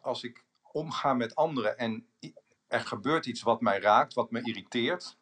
als 0.00 0.22
ik 0.22 0.44
omga 0.72 1.14
met 1.14 1.34
anderen 1.34 1.78
en 1.78 2.06
er 2.66 2.80
gebeurt 2.80 3.26
iets 3.26 3.42
wat 3.42 3.60
mij 3.60 3.80
raakt, 3.80 4.14
wat 4.14 4.30
me 4.30 4.42
irriteert, 4.42 5.16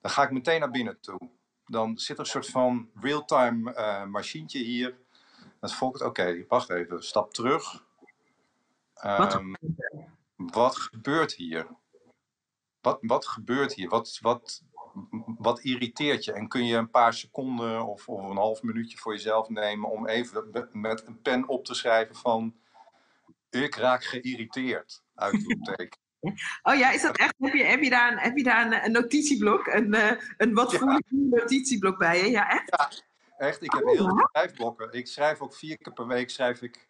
dan 0.00 0.10
ga 0.10 0.22
ik 0.22 0.30
meteen 0.30 0.60
naar 0.60 0.70
binnen 0.70 1.00
toe 1.00 1.30
dan 1.66 1.98
zit 1.98 2.16
er 2.16 2.24
een 2.24 2.30
soort 2.30 2.50
van 2.50 2.90
real-time 3.00 3.74
uh, 3.74 4.04
machientje 4.04 4.58
hier. 4.58 4.98
Dan 5.60 5.70
volgt 5.70 6.00
oké, 6.00 6.08
okay, 6.08 6.44
wacht 6.48 6.70
even, 6.70 7.04
stap 7.04 7.34
terug. 7.34 7.84
Um, 9.04 9.16
wat? 9.16 9.42
wat? 10.36 10.76
gebeurt 10.76 11.32
hier? 11.32 11.66
Wat, 12.80 12.98
wat 13.00 13.26
gebeurt 13.26 13.74
hier? 13.74 13.88
Wat, 13.88 14.18
wat, 14.22 14.62
wat 15.38 15.60
irriteert 15.60 16.24
je? 16.24 16.32
En 16.32 16.48
kun 16.48 16.66
je 16.66 16.76
een 16.76 16.90
paar 16.90 17.14
seconden 17.14 17.86
of, 17.86 18.08
of 18.08 18.30
een 18.30 18.36
half 18.36 18.62
minuutje 18.62 18.98
voor 18.98 19.12
jezelf 19.12 19.48
nemen 19.48 19.90
om 19.90 20.06
even 20.06 20.68
met 20.72 21.06
een 21.06 21.20
pen 21.22 21.48
op 21.48 21.64
te 21.64 21.74
schrijven 21.74 22.16
van 22.16 22.54
ik 23.50 23.74
raak 23.74 24.04
geïrriteteerd, 24.04 25.02
uitroepteken. 25.14 25.98
Oh 26.62 26.74
ja, 26.74 26.90
is 26.90 27.02
dat 27.02 27.16
echt? 27.16 27.34
Heb 27.38 27.52
je, 27.52 27.64
heb 27.64 27.82
je 27.82 27.90
daar, 27.90 28.12
een, 28.12 28.18
heb 28.18 28.36
je 28.36 28.42
daar 28.42 28.66
een, 28.66 28.84
een 28.84 28.92
notitieblok? 28.92 29.66
Een, 29.66 29.94
uh, 29.94 30.10
een 30.36 30.54
wat 30.54 30.74
voel 30.74 30.96
ik 30.96 31.04
notitieblok 31.08 31.98
bij 31.98 32.18
je? 32.18 32.30
Ja, 32.30 32.50
echt? 32.50 32.76
Ja, 32.76 32.90
echt. 33.46 33.62
Ik 33.62 33.72
heb 33.72 33.82
oh, 33.82 33.90
heel 33.90 34.04
veel 34.04 34.28
schrijfblokken. 34.32 34.92
Ik 34.92 35.06
schrijf 35.06 35.40
ook 35.40 35.54
vier 35.54 35.78
keer 35.78 35.92
per 35.92 36.06
week 36.06 36.30
schrijf 36.30 36.62
ik 36.62 36.88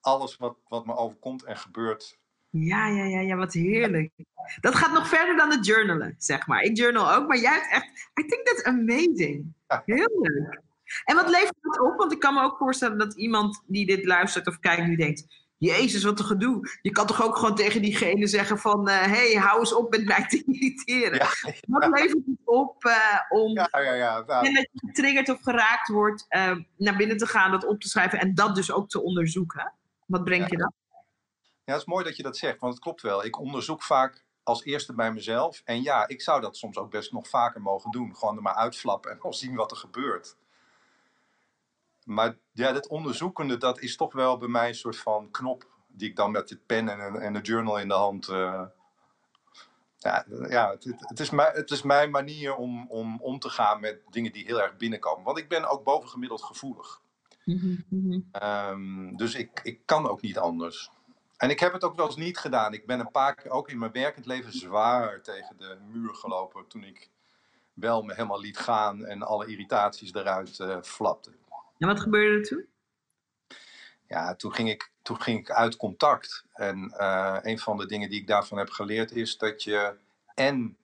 alles 0.00 0.36
wat, 0.36 0.56
wat 0.68 0.86
me 0.86 0.96
overkomt 0.96 1.44
en 1.44 1.56
gebeurt. 1.56 2.18
Ja, 2.56 2.88
ja, 2.88 3.04
ja, 3.04 3.20
ja, 3.20 3.36
wat 3.36 3.52
heerlijk. 3.52 4.12
Dat 4.60 4.74
gaat 4.74 4.92
nog 4.92 5.08
verder 5.08 5.36
dan 5.36 5.50
het 5.50 5.66
journalen, 5.66 6.14
zeg 6.18 6.46
maar. 6.46 6.62
Ik 6.62 6.76
journal 6.76 7.12
ook, 7.12 7.28
maar 7.28 7.38
jij 7.38 7.52
hebt 7.52 7.70
echt... 7.70 7.86
I 8.20 8.26
think 8.26 8.46
that's 8.46 8.62
amazing. 8.62 9.52
Heel 9.84 10.18
leuk. 10.20 10.60
En 11.04 11.14
wat 11.14 11.28
levert 11.30 11.56
dat 11.60 11.80
op? 11.80 11.96
Want 11.96 12.12
ik 12.12 12.18
kan 12.18 12.34
me 12.34 12.42
ook 12.42 12.56
voorstellen 12.56 12.98
dat 12.98 13.16
iemand 13.16 13.62
die 13.66 13.86
dit 13.86 14.04
luistert 14.04 14.46
of 14.46 14.58
kijkt 14.58 14.86
nu 14.86 14.96
denkt... 14.96 15.42
Jezus, 15.58 16.04
wat 16.04 16.18
een 16.18 16.24
gedoe. 16.24 16.78
Je 16.82 16.90
kan 16.90 17.06
toch 17.06 17.24
ook 17.24 17.36
gewoon 17.36 17.54
tegen 17.54 17.82
diegene 17.82 18.26
zeggen 18.26 18.58
van... 18.58 18.88
hé, 18.88 19.04
uh, 19.04 19.12
hey, 19.12 19.32
hou 19.34 19.58
eens 19.58 19.74
op 19.74 19.90
met 19.90 20.04
mij 20.04 20.26
te 20.26 20.42
irriteren. 20.46 21.18
Ja, 21.18 21.28
ja. 21.42 21.52
Wat 21.66 21.88
levert 21.90 22.26
het 22.26 22.38
op 22.44 22.84
uh, 22.84 23.20
om... 23.28 23.52
Ja, 23.52 23.68
ja, 23.72 23.92
ja. 23.92 24.22
Nou. 24.26 24.46
En 24.46 24.54
dat 24.54 24.68
je 24.72 24.86
getriggerd 24.86 25.28
of 25.28 25.40
geraakt 25.42 25.88
wordt... 25.88 26.26
Uh, 26.28 26.56
naar 26.76 26.96
binnen 26.96 27.16
te 27.16 27.26
gaan, 27.26 27.50
dat 27.50 27.66
op 27.66 27.80
te 27.80 27.88
schrijven... 27.88 28.18
en 28.20 28.34
dat 28.34 28.54
dus 28.54 28.72
ook 28.72 28.88
te 28.88 29.02
onderzoeken. 29.02 29.72
Wat 30.06 30.24
brengt 30.24 30.50
je 30.50 30.56
dan? 30.56 30.72
Ja, 31.64 31.72
het 31.72 31.80
is 31.80 31.88
mooi 31.88 32.04
dat 32.04 32.16
je 32.16 32.22
dat 32.22 32.36
zegt, 32.36 32.60
want 32.60 32.74
het 32.74 32.82
klopt 32.82 33.02
wel. 33.02 33.24
Ik 33.24 33.38
onderzoek 33.38 33.82
vaak 33.82 34.24
als 34.42 34.64
eerste 34.64 34.94
bij 34.94 35.12
mezelf. 35.12 35.62
En 35.64 35.82
ja, 35.82 36.08
ik 36.08 36.22
zou 36.22 36.40
dat 36.40 36.56
soms 36.56 36.76
ook 36.76 36.90
best 36.90 37.12
nog 37.12 37.28
vaker 37.28 37.60
mogen 37.60 37.90
doen. 37.90 38.16
Gewoon 38.16 38.36
er 38.36 38.42
maar 38.42 38.54
uitflappen 38.54 39.10
en 39.10 39.18
dan 39.22 39.34
zien 39.34 39.54
wat 39.54 39.70
er 39.70 39.76
gebeurt. 39.76 40.36
Maar 42.04 42.36
ja, 42.52 42.72
dat 42.72 42.88
onderzoekende, 42.88 43.56
dat 43.56 43.80
is 43.80 43.96
toch 43.96 44.12
wel 44.12 44.38
bij 44.38 44.48
mij 44.48 44.68
een 44.68 44.74
soort 44.74 44.96
van 44.96 45.30
knop 45.30 45.66
die 45.86 46.08
ik 46.08 46.16
dan 46.16 46.30
met 46.30 46.48
de 46.48 46.56
pen 46.56 46.88
en, 46.88 47.20
en 47.20 47.32
de 47.32 47.40
journal 47.40 47.78
in 47.78 47.88
de 47.88 47.94
hand. 47.94 48.28
Uh, 48.28 48.62
ja, 49.98 50.24
ja 50.48 50.70
het, 50.70 50.94
het, 50.98 51.20
is 51.20 51.30
mijn, 51.30 51.54
het 51.54 51.70
is 51.70 51.82
mijn 51.82 52.10
manier 52.10 52.54
om, 52.54 52.90
om 52.90 53.20
om 53.20 53.38
te 53.38 53.48
gaan 53.48 53.80
met 53.80 54.00
dingen 54.10 54.32
die 54.32 54.44
heel 54.44 54.62
erg 54.62 54.76
binnenkomen. 54.76 55.24
Want 55.24 55.38
ik 55.38 55.48
ben 55.48 55.70
ook 55.70 55.84
bovengemiddeld 55.84 56.42
gevoelig. 56.42 57.02
Mm 57.44 58.30
um, 58.42 59.16
dus 59.16 59.34
ik, 59.34 59.60
ik 59.62 59.80
kan 59.84 60.08
ook 60.08 60.20
niet 60.20 60.38
anders. 60.38 60.90
En 61.44 61.50
ik 61.50 61.60
heb 61.60 61.72
het 61.72 61.84
ook 61.84 61.96
wel 61.96 62.06
eens 62.06 62.16
niet 62.16 62.38
gedaan. 62.38 62.72
Ik 62.72 62.86
ben 62.86 63.00
een 63.00 63.10
paar 63.10 63.34
keer 63.34 63.50
ook 63.50 63.68
in 63.68 63.78
mijn 63.78 63.92
werkend 63.92 64.26
leven 64.26 64.52
zwaar 64.52 65.22
tegen 65.22 65.56
de 65.58 65.78
muur 65.92 66.14
gelopen. 66.14 66.66
Toen 66.66 66.84
ik 66.84 67.10
wel 67.72 68.02
me 68.02 68.14
helemaal 68.14 68.40
liet 68.40 68.58
gaan 68.58 69.04
en 69.04 69.22
alle 69.22 69.46
irritaties 69.46 70.14
eruit 70.14 70.58
uh, 70.58 70.82
flapte. 70.82 71.30
En 71.78 71.88
wat 71.88 72.00
gebeurde 72.00 72.36
er 72.38 72.44
toen? 72.44 72.66
Ja, 74.08 74.34
toen 74.34 74.54
ging 74.54 74.70
ik, 74.70 74.90
toen 75.02 75.20
ging 75.20 75.38
ik 75.38 75.50
uit 75.50 75.76
contact. 75.76 76.44
En 76.52 76.94
uh, 76.98 77.38
een 77.42 77.58
van 77.58 77.76
de 77.76 77.86
dingen 77.86 78.08
die 78.08 78.20
ik 78.20 78.26
daarvan 78.26 78.58
heb 78.58 78.70
geleerd 78.70 79.12
is 79.12 79.38
dat 79.38 79.62
je 79.62 79.94
en 80.34 80.76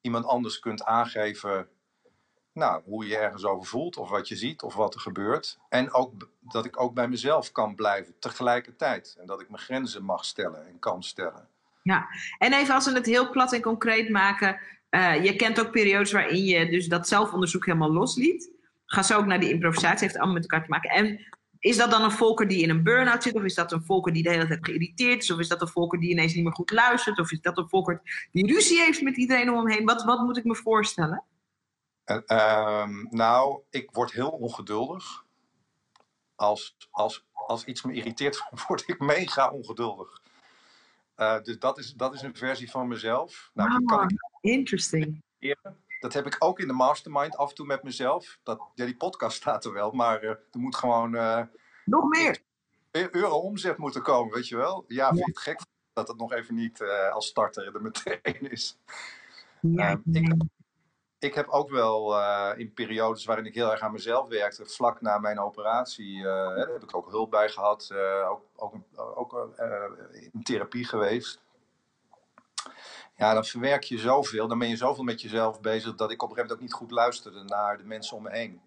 iemand 0.00 0.24
anders 0.24 0.58
kunt 0.58 0.84
aangeven 0.84 1.68
nou, 2.60 2.82
hoe 2.84 3.06
je 3.06 3.16
ergens 3.16 3.44
over 3.44 3.66
voelt, 3.66 3.96
of 3.96 4.08
wat 4.08 4.28
je 4.28 4.36
ziet, 4.36 4.62
of 4.62 4.74
wat 4.74 4.94
er 4.94 5.00
gebeurt. 5.00 5.58
En 5.68 5.92
ook 5.92 6.12
dat 6.40 6.64
ik 6.64 6.80
ook 6.80 6.94
bij 6.94 7.08
mezelf 7.08 7.52
kan 7.52 7.74
blijven 7.74 8.14
tegelijkertijd. 8.18 9.16
En 9.20 9.26
dat 9.26 9.40
ik 9.40 9.50
mijn 9.50 9.62
grenzen 9.62 10.04
mag 10.04 10.24
stellen 10.24 10.66
en 10.66 10.78
kan 10.78 11.02
stellen. 11.02 11.48
Ja, 11.82 12.06
en 12.38 12.52
even 12.52 12.74
als 12.74 12.86
we 12.86 12.92
het 12.92 13.06
heel 13.06 13.30
plat 13.30 13.52
en 13.52 13.60
concreet 13.60 14.08
maken. 14.08 14.60
Uh, 14.90 15.24
je 15.24 15.36
kent 15.36 15.60
ook 15.60 15.70
periodes 15.70 16.12
waarin 16.12 16.44
je 16.44 16.70
dus 16.70 16.88
dat 16.88 17.08
zelfonderzoek 17.08 17.66
helemaal 17.66 17.92
losliet 17.92 18.50
ga 18.92 19.02
zo 19.02 19.18
ook 19.18 19.26
naar 19.26 19.40
die 19.40 19.50
improvisatie, 19.52 20.06
heeft 20.06 20.16
allemaal 20.16 20.34
met 20.34 20.42
elkaar 20.42 20.62
te 20.64 20.70
maken. 20.70 20.90
En 20.90 21.26
is 21.58 21.76
dat 21.76 21.90
dan 21.90 22.02
een 22.02 22.10
volker 22.10 22.48
die 22.48 22.62
in 22.62 22.70
een 22.70 22.82
burn-out 22.82 23.22
zit? 23.22 23.34
Of 23.34 23.42
is 23.42 23.54
dat 23.54 23.72
een 23.72 23.82
volker 23.82 24.12
die 24.12 24.22
de 24.22 24.30
hele 24.30 24.46
tijd 24.46 24.66
geïrriteerd 24.66 25.22
is? 25.22 25.30
Of 25.30 25.38
is 25.38 25.48
dat 25.48 25.60
een 25.60 25.68
volker 25.68 26.00
die 26.00 26.10
ineens 26.10 26.34
niet 26.34 26.44
meer 26.44 26.52
goed 26.52 26.70
luistert? 26.70 27.18
Of 27.18 27.32
is 27.32 27.40
dat 27.40 27.58
een 27.58 27.68
volker 27.68 28.00
die 28.32 28.52
ruzie 28.52 28.78
heeft 28.78 29.02
met 29.02 29.16
iedereen 29.16 29.50
om 29.50 29.56
hem 29.56 29.68
heen? 29.68 29.84
Wat, 29.84 30.04
wat 30.04 30.20
moet 30.20 30.36
ik 30.36 30.44
me 30.44 30.54
voorstellen? 30.54 31.22
Uh, 32.10 32.18
uh, 32.26 32.88
nou, 33.10 33.62
ik 33.70 33.90
word 33.92 34.12
heel 34.12 34.30
ongeduldig. 34.30 35.24
Als, 36.34 36.76
als, 36.90 37.26
als 37.32 37.64
iets 37.64 37.82
me 37.82 37.92
irriteert, 37.92 38.42
word 38.68 38.88
ik 38.88 38.98
mega 38.98 39.50
ongeduldig. 39.50 40.20
Uh, 41.16 41.42
dus 41.42 41.58
dat 41.58 41.78
is, 41.78 41.92
dat 41.92 42.14
is 42.14 42.22
een 42.22 42.36
versie 42.36 42.70
van 42.70 42.88
mezelf. 42.88 43.50
Nou, 43.54 43.70
ah, 43.70 43.86
kan 43.86 44.08
ik... 44.08 44.20
interesting. 44.40 45.22
Dat 46.00 46.12
heb 46.12 46.26
ik 46.26 46.36
ook 46.38 46.60
in 46.60 46.66
de 46.66 46.72
mastermind 46.72 47.36
af 47.36 47.48
en 47.48 47.54
toe 47.54 47.66
met 47.66 47.82
mezelf. 47.82 48.38
Dat, 48.42 48.60
ja, 48.74 48.84
die 48.84 48.96
podcast 48.96 49.36
staat 49.36 49.64
er 49.64 49.72
wel, 49.72 49.90
maar 49.90 50.22
uh, 50.22 50.30
er 50.30 50.46
moet 50.50 50.76
gewoon... 50.76 51.14
Uh, 51.14 51.42
nog 51.84 52.08
meer! 52.08 52.42
euro 52.90 53.38
omzet 53.38 53.76
moeten 53.76 54.02
komen, 54.02 54.34
weet 54.34 54.48
je 54.48 54.56
wel? 54.56 54.84
Ja, 54.88 55.08
vind 55.08 55.18
je 55.18 55.24
het 55.24 55.38
gek 55.38 55.60
dat 55.92 56.08
het 56.08 56.16
nog 56.16 56.32
even 56.32 56.54
niet 56.54 56.82
als 57.12 57.26
starter 57.26 57.74
er 57.74 57.82
meteen 57.82 58.50
is? 58.50 58.78
Ja, 59.60 59.90
um, 59.90 60.02
ik, 60.12 60.34
ik, 61.20 61.34
heb 61.34 61.48
ook 61.48 61.70
wel 61.70 62.20
in 62.56 62.72
periodes 62.72 63.24
waarin 63.24 63.46
ik 63.46 63.54
heel 63.54 63.70
erg 63.70 63.80
aan 63.80 63.92
mezelf 63.92 64.28
werkte, 64.28 64.66
vlak 64.66 65.00
na 65.00 65.18
mijn 65.18 65.40
operatie, 65.40 66.22
daar 66.22 66.56
heb 66.56 66.82
ik 66.82 66.96
ook 66.96 67.10
hulp 67.10 67.30
bij 67.30 67.48
gehad, 67.48 67.92
ook, 68.28 68.42
ook, 68.56 68.74
ook 69.14 69.60
in 70.32 70.42
therapie 70.42 70.84
geweest 70.84 71.40
ja, 73.20 73.34
dan 73.34 73.44
verwerk 73.44 73.82
je 73.82 73.98
zoveel, 73.98 74.48
dan 74.48 74.58
ben 74.58 74.68
je 74.68 74.76
zoveel 74.76 75.04
met 75.04 75.20
jezelf 75.20 75.60
bezig 75.60 75.94
dat 75.94 76.10
ik 76.10 76.22
op 76.22 76.28
een 76.30 76.36
gegeven 76.36 76.36
moment 76.36 76.52
ook 76.52 76.60
niet 76.60 76.72
goed 76.72 76.90
luisterde 76.90 77.42
naar 77.44 77.78
de 77.78 77.84
mensen 77.84 78.16
om 78.16 78.22
me 78.22 78.30
heen. 78.30 78.60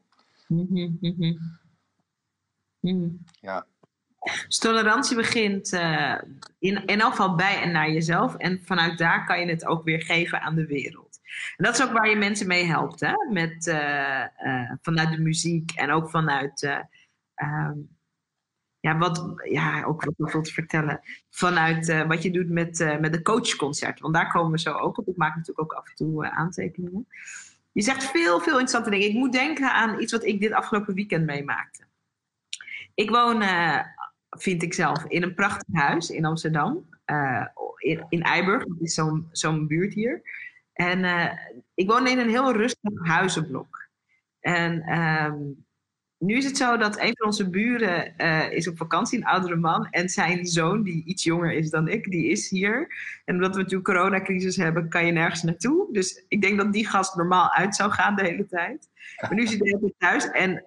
Mm 0.47 0.67
-hmm. 0.69 0.97
Mm 1.01 1.49
-hmm. 2.79 3.23
Ja. 3.41 3.65
Dus 4.47 4.57
tolerantie 4.57 5.15
begint 5.15 5.73
uh, 5.73 6.17
in, 6.59 6.85
in 6.85 6.99
elk 6.99 7.11
geval 7.11 7.35
bij 7.35 7.61
en 7.61 7.71
naar 7.71 7.91
jezelf. 7.91 8.35
En 8.35 8.61
vanuit 8.63 8.97
daar 8.97 9.25
kan 9.25 9.39
je 9.39 9.45
het 9.45 9.65
ook 9.65 9.83
weer 9.83 10.01
geven 10.01 10.41
aan 10.41 10.55
de 10.55 10.65
wereld. 10.65 11.02
En 11.55 11.63
dat 11.63 11.73
is 11.73 11.83
ook 11.83 11.91
waar 11.91 12.09
je 12.09 12.15
mensen 12.15 12.47
mee 12.47 12.65
helpt. 12.65 12.99
Hè? 12.99 13.13
Met, 13.31 13.67
uh, 13.67 14.25
uh, 14.45 14.71
vanuit 14.81 15.11
de 15.11 15.21
muziek 15.21 15.71
en 15.71 15.91
ook 15.91 16.09
vanuit. 16.09 16.83
Um, 17.35 17.89
ja, 18.79 18.97
wat, 18.97 19.33
ja, 19.49 19.83
ook 19.83 20.03
wat 20.15 20.31
veel 20.31 20.41
te 20.41 20.53
vertellen. 20.53 20.99
Vanuit 21.29 22.05
wat 22.07 22.23
je 22.23 22.31
doet 22.31 22.49
met, 22.49 22.97
met 22.99 23.13
de 23.13 23.21
coachconcert. 23.21 23.99
Want 23.99 24.13
daar 24.13 24.31
komen 24.31 24.51
we 24.51 24.59
zo 24.59 24.73
ook 24.73 24.97
op. 24.97 25.07
Ik 25.07 25.17
maak 25.17 25.35
natuurlijk 25.35 25.71
ook 25.71 25.79
af 25.79 25.89
en 25.89 25.95
toe 25.95 26.29
aantekeningen. 26.29 27.07
Je 27.71 27.81
zegt 27.81 28.03
veel, 28.03 28.39
veel 28.39 28.59
interessante 28.59 28.89
dingen. 28.89 29.07
Ik 29.07 29.13
moet 29.13 29.31
denken 29.31 29.71
aan 29.71 30.01
iets 30.01 30.11
wat 30.11 30.25
ik 30.25 30.39
dit 30.39 30.51
afgelopen 30.51 30.93
weekend 30.93 31.25
meemaakte. 31.25 31.83
Ik 32.93 33.09
woon 33.09 33.43
vind 34.29 34.63
ik 34.63 34.73
zelf, 34.73 35.05
in 35.07 35.23
een 35.23 35.33
prachtig 35.33 35.73
huis 35.73 36.09
in 36.09 36.25
Amsterdam. 36.25 36.89
In, 37.77 38.05
in 38.09 38.21
Eiburg, 38.21 38.63
dat 38.65 38.81
is 38.81 38.93
zo'n 38.93 39.27
zo'n 39.31 39.67
buurt 39.67 39.93
hier. 39.93 40.21
En 40.73 40.99
uh, 40.99 41.31
ik 41.73 41.87
woon 41.87 42.07
in 42.07 42.19
een 42.19 42.29
heel 42.29 42.53
rustig 42.53 42.91
huizenblok. 43.07 43.87
En 44.39 44.99
um, 44.99 45.65
nu 46.17 46.35
is 46.35 46.45
het 46.45 46.57
zo 46.57 46.77
dat 46.77 46.99
een 46.99 47.13
van 47.17 47.27
onze 47.27 47.49
buren 47.49 48.13
uh, 48.17 48.51
is 48.51 48.67
op 48.67 48.77
vakantie, 48.77 49.17
een 49.17 49.25
oudere 49.25 49.55
man. 49.55 49.87
En 49.89 50.09
zijn 50.09 50.45
zoon, 50.45 50.83
die 50.83 51.03
iets 51.05 51.23
jonger 51.23 51.51
is 51.51 51.69
dan 51.69 51.87
ik, 51.87 52.11
die 52.11 52.27
is 52.27 52.49
hier. 52.49 52.87
En 53.25 53.35
omdat 53.35 53.55
we 53.55 53.61
natuurlijk 53.61 53.89
coronacrisis 53.89 54.55
hebben, 54.55 54.89
kan 54.89 55.05
je 55.05 55.11
nergens 55.11 55.43
naartoe. 55.43 55.87
Dus 55.91 56.23
ik 56.27 56.41
denk 56.41 56.57
dat 56.57 56.73
die 56.73 56.87
gast 56.87 57.15
normaal 57.15 57.51
uit 57.51 57.75
zou 57.75 57.91
gaan 57.91 58.15
de 58.15 58.23
hele 58.23 58.45
tijd. 58.47 58.89
Maar 59.21 59.33
nu 59.33 59.47
zit 59.47 59.59
hij 59.59 59.93
thuis. 59.97 60.29
En 60.29 60.63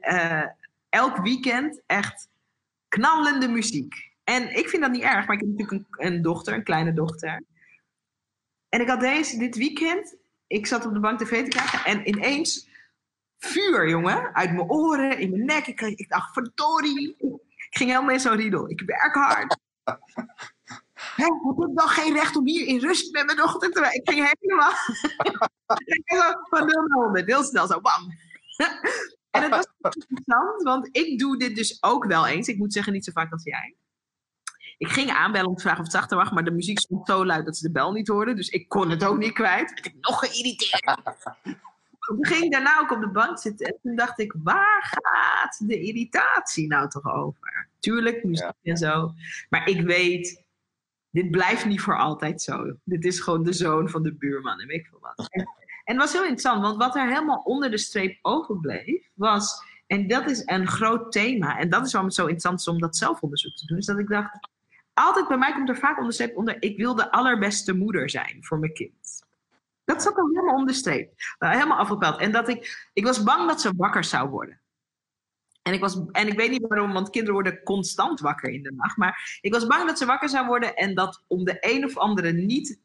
elk 0.88 1.16
weekend 1.16 1.82
echt 1.86 2.28
knallende 2.88 3.48
muziek. 3.48 4.10
En 4.24 4.56
ik 4.56 4.68
vind 4.68 4.82
dat 4.82 4.92
niet 4.92 5.02
erg, 5.02 5.26
maar 5.26 5.36
ik 5.36 5.40
heb 5.40 5.50
natuurlijk 5.50 5.72
een, 5.72 6.06
een 6.06 6.22
dochter, 6.22 6.54
een 6.54 6.62
kleine 6.62 6.92
dochter. 6.92 7.42
En 8.76 8.82
ik 8.82 8.88
had 8.88 9.00
deze, 9.00 9.38
dit 9.38 9.56
weekend, 9.56 10.16
ik 10.46 10.66
zat 10.66 10.86
op 10.86 10.92
de 10.92 11.00
bank 11.00 11.18
tv 11.18 11.44
te 11.44 11.58
kijken 11.58 11.84
en 11.84 12.08
ineens 12.08 12.68
vuur, 13.38 13.88
jongen, 13.88 14.34
uit 14.34 14.52
mijn 14.52 14.70
oren, 14.70 15.18
in 15.18 15.30
mijn 15.30 15.44
nek. 15.44 15.66
Ik, 15.66 15.80
ik 15.80 16.08
dacht, 16.08 16.32
verdorie. 16.32 17.16
Ik 17.68 17.76
ging 17.76 17.90
helemaal 17.90 18.12
in 18.12 18.20
zo'n 18.20 18.36
riedel. 18.36 18.70
Ik 18.70 18.82
werk 18.86 19.14
hard. 19.14 19.56
Hé, 21.16 21.24
ik 21.24 21.58
heb 21.58 21.70
nog 21.72 21.94
geen 21.94 22.14
recht 22.14 22.36
om 22.36 22.46
hier 22.46 22.66
in 22.66 22.78
rust 22.78 23.12
met 23.12 23.24
mijn 23.24 23.36
dochter 23.36 23.70
te 23.70 23.80
werken. 23.80 24.00
Ik 24.00 24.10
ging 24.10 24.34
helemaal 24.38 24.72
van 26.50 26.66
0 26.66 26.86
naar 26.86 27.02
100, 27.02 27.26
heel 27.26 27.42
snel 27.42 27.66
zo, 27.66 27.80
bam. 27.80 28.12
En 29.30 29.42
het 29.42 29.50
was 29.50 29.66
interessant, 29.78 30.62
want 30.62 30.88
ik 30.92 31.18
doe 31.18 31.38
dit 31.38 31.56
dus 31.56 31.82
ook 31.82 32.04
wel 32.04 32.26
eens. 32.26 32.48
Ik 32.48 32.58
moet 32.58 32.72
zeggen, 32.72 32.92
niet 32.92 33.04
zo 33.04 33.12
vaak 33.12 33.32
als 33.32 33.44
jij. 33.44 33.74
Ik 34.78 34.88
ging 34.88 35.10
aanbellen 35.10 35.48
om 35.48 35.54
te 35.54 35.62
vragen 35.62 35.78
of 35.78 35.84
het 35.84 35.96
zachter 35.96 36.16
was, 36.16 36.30
maar 36.30 36.44
de 36.44 36.50
muziek 36.50 36.78
stond 36.78 37.06
zo 37.06 37.24
luid 37.24 37.44
dat 37.44 37.56
ze 37.56 37.66
de 37.66 37.72
bel 37.72 37.92
niet 37.92 38.08
hoorden. 38.08 38.36
Dus 38.36 38.48
ik 38.48 38.68
kon 38.68 38.90
het 38.90 39.04
ook 39.04 39.18
niet 39.18 39.32
kwijt. 39.32 39.70
Ik 39.70 39.94
nog 40.00 40.18
geïrriteerd. 40.18 41.00
Toen 42.06 42.26
ging 42.26 42.44
ik 42.44 42.52
daarna 42.52 42.80
ook 42.80 42.90
op 42.90 43.00
de 43.00 43.08
bank 43.08 43.38
zitten 43.38 43.66
en 43.66 43.78
toen 43.82 43.96
dacht 43.96 44.18
ik, 44.18 44.34
waar 44.42 44.98
gaat 45.00 45.68
de 45.68 45.80
irritatie 45.80 46.66
nou 46.66 46.88
toch 46.88 47.14
over? 47.14 47.68
Tuurlijk, 47.78 48.24
muziek 48.24 48.50
en 48.62 48.76
zo. 48.76 49.12
Maar 49.48 49.68
ik 49.68 49.80
weet, 49.80 50.44
dit 51.10 51.30
blijft 51.30 51.66
niet 51.66 51.80
voor 51.80 51.98
altijd 51.98 52.42
zo. 52.42 52.76
Dit 52.84 53.04
is 53.04 53.20
gewoon 53.20 53.42
de 53.42 53.52
zoon 53.52 53.88
van 53.88 54.02
de 54.02 54.14
buurman 54.14 54.60
en 54.60 54.66
weet 54.66 54.80
ik 54.80 54.86
veel 54.86 55.00
wat. 55.00 55.28
En 55.86 55.94
het 55.94 56.04
was 56.04 56.12
heel 56.12 56.22
interessant, 56.22 56.62
want 56.62 56.76
wat 56.76 56.96
er 56.96 57.08
helemaal 57.08 57.42
onder 57.44 57.70
de 57.70 57.78
streep 57.78 58.18
overbleef, 58.22 59.08
was, 59.14 59.62
en 59.86 60.08
dat 60.08 60.30
is 60.30 60.42
een 60.44 60.66
groot 60.66 61.12
thema, 61.12 61.58
en 61.58 61.68
dat 61.68 61.86
is 61.86 61.92
waarom 61.92 62.10
het 62.10 62.18
zo 62.18 62.26
interessant 62.26 62.60
is 62.60 62.68
om 62.68 62.80
dat 62.80 62.96
zelfonderzoek 62.96 63.56
te 63.56 63.66
doen, 63.66 63.78
is 63.78 63.86
dat 63.86 63.98
ik 63.98 64.08
dacht, 64.08 64.48
altijd 64.96 65.28
bij 65.28 65.36
mij 65.36 65.52
komt 65.52 65.68
er 65.68 65.76
vaak 65.76 65.96
onder 65.96 66.08
de 66.08 66.14
streep 66.14 66.36
onder, 66.36 66.62
ik 66.62 66.76
wil 66.76 66.94
de 66.94 67.10
allerbeste 67.10 67.72
moeder 67.72 68.10
zijn 68.10 68.44
voor 68.44 68.58
mijn 68.58 68.72
kind. 68.72 69.24
Dat 69.84 70.02
zat 70.02 70.16
dan 70.16 70.28
helemaal 70.28 70.54
onder 70.54 70.66
de 70.66 70.78
streep, 70.78 71.12
helemaal 71.38 71.78
afgepeld. 71.78 72.20
En 72.20 72.32
dat 72.32 72.48
ik, 72.48 72.88
ik 72.92 73.04
was 73.04 73.22
bang 73.22 73.48
dat 73.48 73.60
ze 73.60 73.72
wakker 73.76 74.04
zou 74.04 74.28
worden. 74.28 74.60
En 75.62 75.72
ik, 75.72 75.80
was, 75.80 76.00
en 76.12 76.26
ik 76.26 76.36
weet 76.36 76.50
niet 76.50 76.66
waarom, 76.68 76.92
want 76.92 77.10
kinderen 77.10 77.34
worden 77.34 77.62
constant 77.62 78.20
wakker 78.20 78.50
in 78.50 78.62
de 78.62 78.72
nacht. 78.72 78.96
Maar 78.96 79.38
ik 79.40 79.52
was 79.52 79.66
bang 79.66 79.86
dat 79.86 79.98
ze 79.98 80.06
wakker 80.06 80.28
zou 80.28 80.46
worden 80.46 80.74
en 80.74 80.94
dat 80.94 81.24
om 81.26 81.44
de 81.44 81.56
een 81.60 81.84
of 81.84 81.96
andere 81.96 82.32
niet 82.32 82.80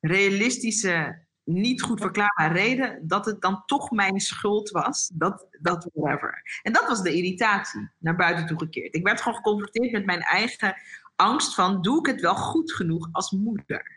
realistische 0.00 1.22
niet 1.44 1.82
goed 1.82 2.00
verklaarbare 2.00 2.54
reden 2.54 3.08
dat 3.08 3.26
het 3.26 3.40
dan 3.40 3.62
toch 3.66 3.90
mijn 3.90 4.20
schuld 4.20 4.70
was. 4.70 5.10
Dat, 5.14 5.46
dat 5.60 5.88
whatever. 5.92 6.60
En 6.62 6.72
dat 6.72 6.88
was 6.88 7.02
de 7.02 7.14
irritatie 7.14 7.90
naar 7.98 8.16
buiten 8.16 8.46
toe 8.46 8.58
gekeerd. 8.58 8.94
Ik 8.94 9.04
werd 9.04 9.20
gewoon 9.20 9.36
geconfronteerd 9.36 9.92
met 9.92 10.06
mijn 10.06 10.20
eigen 10.20 10.76
angst 11.16 11.54
van 11.54 11.82
doe 11.82 11.98
ik 11.98 12.06
het 12.06 12.20
wel 12.20 12.34
goed 12.34 12.72
genoeg 12.72 13.08
als 13.12 13.30
moeder? 13.30 13.96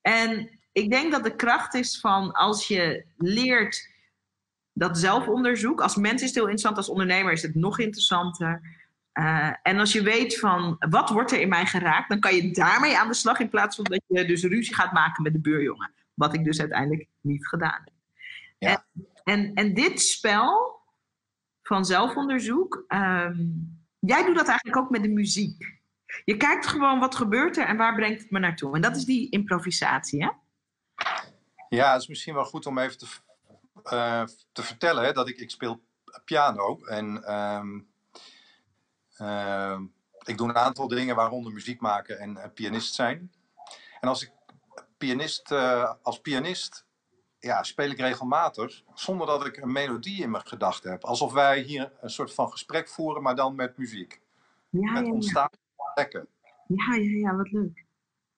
En 0.00 0.60
ik 0.72 0.90
denk 0.90 1.12
dat 1.12 1.24
de 1.24 1.36
kracht 1.36 1.74
is 1.74 2.00
van 2.00 2.32
als 2.32 2.68
je 2.68 3.06
leert 3.16 3.92
dat 4.72 4.98
zelfonderzoek. 4.98 5.80
Als 5.80 5.96
mens 5.96 6.20
is 6.20 6.26
het 6.26 6.34
heel 6.34 6.42
interessant, 6.42 6.76
als 6.76 6.88
ondernemer 6.88 7.32
is 7.32 7.42
het 7.42 7.54
nog 7.54 7.78
interessanter. 7.78 8.82
Uh, 9.18 9.52
en 9.62 9.78
als 9.78 9.92
je 9.92 10.02
weet 10.02 10.38
van 10.38 10.76
wat 10.78 11.10
wordt 11.10 11.32
er 11.32 11.40
in 11.40 11.48
mij 11.48 11.66
geraakt, 11.66 12.08
dan 12.08 12.20
kan 12.20 12.34
je 12.34 12.50
daarmee 12.50 12.98
aan 12.98 13.08
de 13.08 13.14
slag 13.14 13.38
in 13.38 13.48
plaats 13.48 13.76
van 13.76 13.84
dat 13.84 14.02
je 14.06 14.24
dus 14.24 14.42
ruzie 14.42 14.74
gaat 14.74 14.92
maken 14.92 15.22
met 15.22 15.32
de 15.32 15.40
buurjongen. 15.40 15.92
Wat 16.14 16.34
ik 16.34 16.44
dus 16.44 16.60
uiteindelijk 16.60 17.08
niet 17.20 17.46
gedaan 17.46 17.80
heb. 17.84 17.94
Ja. 18.58 18.86
En, 18.94 19.08
en, 19.24 19.54
en, 19.54 19.74
dit 19.74 20.00
spel 20.00 20.80
van 21.62 21.84
zelfonderzoek, 21.84 22.84
um, 22.88 23.78
jij 23.98 24.24
doet 24.24 24.36
dat 24.36 24.48
eigenlijk 24.48 24.76
ook 24.76 24.90
met 24.90 25.02
de 25.02 25.08
muziek. 25.08 25.73
Je 26.24 26.36
kijkt 26.36 26.66
gewoon 26.66 26.98
wat 26.98 27.14
gebeurt 27.14 27.56
er 27.56 27.66
en 27.66 27.76
waar 27.76 27.94
brengt 27.94 28.22
het 28.22 28.30
me 28.30 28.38
naartoe. 28.38 28.74
En 28.74 28.80
dat 28.80 28.96
is 28.96 29.04
die 29.04 29.30
improvisatie, 29.30 30.22
hè? 30.22 30.30
Ja, 31.68 31.92
het 31.92 32.00
is 32.00 32.08
misschien 32.08 32.34
wel 32.34 32.44
goed 32.44 32.66
om 32.66 32.78
even 32.78 32.98
te, 32.98 33.06
uh, 33.92 34.22
te 34.52 34.62
vertellen 34.62 35.04
hè, 35.04 35.12
dat 35.12 35.28
ik, 35.28 35.38
ik 35.38 35.50
speel 35.50 35.82
piano. 36.24 36.84
En 36.84 37.34
um, 37.34 37.88
uh, 39.18 39.78
ik 40.24 40.38
doe 40.38 40.48
een 40.48 40.56
aantal 40.56 40.88
dingen, 40.88 41.16
waaronder 41.16 41.52
muziek 41.52 41.80
maken 41.80 42.18
en 42.18 42.30
uh, 42.30 42.44
pianist 42.54 42.94
zijn. 42.94 43.32
En 44.00 44.08
als 44.08 44.22
ik 44.22 44.32
pianist, 44.98 45.50
uh, 45.50 45.92
als 46.02 46.20
pianist 46.20 46.86
ja, 47.38 47.62
speel 47.62 47.90
ik 47.90 47.98
regelmatig 47.98 48.82
zonder 48.94 49.26
dat 49.26 49.46
ik 49.46 49.56
een 49.56 49.72
melodie 49.72 50.22
in 50.22 50.30
mijn 50.30 50.46
gedachten 50.46 50.90
heb. 50.90 51.04
Alsof 51.04 51.32
wij 51.32 51.60
hier 51.60 51.92
een 52.00 52.10
soort 52.10 52.34
van 52.34 52.50
gesprek 52.50 52.88
voeren, 52.88 53.22
maar 53.22 53.36
dan 53.36 53.54
met 53.54 53.76
muziek. 53.76 54.20
Ja, 54.68 54.92
met 54.92 55.06
ja, 55.06 55.12
ontstaan 55.12 55.50
plekken. 55.94 56.28
Ja, 56.66 56.94
ja, 56.94 57.10
ja, 57.10 57.36
wat 57.36 57.50
leuk. 57.50 57.84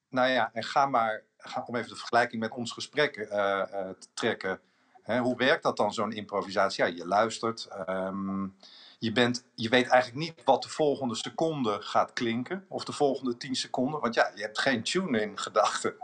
Nou 0.09 0.29
ja, 0.29 0.51
en 0.53 0.65
ga 0.65 0.87
maar, 0.87 1.23
ga, 1.37 1.65
om 1.67 1.77
even 1.77 1.89
de 1.89 1.97
vergelijking 1.97 2.43
met 2.43 2.53
ons 2.53 2.73
gesprek 2.73 3.17
uh, 3.17 3.27
uh, 3.29 3.65
te 3.99 4.09
trekken. 4.15 4.61
Hè, 5.03 5.19
hoe 5.19 5.37
werkt 5.37 5.63
dat 5.63 5.77
dan, 5.77 5.93
zo'n 5.93 6.13
improvisatie? 6.13 6.85
Ja, 6.85 6.91
je 6.91 7.07
luistert. 7.07 7.69
Um, 7.89 8.57
je, 8.99 9.13
bent, 9.13 9.45
je 9.55 9.69
weet 9.69 9.89
eigenlijk 9.89 10.27
niet 10.27 10.45
wat 10.45 10.63
de 10.63 10.69
volgende 10.69 11.15
seconde 11.15 11.83
gaat 11.83 12.13
klinken. 12.13 12.65
Of 12.69 12.85
de 12.85 12.93
volgende 12.93 13.37
tien 13.37 13.55
seconden. 13.55 14.01
Want 14.01 14.15
ja, 14.15 14.33
je 14.35 14.43
hebt 14.43 14.59
geen 14.59 14.83
tune 14.83 15.21
in 15.21 15.39
gedachten. 15.39 15.95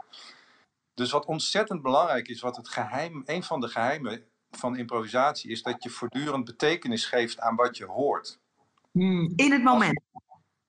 Dus 0.95 1.11
wat 1.11 1.27
ontzettend 1.27 1.83
belangrijk 1.83 2.29
is, 2.29 2.41
wat 2.41 2.57
het 2.57 2.69
geheim, 2.69 3.23
een 3.27 3.43
van 3.43 3.61
de 3.61 3.69
geheimen 3.69 4.25
van 4.51 4.77
improvisatie 4.77 5.51
is, 5.51 5.63
dat 5.63 5.83
je 5.83 5.91
voortdurend 5.91 6.45
betekenis 6.45 7.07
geeft 7.07 7.41
aan 7.41 7.57
wat 7.57 7.77
je 7.77 7.85
hoort. 7.85 8.41
Hmm, 8.91 9.33
in 9.37 9.53
het 9.53 9.63
moment. 9.63 10.01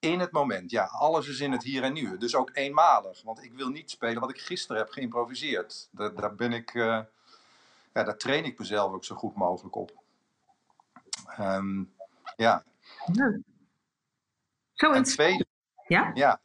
In 0.04 0.20
het 0.20 0.32
moment, 0.32 0.72
ja. 0.72 0.84
Alles 0.84 1.28
is 1.28 1.40
in 1.40 1.52
het 1.52 1.64
hier 1.64 1.84
en 1.84 1.94
nu. 1.94 2.18
Dus 2.18 2.36
ook 2.36 2.50
eenmalig. 2.54 3.22
Want 3.22 3.44
ik 3.44 3.54
wil 3.54 3.70
niet 3.70 3.90
spelen 3.90 4.22
wat 4.22 4.30
ik 4.30 4.40
gisteren 4.40 4.78
heb 4.78 4.92
geïmproviseerd. 4.92 5.88
Daar, 5.92 6.16
daar 6.16 6.36
ben 6.36 6.54
ik, 6.54 6.74
uh, 6.74 6.84
ja, 7.94 8.04
daar 8.04 8.18
train 8.18 8.46
ik 8.46 8.60
mezelf 8.60 8.94
ook 8.94 9.04
zo 9.04 9.16
goed 9.16 9.36
mogelijk 9.36 9.76
op. 9.76 10.04
Um, 11.40 11.94
ja. 12.36 12.64
Zo 14.74 14.92
een 14.92 15.04
tweede. 15.04 15.46
Ja? 15.88 16.12
Ja. 16.14 16.40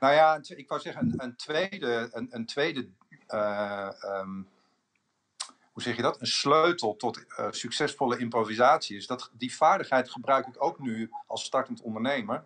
Nou 0.00 0.14
ja, 0.14 0.40
ik 0.42 0.68
wou 0.68 0.80
zeggen, 0.80 1.02
een, 1.02 1.22
een 1.22 1.36
tweede, 1.36 2.10
een, 2.12 2.28
een 2.30 2.46
tweede 2.46 2.88
uh, 3.28 3.88
um, 4.02 4.48
hoe 5.72 5.82
zeg 5.82 5.96
je 5.96 6.02
dat? 6.02 6.20
Een 6.20 6.26
sleutel 6.26 6.96
tot 6.96 7.16
uh, 7.16 7.46
succesvolle 7.50 8.18
improvisatie 8.18 8.96
is 8.96 9.06
dat 9.06 9.30
die 9.32 9.54
vaardigheid 9.54 10.10
gebruik 10.10 10.46
ik 10.46 10.62
ook 10.62 10.78
nu 10.78 11.10
als 11.26 11.44
startend 11.44 11.82
ondernemer 11.82 12.44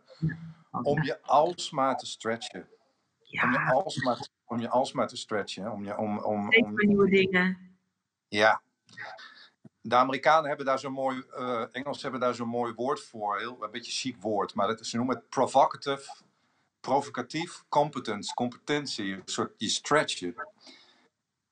om 0.82 1.02
je 1.02 1.22
alsmaar 1.22 1.96
te 1.96 2.06
stretchen. 2.06 2.68
Ja. 3.18 3.42
Om 3.44 3.52
je 3.52 3.72
alsmaar, 3.72 4.28
om 4.44 4.60
je 4.60 4.68
alsmaar 4.68 5.08
te 5.08 5.16
stretchen. 5.16 5.72
Om 5.72 5.84
je, 5.84 5.98
om, 5.98 6.18
om, 6.18 6.48
om, 6.54 6.74
nieuwe 6.74 7.10
dingen. 7.10 7.76
Ja. 8.28 8.62
De 9.80 9.94
Amerikanen 9.94 10.48
hebben 10.48 10.66
daar 10.66 10.78
zo'n 10.78 10.92
mooi, 10.92 11.24
uh, 11.38 11.64
Engels 11.72 12.02
hebben 12.02 12.20
daar 12.20 12.34
zo'n 12.34 12.48
mooi 12.48 12.72
woord 12.74 13.00
voor, 13.00 13.38
heel, 13.38 13.62
een 13.62 13.70
beetje 13.70 13.92
chic 13.92 14.16
woord, 14.20 14.54
maar 14.54 14.66
dat, 14.66 14.86
ze 14.86 14.96
noemen 14.96 15.16
het 15.16 15.28
provocative, 15.28 16.14
provocatief 16.80 17.64
competence, 17.68 18.34
competentie, 18.34 19.12
een 19.12 19.22
soort, 19.24 19.52
je 19.56 19.68
stretch 19.68 20.18
je. 20.18 20.34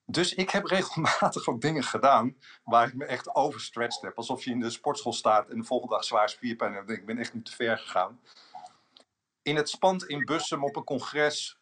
Dus 0.07 0.35
ik 0.35 0.51
heb 0.51 0.65
regelmatig 0.77 1.47
ook 1.49 1.61
dingen 1.61 1.85
gedaan 1.85 2.37
waar 2.65 2.87
ik 2.87 2.95
me 2.95 3.05
echt 3.05 3.35
overstretched 3.35 4.03
heb. 4.03 4.17
Alsof 4.17 4.45
je 4.45 4.51
in 4.51 4.61
de 4.61 4.71
sportschool 4.71 5.13
staat 5.13 5.49
en 5.49 5.59
de 5.59 5.65
volgende 5.65 5.95
dag 5.95 6.05
zwaar 6.05 6.29
spierpijn 6.29 6.75
hebt. 6.75 6.91
Ik 6.91 7.07
ben 7.07 7.19
echt 7.19 7.35
niet 7.35 7.45
te 7.45 7.53
ver 7.53 7.79
gegaan. 7.79 8.21
in 9.43 9.57
het 9.57 9.69
spand 9.69 10.05
in 10.05 10.25
Bussum 10.25 10.65
op 10.65 10.77
een 10.77 10.85
congres 10.85 11.59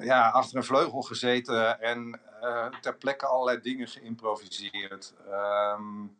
ja, 0.00 0.28
achter 0.28 0.56
een 0.56 0.64
vleugel 0.64 1.02
gezeten 1.02 1.80
en 1.80 2.20
ter 2.80 2.96
plekke 2.96 3.26
allerlei 3.26 3.60
dingen 3.60 3.88
geïmproviseerd. 3.88 5.14
Um, 5.28 6.18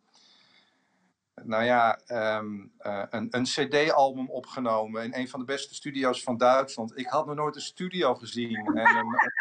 nou 1.43 1.65
ja, 1.65 1.99
ehm, 2.07 2.67
een, 3.11 3.29
een 3.31 3.45
CD-album 3.45 4.31
opgenomen 4.31 5.05
in 5.05 5.15
een 5.15 5.29
van 5.29 5.41
de 5.41 5.47
beste 5.47 5.75
studio's 5.75 6.23
van 6.23 6.37
Duitsland. 6.37 6.99
Ik 6.99 7.07
had 7.07 7.27
nog 7.27 7.37
nooit 7.37 7.55
een 7.55 7.61
studio 7.61 8.15
gezien. 8.15 8.57
En 8.57 8.97
een, 8.97 9.07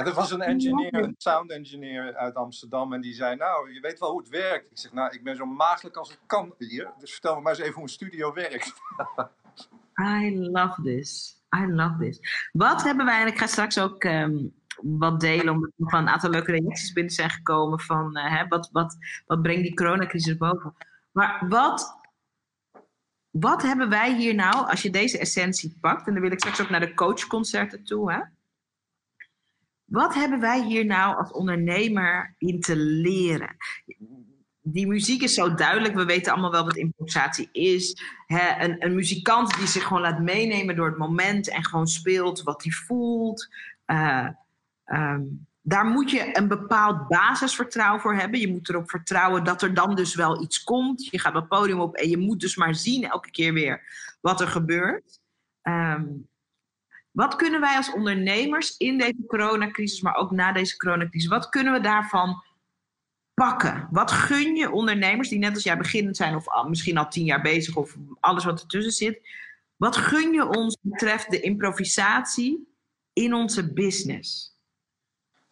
en 0.00 0.06
er 0.06 0.14
was 0.14 0.30
een 0.30 0.40
engineer, 0.40 0.94
een 0.94 1.14
sound 1.18 1.50
engineer 1.50 2.14
uit 2.14 2.34
Amsterdam. 2.34 2.92
En 2.92 3.00
die 3.00 3.14
zei, 3.14 3.36
nou, 3.36 3.72
je 3.72 3.80
weet 3.80 3.98
wel 3.98 4.10
hoe 4.10 4.20
het 4.20 4.28
werkt. 4.28 4.70
Ik 4.70 4.78
zeg, 4.78 4.92
nou, 4.92 5.14
ik 5.14 5.22
ben 5.22 5.36
zo 5.36 5.46
maagdelijk 5.46 5.96
als 5.96 6.10
ik 6.10 6.18
kan 6.26 6.54
hier. 6.58 6.92
Dus 6.98 7.12
vertel 7.12 7.34
me 7.34 7.40
maar 7.40 7.52
eens 7.52 7.60
even 7.60 7.74
hoe 7.74 7.82
een 7.82 7.88
studio 7.88 8.32
werkt. 8.32 8.72
I 10.22 10.38
love 10.38 10.82
this. 10.82 11.40
I 11.56 11.66
love 11.66 11.96
this. 11.98 12.48
Wat 12.52 12.82
hebben 12.82 13.06
wij, 13.06 13.20
en 13.20 13.26
ik 13.26 13.38
ga 13.38 13.46
straks 13.46 13.78
ook 13.78 14.04
ehm, 14.04 14.36
wat 14.82 15.20
delen, 15.20 15.54
omdat 15.54 15.70
er 15.76 15.88
van 15.88 16.00
een 16.00 16.08
aantal 16.08 16.30
leuke 16.30 16.52
reacties 16.52 16.92
binnen 16.92 17.12
zijn 17.12 17.30
gekomen 17.30 17.80
van 17.80 18.18
uh, 18.18 18.36
hè, 18.36 18.48
wat, 18.48 18.68
wat, 18.72 18.96
wat 19.26 19.42
brengt 19.42 19.62
die 19.62 19.74
coronacrisis 19.74 20.36
boven. 20.36 20.74
Maar 21.12 21.46
wat, 21.48 21.96
wat 23.30 23.62
hebben 23.62 23.88
wij 23.88 24.16
hier 24.16 24.34
nou, 24.34 24.68
als 24.68 24.82
je 24.82 24.90
deze 24.90 25.18
essentie 25.18 25.76
pakt, 25.80 26.06
en 26.06 26.12
dan 26.12 26.22
wil 26.22 26.32
ik 26.32 26.38
straks 26.38 26.60
ook 26.60 26.70
naar 26.70 26.80
de 26.80 26.94
coachconcerten 26.94 27.84
toe, 27.84 28.12
hè? 28.12 28.20
Wat 29.90 30.14
hebben 30.14 30.40
wij 30.40 30.64
hier 30.64 30.84
nou 30.84 31.16
als 31.16 31.32
ondernemer 31.32 32.34
in 32.38 32.60
te 32.60 32.76
leren? 32.76 33.56
Die 34.62 34.86
muziek 34.86 35.22
is 35.22 35.34
zo 35.34 35.54
duidelijk. 35.54 35.94
We 35.94 36.04
weten 36.04 36.32
allemaal 36.32 36.50
wel 36.50 36.64
wat 36.64 36.76
improvisatie 36.76 37.48
is. 37.52 38.02
een, 38.26 38.84
een, 38.84 38.94
muzikant 38.94 39.58
die 39.58 39.66
zich 39.66 39.82
gewoon 39.82 40.02
laat 40.02 40.20
meenemen 40.20 40.76
door 40.76 40.86
het 40.86 40.98
moment 40.98 41.48
en 41.48 41.64
gewoon 41.64 41.86
speelt 41.86 42.42
wat 42.42 42.62
hij 42.62 42.72
voelt. 42.72 43.48
Uh, 43.86 44.28
daar 45.62 45.84
moet 45.84 46.10
je 46.10 46.38
een 46.38 46.48
bepaald 46.48 47.08
basisvertrouwen 47.08 48.00
voor 48.00 48.14
hebben. 48.14 48.40
Je 48.40 48.48
moet 48.48 48.68
erop 48.68 48.90
vertrouwen 48.90 49.44
dat 49.44 49.62
er 49.62 49.74
dan 49.74 49.94
dus 49.94 50.14
wel 50.14 50.42
iets 50.42 50.62
komt. 50.62 51.06
Je 51.06 51.18
gaat 51.18 51.34
het 51.34 51.48
podium 51.48 51.80
op 51.80 51.94
en 51.94 52.08
je 52.08 52.18
moet 52.18 52.40
dus 52.40 52.56
maar 52.56 52.74
zien 52.74 53.04
elke 53.04 53.30
keer 53.30 53.52
weer 53.52 53.82
wat 54.20 54.40
er 54.40 54.48
gebeurt. 54.48 55.20
Um, 55.62 56.28
wat 57.10 57.36
kunnen 57.36 57.60
wij 57.60 57.76
als 57.76 57.92
ondernemers 57.92 58.76
in 58.76 58.98
deze 58.98 59.26
coronacrisis, 59.26 60.00
maar 60.00 60.14
ook 60.14 60.30
na 60.30 60.52
deze 60.52 60.76
coronacrisis, 60.76 61.28
wat 61.28 61.48
kunnen 61.48 61.72
we 61.72 61.80
daarvan 61.80 62.42
pakken? 63.34 63.88
Wat 63.90 64.10
gun 64.10 64.56
je 64.56 64.70
ondernemers 64.70 65.28
die 65.28 65.38
net 65.38 65.54
als 65.54 65.62
jij 65.62 65.76
beginnend 65.76 66.16
zijn 66.16 66.36
of 66.36 66.64
misschien 66.68 66.98
al 66.98 67.08
tien 67.08 67.24
jaar 67.24 67.42
bezig 67.42 67.76
of 67.76 67.96
alles 68.20 68.44
wat 68.44 68.60
ertussen 68.60 68.92
zit? 68.92 69.28
Wat 69.76 69.96
gun 69.96 70.32
je 70.32 70.48
ons 70.48 70.76
betreft 70.80 71.30
de 71.30 71.40
improvisatie 71.40 72.74
in 73.12 73.34
onze 73.34 73.72
business? 73.72 74.58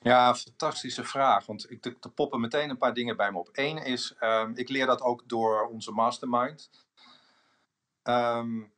Ja, 0.01 0.35
fantastische 0.35 1.05
vraag. 1.05 1.47
Want 1.47 1.71
ik, 1.71 1.85
er 1.85 2.11
poppen 2.15 2.41
meteen 2.41 2.71
een 2.71 2.79
paar 2.79 2.95
dingen 2.95 3.17
bij 3.17 3.33
me 3.33 3.39
op. 3.39 3.49
Eén 3.53 3.77
is, 3.77 4.15
um, 4.21 4.53
ik 4.55 4.69
leer 4.69 4.87
dat 4.87 5.01
ook 5.01 5.29
door 5.29 5.67
onze 5.67 5.93
mastermind. 5.93 6.71
Um, 8.03 8.73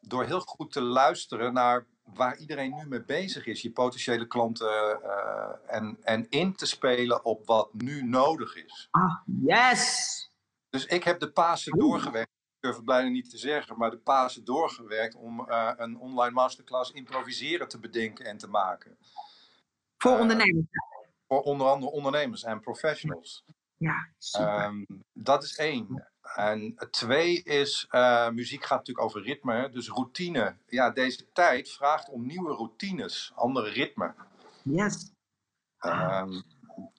door 0.00 0.24
heel 0.24 0.40
goed 0.40 0.72
te 0.72 0.80
luisteren 0.80 1.52
naar 1.52 1.86
waar 2.14 2.36
iedereen 2.36 2.74
nu 2.74 2.86
mee 2.86 3.04
bezig 3.04 3.46
is, 3.46 3.62
je 3.62 3.72
potentiële 3.72 4.26
klanten, 4.26 5.00
uh, 5.02 5.74
en, 5.74 5.98
en 6.02 6.26
in 6.28 6.54
te 6.54 6.66
spelen 6.66 7.24
op 7.24 7.46
wat 7.46 7.72
nu 7.72 8.02
nodig 8.02 8.56
is. 8.56 8.88
Ah, 8.90 9.20
yes! 9.42 10.30
Dus 10.68 10.86
ik 10.86 11.04
heb 11.04 11.20
de 11.20 11.32
Pasen 11.32 11.78
doorgewerkt, 11.78 12.30
ik 12.30 12.60
durf 12.60 12.76
het 12.76 12.84
bijna 12.84 13.08
niet 13.08 13.30
te 13.30 13.38
zeggen, 13.38 13.78
maar 13.78 13.90
de 13.90 13.98
Pasen 13.98 14.44
doorgewerkt 14.44 15.14
om 15.14 15.40
uh, 15.40 15.72
een 15.76 15.98
online 15.98 16.34
masterclass 16.34 16.90
improviseren 16.90 17.68
te 17.68 17.78
bedenken 17.78 18.24
en 18.24 18.38
te 18.38 18.48
maken. 18.48 18.98
Voor 19.96 20.12
uh, 20.12 20.20
ondernemers? 20.20 20.66
Voor 21.26 21.42
onder 21.42 21.66
andere 21.66 21.92
ondernemers 21.92 22.42
en 22.42 22.60
professionals. 22.60 23.44
Ja, 23.76 24.08
super. 24.18 24.64
Um, 24.64 24.86
dat 25.12 25.42
is 25.42 25.56
één. 25.56 26.09
En 26.34 26.76
twee 26.90 27.42
is, 27.42 27.86
uh, 27.90 28.28
muziek 28.28 28.64
gaat 28.64 28.78
natuurlijk 28.78 29.06
over 29.06 29.22
ritme, 29.22 29.70
dus 29.70 29.88
routine. 29.88 30.56
Ja, 30.66 30.90
deze 30.90 31.32
tijd 31.32 31.70
vraagt 31.70 32.08
om 32.08 32.26
nieuwe 32.26 32.54
routines, 32.54 33.32
andere 33.34 33.70
ritmen. 33.70 34.14
Yes. 34.62 35.12
Um, 35.80 36.42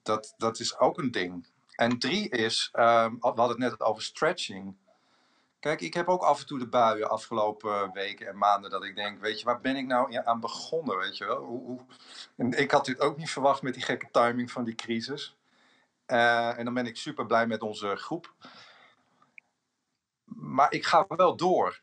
dat, 0.02 0.34
dat 0.36 0.58
is 0.58 0.78
ook 0.78 0.98
een 0.98 1.10
ding. 1.10 1.46
En 1.74 1.98
drie 1.98 2.28
is, 2.28 2.68
um, 2.72 3.18
we 3.20 3.26
hadden 3.26 3.48
het 3.48 3.58
net 3.58 3.80
over 3.80 4.02
stretching. 4.02 4.76
Kijk, 5.60 5.80
ik 5.80 5.94
heb 5.94 6.08
ook 6.08 6.22
af 6.22 6.40
en 6.40 6.46
toe 6.46 6.58
de 6.58 6.68
buien 6.68 7.10
afgelopen 7.10 7.92
weken 7.92 8.26
en 8.26 8.38
maanden 8.38 8.70
dat 8.70 8.84
ik 8.84 8.96
denk, 8.96 9.20
weet 9.20 9.38
je, 9.38 9.44
waar 9.44 9.60
ben 9.60 9.76
ik 9.76 9.86
nou 9.86 10.16
aan 10.24 10.40
begonnen, 10.40 10.98
weet 10.98 11.16
je 11.16 11.24
wel? 11.24 11.44
Hoe, 11.44 11.64
hoe... 11.64 11.80
En 12.36 12.58
ik 12.58 12.70
had 12.70 12.84
dit 12.84 13.00
ook 13.00 13.16
niet 13.16 13.30
verwacht 13.30 13.62
met 13.62 13.74
die 13.74 13.82
gekke 13.82 14.08
timing 14.10 14.50
van 14.50 14.64
die 14.64 14.74
crisis. 14.74 15.36
Uh, 16.06 16.58
en 16.58 16.64
dan 16.64 16.74
ben 16.74 16.86
ik 16.86 16.96
super 16.96 17.26
blij 17.26 17.46
met 17.46 17.62
onze 17.62 17.96
groep 17.96 18.34
maar 20.36 20.72
ik 20.72 20.84
ga 20.86 21.04
wel 21.08 21.36
door. 21.36 21.80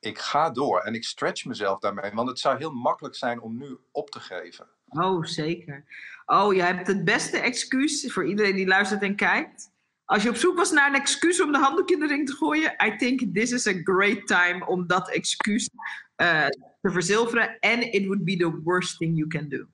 Ik 0.00 0.18
ga 0.18 0.50
door 0.50 0.80
en 0.80 0.94
ik 0.94 1.04
stretch 1.04 1.44
mezelf 1.44 1.78
daarmee, 1.78 2.10
want 2.10 2.28
het 2.28 2.38
zou 2.38 2.58
heel 2.58 2.72
makkelijk 2.72 3.14
zijn 3.14 3.40
om 3.40 3.56
nu 3.56 3.78
op 3.92 4.10
te 4.10 4.20
geven. 4.20 4.68
Oh, 4.88 5.24
zeker. 5.24 5.84
Oh, 6.26 6.54
je 6.54 6.62
hebt 6.62 6.86
het 6.86 7.04
beste 7.04 7.38
excuus 7.38 8.12
voor 8.12 8.26
iedereen 8.26 8.54
die 8.54 8.66
luistert 8.66 9.02
en 9.02 9.16
kijkt. 9.16 9.70
Als 10.04 10.22
je 10.22 10.28
op 10.28 10.36
zoek 10.36 10.56
was 10.56 10.70
naar 10.70 10.88
een 10.88 11.00
excuus 11.00 11.42
om 11.42 11.52
de 11.52 11.58
handdoek 11.58 11.90
in 11.90 12.00
de 12.00 12.06
ring 12.06 12.26
te 12.26 12.34
gooien, 12.34 12.74
I 12.86 12.96
think 12.96 13.34
this 13.34 13.52
is 13.52 13.66
a 13.66 13.80
great 13.82 14.26
time 14.26 14.66
om 14.66 14.86
dat 14.86 15.10
excuus 15.10 15.70
uh, 16.16 16.46
te 16.80 16.90
verzilveren. 16.90 17.56
And 17.60 17.82
it 17.82 18.06
would 18.06 18.24
be 18.24 18.36
the 18.36 18.60
worst 18.62 18.98
thing 18.98 19.16
you 19.16 19.28
can 19.28 19.48
do. 19.48 19.66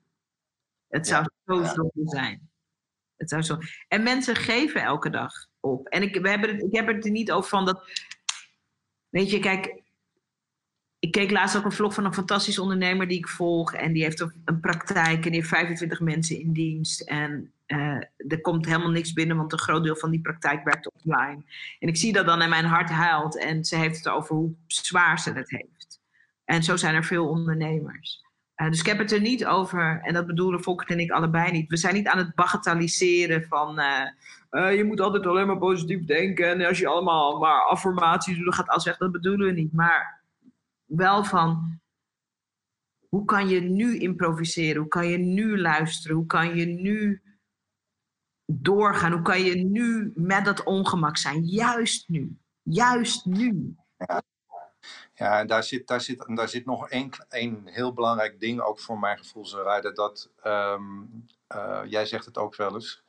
Het 0.87 1.07
zou 1.07 1.23
ja, 1.23 1.53
zo 1.53 1.61
ja. 1.61 1.73
zonde 1.73 2.09
zijn. 2.09 2.49
Het 3.15 3.29
zou 3.29 3.41
zo. 3.41 3.57
En 3.87 4.03
mensen 4.03 4.35
geven 4.35 4.81
elke 4.81 5.09
dag 5.09 5.33
op. 5.63 5.87
En 5.87 6.01
ik, 6.01 6.21
we 6.21 6.29
hebben 6.29 6.65
ik 6.65 6.75
heb 6.75 6.87
het 6.87 7.05
er 7.05 7.11
niet 7.11 7.31
over 7.31 7.49
van 7.49 7.65
dat. 7.65 7.83
Weet 9.09 9.31
je, 9.31 9.39
kijk. 9.39 9.81
Ik 10.99 11.11
keek 11.11 11.31
laatst 11.31 11.57
ook 11.57 11.65
een 11.65 11.71
vlog 11.71 11.93
van 11.93 12.05
een 12.05 12.13
fantastisch 12.13 12.59
ondernemer 12.59 13.07
die 13.07 13.17
ik 13.17 13.27
volg. 13.27 13.73
En 13.73 13.93
die 13.93 14.03
heeft 14.03 14.19
een 14.19 14.59
praktijk 14.61 15.15
en 15.15 15.31
die 15.31 15.39
heeft 15.39 15.47
25 15.47 15.99
mensen 15.99 16.39
in 16.39 16.53
dienst. 16.53 17.01
En 17.01 17.53
uh, 17.67 18.01
er 18.27 18.41
komt 18.41 18.65
helemaal 18.65 18.89
niks 18.89 19.13
binnen, 19.13 19.37
want 19.37 19.51
een 19.51 19.59
groot 19.59 19.83
deel 19.83 19.95
van 19.95 20.11
die 20.11 20.21
praktijk 20.21 20.63
werkt 20.63 20.91
offline. 20.91 21.43
En 21.79 21.87
ik 21.87 21.97
zie 21.97 22.13
dat 22.13 22.25
dan 22.25 22.41
en 22.41 22.49
mijn 22.49 22.65
hart 22.65 22.89
huilt. 22.89 23.37
En 23.37 23.65
ze 23.65 23.75
heeft 23.75 23.97
het 23.97 24.09
over 24.09 24.35
hoe 24.35 24.53
zwaar 24.67 25.19
ze 25.19 25.31
het 25.31 25.49
heeft. 25.49 26.01
En 26.45 26.63
zo 26.63 26.75
zijn 26.75 26.95
er 26.95 27.03
veel 27.03 27.27
ondernemers. 27.27 28.23
Uh, 28.55 28.69
dus 28.69 28.79
ik 28.79 28.85
heb 28.85 28.97
het 28.97 29.11
er 29.11 29.21
niet 29.21 29.45
over, 29.45 30.01
en 30.01 30.13
dat 30.13 30.25
bedoelen 30.25 30.63
Volkert 30.63 30.89
en 30.89 30.99
ik 30.99 31.11
allebei 31.11 31.51
niet. 31.51 31.69
We 31.69 31.77
zijn 31.77 31.93
niet 31.93 32.07
aan 32.07 32.17
het 32.17 32.35
bagatelliseren 32.35 33.43
van 33.47 33.79
uh, 33.79 34.05
uh, 34.51 34.75
je 34.75 34.83
moet 34.83 35.01
altijd 35.01 35.25
alleen 35.25 35.47
maar 35.47 35.57
positief 35.57 36.05
denken. 36.05 36.49
En 36.49 36.67
als 36.67 36.79
je 36.79 36.87
allemaal 36.87 37.39
maar 37.39 37.61
affirmaties 37.61 38.37
doet, 38.37 38.55
gaat 38.55 38.67
alles 38.67 38.85
weg. 38.85 38.97
Dat 38.97 39.11
bedoelen 39.11 39.47
we 39.47 39.53
niet. 39.53 39.73
Maar 39.73 40.23
wel 40.85 41.23
van 41.23 41.79
hoe 43.09 43.25
kan 43.25 43.47
je 43.47 43.61
nu 43.61 43.97
improviseren? 43.97 44.81
Hoe 44.81 44.87
kan 44.89 45.07
je 45.07 45.17
nu 45.17 45.59
luisteren? 45.59 46.17
Hoe 46.17 46.25
kan 46.25 46.55
je 46.55 46.65
nu 46.65 47.21
doorgaan? 48.45 49.11
Hoe 49.11 49.21
kan 49.21 49.41
je 49.41 49.55
nu 49.55 50.11
met 50.15 50.45
dat 50.45 50.63
ongemak 50.63 51.17
zijn? 51.17 51.45
Juist 51.45 52.09
nu. 52.09 52.37
Juist 52.61 53.25
nu. 53.25 53.75
Ja, 55.15 55.39
en 55.39 55.47
daar 55.47 55.63
zit, 55.63 55.87
daar 55.87 56.01
zit, 56.01 56.35
daar 56.35 56.49
zit 56.49 56.65
nog 56.65 56.89
één, 56.89 57.09
één 57.29 57.67
heel 57.67 57.93
belangrijk 57.93 58.39
ding 58.39 58.61
ook 58.61 58.79
voor 58.79 58.99
mijn 58.99 59.17
gevoel, 59.17 59.63
Rijden. 59.63 59.95
Dat, 59.95 60.29
um, 60.43 61.25
uh, 61.55 61.81
jij 61.85 62.05
zegt 62.05 62.25
het 62.25 62.37
ook 62.37 62.55
wel 62.55 62.73
eens. 62.73 63.03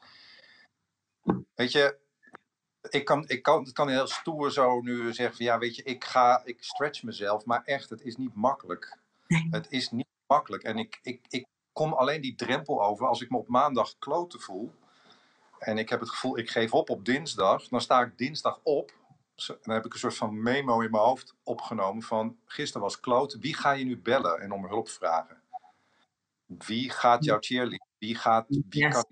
Weet 1.55 1.73
je, 1.73 1.99
ik 2.89 3.05
kan, 3.05 3.29
ik 3.29 3.43
kan, 3.43 3.65
het 3.65 3.73
kan 3.73 3.89
heel 3.89 4.07
stoer 4.07 4.53
zo 4.53 4.81
nu 4.81 5.13
zeggen 5.13 5.37
van 5.37 5.47
ja, 5.47 5.59
weet 5.59 5.77
je, 5.77 5.83
ik 5.83 6.05
ga, 6.05 6.43
ik 6.45 6.63
stretch 6.63 7.03
mezelf. 7.03 7.45
Maar 7.45 7.63
echt, 7.65 7.91
het 7.91 8.01
is 8.01 8.17
niet 8.17 8.35
makkelijk. 8.35 8.99
Nee. 9.27 9.49
Het 9.51 9.67
is 9.71 9.91
niet 9.91 10.07
makkelijk. 10.27 10.63
En 10.63 10.79
ik, 10.79 10.99
ik, 11.03 11.21
ik 11.29 11.47
kom 11.73 11.93
alleen 11.93 12.21
die 12.21 12.35
drempel 12.35 12.85
over 12.85 13.07
als 13.07 13.21
ik 13.21 13.31
me 13.31 13.37
op 13.37 13.49
maandag 13.49 13.99
kloten 13.99 14.41
voel. 14.41 14.75
En 15.59 15.79
ik 15.79 15.89
heb 15.89 16.01
het 16.01 16.11
gevoel, 16.11 16.39
ik 16.39 16.51
geef 16.51 16.73
op 16.73 16.91
op 16.91 17.05
dinsdag. 17.05 17.69
Dan 17.69 17.81
sta 17.81 18.03
ik 18.03 18.19
dinsdag 18.19 18.61
op 18.63 18.93
dan 19.35 19.75
heb 19.75 19.85
ik 19.85 19.93
een 19.93 19.99
soort 19.99 20.17
van 20.17 20.43
memo 20.43 20.81
in 20.81 20.91
mijn 20.91 21.03
hoofd 21.03 21.35
opgenomen 21.43 22.03
van 22.03 22.37
gisteren 22.45 22.83
was 22.83 23.01
kloot, 23.01 23.39
wie 23.39 23.55
ga 23.55 23.73
je 23.73 23.85
nu 23.85 23.99
bellen 23.99 24.41
en 24.41 24.53
om 24.53 24.67
hulp 24.67 24.89
vragen? 24.89 25.43
Wie 26.47 26.91
gaat 26.91 27.25
jouw 27.25 27.39
cheerleader? 27.41 27.87
Wie 27.99 28.15
gaat, 28.15 28.47
wie 28.49 28.65
Yes. 28.69 28.93
kan, 28.93 29.05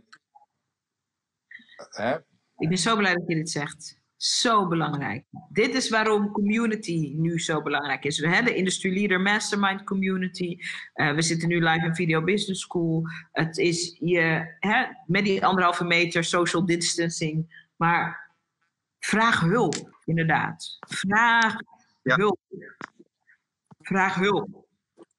hè? 1.91 2.17
Ik 2.57 2.69
ben 2.69 2.79
zo 2.79 2.97
blij 2.97 3.15
dat 3.15 3.25
je 3.27 3.35
dit 3.35 3.51
zegt. 3.51 4.01
Zo 4.17 4.69
belangrijk. 4.69 5.25
Dit 5.49 5.75
is 5.75 5.89
waarom 5.91 6.31
community 6.33 7.13
nu 7.17 7.41
zo 7.41 7.63
belangrijk 7.63 8.05
is. 8.05 8.19
We 8.19 8.29
hebben 8.29 8.53
de 8.53 8.59
Industry 8.59 8.95
Leader 8.95 9.21
Mastermind 9.21 9.85
Community. 9.85 10.59
Uh, 10.95 11.15
we 11.15 11.23
zitten 11.23 11.49
nu 11.49 11.65
live 11.65 11.87
in 11.87 11.95
Video 11.95 12.25
Business 12.25 12.61
School. 12.61 13.03
Het 13.33 13.59
is 13.59 13.97
je, 14.01 14.55
hè, 14.59 14.85
met 15.07 15.25
die 15.25 15.47
anderhalve 15.47 15.85
meter 15.85 16.25
social 16.25 16.65
distancing. 16.67 17.67
Maar 17.77 18.22
vraag 19.05 19.41
hulp, 19.41 19.99
inderdaad. 20.05 20.77
Vraag 20.81 21.57
Ja. 22.03 22.17
Hulp. 22.17 22.39
Vraag 23.81 24.15
hulp. 24.15 24.67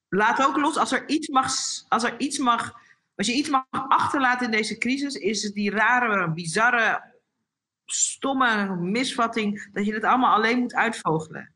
Laat 0.09 0.45
ook 0.45 0.57
los 0.57 0.77
als 0.77 0.91
er 0.91 1.09
iets 1.09 1.27
mag, 1.27 1.53
als 1.87 2.03
er 2.03 2.19
iets 2.19 2.37
mag, 2.37 2.73
als 3.15 3.27
je 3.27 3.33
iets 3.33 3.49
mag 3.49 3.65
achterlaten 3.69 4.45
in 4.45 4.51
deze 4.51 4.77
crisis, 4.77 5.15
is 5.15 5.43
het 5.43 5.53
die 5.53 5.71
rare, 5.71 6.31
bizarre, 6.31 7.11
stomme 7.85 8.75
misvatting 8.75 9.69
dat 9.73 9.85
je 9.85 9.93
het 9.93 10.03
allemaal 10.03 10.33
alleen 10.33 10.59
moet 10.59 10.73
uitvogelen. 10.73 11.53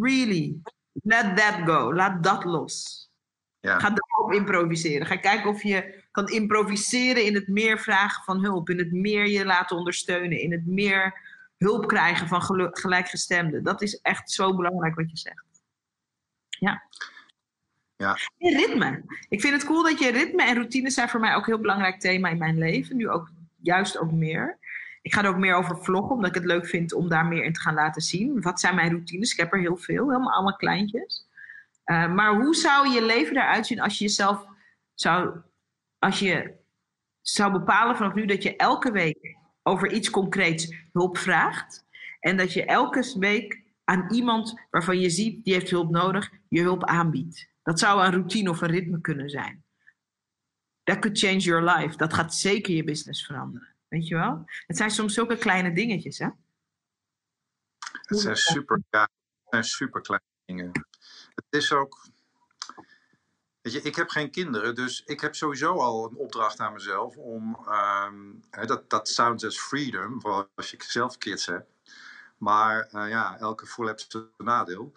Really. 0.00 0.56
Let 0.92 1.36
that 1.36 1.54
go. 1.64 1.94
Laat 1.94 2.22
dat 2.22 2.44
los. 2.44 3.04
Ja. 3.60 3.78
Ga 3.78 3.90
daarop 3.90 4.32
improviseren. 4.32 5.06
Ga 5.06 5.16
kijken 5.16 5.50
of 5.50 5.62
je 5.62 6.04
kan 6.10 6.28
improviseren 6.28 7.24
in 7.24 7.34
het 7.34 7.48
meer 7.48 7.78
vragen 7.78 8.24
van 8.24 8.42
hulp, 8.44 8.70
in 8.70 8.78
het 8.78 8.92
meer 8.92 9.26
je 9.26 9.44
laten 9.44 9.76
ondersteunen, 9.76 10.40
in 10.40 10.52
het 10.52 10.66
meer 10.66 11.20
hulp 11.56 11.86
krijgen 11.86 12.28
van 12.28 12.70
gelijkgestemden. 12.72 13.62
Dat 13.62 13.82
is 13.82 14.00
echt 14.00 14.30
zo 14.30 14.56
belangrijk 14.56 14.94
wat 14.94 15.10
je 15.10 15.16
zegt. 15.16 15.44
Ja. 16.48 16.82
Ja. 17.96 18.16
ritme. 18.38 19.02
Ik 19.28 19.40
vind 19.40 19.54
het 19.54 19.64
cool 19.64 19.82
dat 19.82 19.98
je 19.98 20.10
ritme 20.10 20.44
en 20.44 20.54
routines 20.54 20.94
zijn 20.94 21.08
voor 21.08 21.20
mij 21.20 21.34
ook 21.34 21.46
een 21.46 21.52
heel 21.52 21.60
belangrijk 21.60 22.00
thema 22.00 22.28
in 22.28 22.38
mijn 22.38 22.58
leven. 22.58 22.96
Nu 22.96 23.08
ook 23.08 23.30
juist 23.56 23.98
ook 23.98 24.12
meer. 24.12 24.58
Ik 25.02 25.14
ga 25.14 25.22
er 25.22 25.28
ook 25.28 25.36
meer 25.36 25.54
over 25.54 25.84
vloggen, 25.84 26.14
omdat 26.14 26.28
ik 26.28 26.34
het 26.34 26.44
leuk 26.44 26.66
vind 26.66 26.92
om 26.92 27.08
daar 27.08 27.26
meer 27.26 27.44
in 27.44 27.52
te 27.52 27.60
gaan 27.60 27.74
laten 27.74 28.02
zien. 28.02 28.42
Wat 28.42 28.60
zijn 28.60 28.74
mijn 28.74 28.90
routines? 28.90 29.32
Ik 29.32 29.38
heb 29.38 29.52
er 29.52 29.58
heel 29.58 29.76
veel, 29.76 30.08
helemaal 30.08 30.32
allemaal 30.32 30.56
kleintjes. 30.56 31.26
Uh, 31.86 32.12
maar 32.12 32.34
hoe 32.34 32.54
zou 32.54 32.88
je 32.88 33.04
leven 33.04 33.36
eruit 33.36 33.66
zien 33.66 33.80
als 33.80 33.98
je 33.98 34.04
jezelf 34.04 34.46
zou, 34.94 35.36
als 35.98 36.18
je 36.18 36.54
zou 37.20 37.52
bepalen 37.52 37.96
vanaf 37.96 38.14
nu 38.14 38.26
dat 38.26 38.42
je 38.42 38.56
elke 38.56 38.90
week 38.90 39.36
over 39.66 39.92
iets 39.92 40.10
concreets 40.10 40.74
hulp 40.92 41.18
vraagt. 41.18 41.84
En 42.20 42.36
dat 42.36 42.52
je 42.52 42.64
elke 42.64 43.14
week 43.18 43.62
aan 43.84 44.12
iemand 44.12 44.60
waarvan 44.70 45.00
je 45.00 45.10
ziet 45.10 45.44
die 45.44 45.54
heeft 45.54 45.70
hulp 45.70 45.90
nodig, 45.90 46.30
je 46.48 46.60
hulp 46.60 46.84
aanbiedt. 46.84 47.48
Dat 47.62 47.78
zou 47.78 48.04
een 48.04 48.12
routine 48.12 48.50
of 48.50 48.60
een 48.60 48.70
ritme 48.70 49.00
kunnen 49.00 49.30
zijn. 49.30 49.64
That 50.82 50.98
could 50.98 51.18
change 51.18 51.38
your 51.38 51.62
life. 51.62 51.96
Dat 51.96 52.14
gaat 52.14 52.34
zeker 52.34 52.74
je 52.74 52.84
business 52.84 53.26
veranderen. 53.26 53.74
Weet 53.88 54.08
je 54.08 54.14
wel? 54.14 54.44
Het 54.66 54.76
zijn 54.76 54.90
soms 54.90 55.14
zulke 55.14 55.36
kleine 55.36 55.72
dingetjes, 55.72 56.18
hè? 56.18 56.28
Het 57.90 58.18
zijn 58.18 58.36
super, 58.36 58.82
ja, 58.90 59.08
zijn 59.48 59.64
super 59.64 60.00
kleine 60.00 60.26
dingen. 60.44 60.70
Het 61.34 61.46
is 61.50 61.72
ook. 61.72 62.08
Weet 63.66 63.74
je, 63.74 63.82
ik 63.82 63.96
heb 63.96 64.08
geen 64.08 64.30
kinderen, 64.30 64.74
dus 64.74 65.02
ik 65.06 65.20
heb 65.20 65.34
sowieso 65.34 65.72
al 65.74 66.04
een 66.04 66.16
opdracht 66.16 66.60
aan 66.60 66.72
mezelf 66.72 67.16
om. 67.16 67.58
Um, 68.04 68.40
dat, 68.66 68.90
dat 68.90 69.08
sounds 69.08 69.44
as 69.44 69.58
freedom, 69.58 70.20
voor 70.20 70.48
als 70.54 70.70
je 70.70 70.76
zelf 70.78 71.18
kids 71.18 71.46
hebt. 71.46 71.70
Maar 72.38 72.88
uh, 72.92 73.08
ja, 73.08 73.38
elke 73.38 73.66
voel 73.66 73.86
heeft 73.86 74.06
zijn 74.08 74.24
nadeel. 74.36 74.92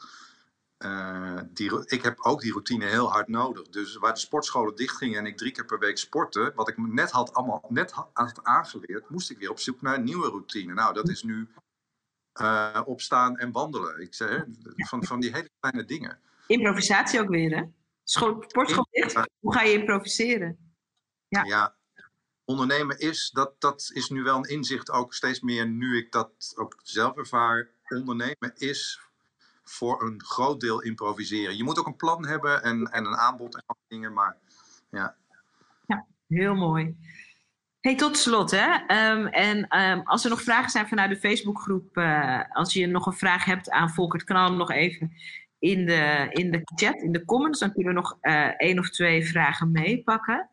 Uh, 0.80 1.40
die, 1.50 1.90
ik 1.90 2.04
heb 2.04 2.20
ook 2.20 2.42
die 2.42 2.52
routine 2.52 2.86
heel 2.86 3.12
hard 3.12 3.28
nodig. 3.28 3.70
Dus 3.70 3.96
waar 3.96 4.14
de 4.14 4.20
sportscholen 4.20 4.76
dichtgingen 4.76 5.20
en 5.20 5.26
ik 5.26 5.38
drie 5.38 5.52
keer 5.52 5.66
per 5.66 5.80
week 5.80 5.98
sportte, 5.98 6.52
wat 6.56 6.70
ik 6.70 6.78
net 6.78 7.12
had, 7.12 7.34
allemaal, 7.34 7.66
net 7.70 7.92
had 7.92 8.40
aangeleerd, 8.44 9.10
moest 9.10 9.30
ik 9.30 9.38
weer 9.38 9.52
op 9.52 9.60
zoek 9.60 9.82
naar 9.82 9.96
een 9.96 10.04
nieuwe 10.04 10.30
routine. 10.30 10.74
Nou, 10.74 10.94
dat 10.94 11.10
is 11.10 11.24
nu 11.24 11.48
uh, 12.42 12.82
opstaan 12.86 13.38
en 13.38 13.52
wandelen. 13.52 14.02
Ik 14.02 14.14
zeg, 14.14 14.46
van, 14.76 15.06
van 15.06 15.20
die 15.20 15.32
hele 15.32 15.50
kleine 15.60 15.86
dingen. 15.86 16.20
Improvisatie 16.48 17.20
ook 17.22 17.30
weer, 17.30 17.58
hè? 17.58 17.64
School, 18.10 18.44
sportschool 18.48 18.88
dicht, 18.92 19.14
hoe 19.40 19.54
ga 19.54 19.62
je 19.62 19.74
improviseren? 19.74 20.74
Ja. 21.28 21.44
ja. 21.44 21.76
Ondernemen 22.46 23.00
is, 23.00 23.30
dat, 23.34 23.62
dat 23.62 23.92
is 23.94 24.10
nu 24.10 24.24
wel 24.24 24.38
een 24.38 24.50
inzicht 24.50 24.92
ook 24.92 25.14
steeds 25.14 25.40
meer 25.40 25.68
nu 25.68 25.98
ik 25.98 26.12
dat 26.12 26.54
ook 26.56 26.80
zelf 26.84 27.18
ervaar. 27.18 27.70
Ondernemen 27.88 28.54
is 28.56 29.02
voor 29.64 30.04
een 30.04 30.24
groot 30.24 30.60
deel 30.60 30.82
improviseren. 30.82 31.58
Je 31.58 31.64
moet 31.64 31.80
ook 31.80 31.88
een 31.88 31.96
plan 31.96 32.26
hebben 32.26 32.64
en, 32.64 32.86
en 32.86 33.06
een 33.06 33.18
aanbod 33.18 33.56
en 33.56 33.64
dingen, 33.88 34.14
maar 34.14 34.38
ja. 34.90 35.16
Ja, 35.88 36.08
heel 36.28 36.56
mooi. 36.56 36.98
Hey, 37.80 37.96
tot 37.96 38.18
slot, 38.18 38.52
hè. 38.52 38.74
Um, 39.12 39.28
en 39.28 39.80
um, 39.80 40.02
als 40.08 40.24
er 40.24 40.30
nog 40.30 40.42
vragen 40.42 40.70
zijn 40.70 40.88
vanuit 40.88 41.10
de 41.10 41.20
Facebookgroep, 41.20 41.98
uh, 41.98 42.44
als 42.52 42.74
je 42.74 42.88
nog 42.88 43.06
een 43.06 43.14
vraag 43.14 43.46
hebt 43.46 43.70
aan 43.70 43.90
Volkert, 43.90 44.30
hem 44.30 44.58
nog 44.58 44.72
even 44.72 45.12
in 45.60 45.86
de, 45.86 46.28
in 46.30 46.52
de 46.52 46.62
chat, 46.76 47.02
in 47.02 47.12
de 47.12 47.26
comments. 47.26 47.60
Dan 47.60 47.74
kunnen 47.74 47.94
we 47.94 48.00
nog 48.00 48.18
uh, 48.22 48.48
één 48.58 48.80
of 48.80 48.90
twee 48.90 49.28
vragen 49.28 49.72
meepakken. 49.72 50.50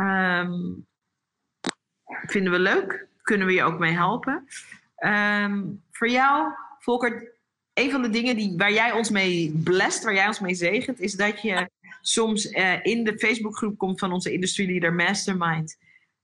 Um, 0.00 0.86
vinden 2.06 2.52
we 2.52 2.58
leuk. 2.58 3.08
Kunnen 3.22 3.46
we 3.46 3.52
je 3.52 3.62
ook 3.62 3.78
mee 3.78 3.92
helpen. 3.92 4.46
voor 5.90 6.08
jou, 6.08 6.52
Volkert, 6.78 7.38
een 7.74 7.90
van 7.90 8.02
de 8.02 8.10
dingen 8.10 8.36
die, 8.36 8.56
waar 8.56 8.72
jij 8.72 8.92
ons 8.92 9.10
mee 9.10 9.60
blest, 9.64 10.04
waar 10.04 10.14
jij 10.14 10.26
ons 10.26 10.40
mee 10.40 10.54
zegent, 10.54 11.00
is 11.00 11.14
dat 11.14 11.42
je 11.42 11.70
soms 12.00 12.52
uh, 12.52 12.84
in 12.84 13.04
de 13.04 13.18
Facebookgroep 13.18 13.78
komt 13.78 13.98
van 13.98 14.12
onze 14.12 14.32
Industry 14.32 14.66
Leader 14.66 14.92
Mastermind. 14.92 15.76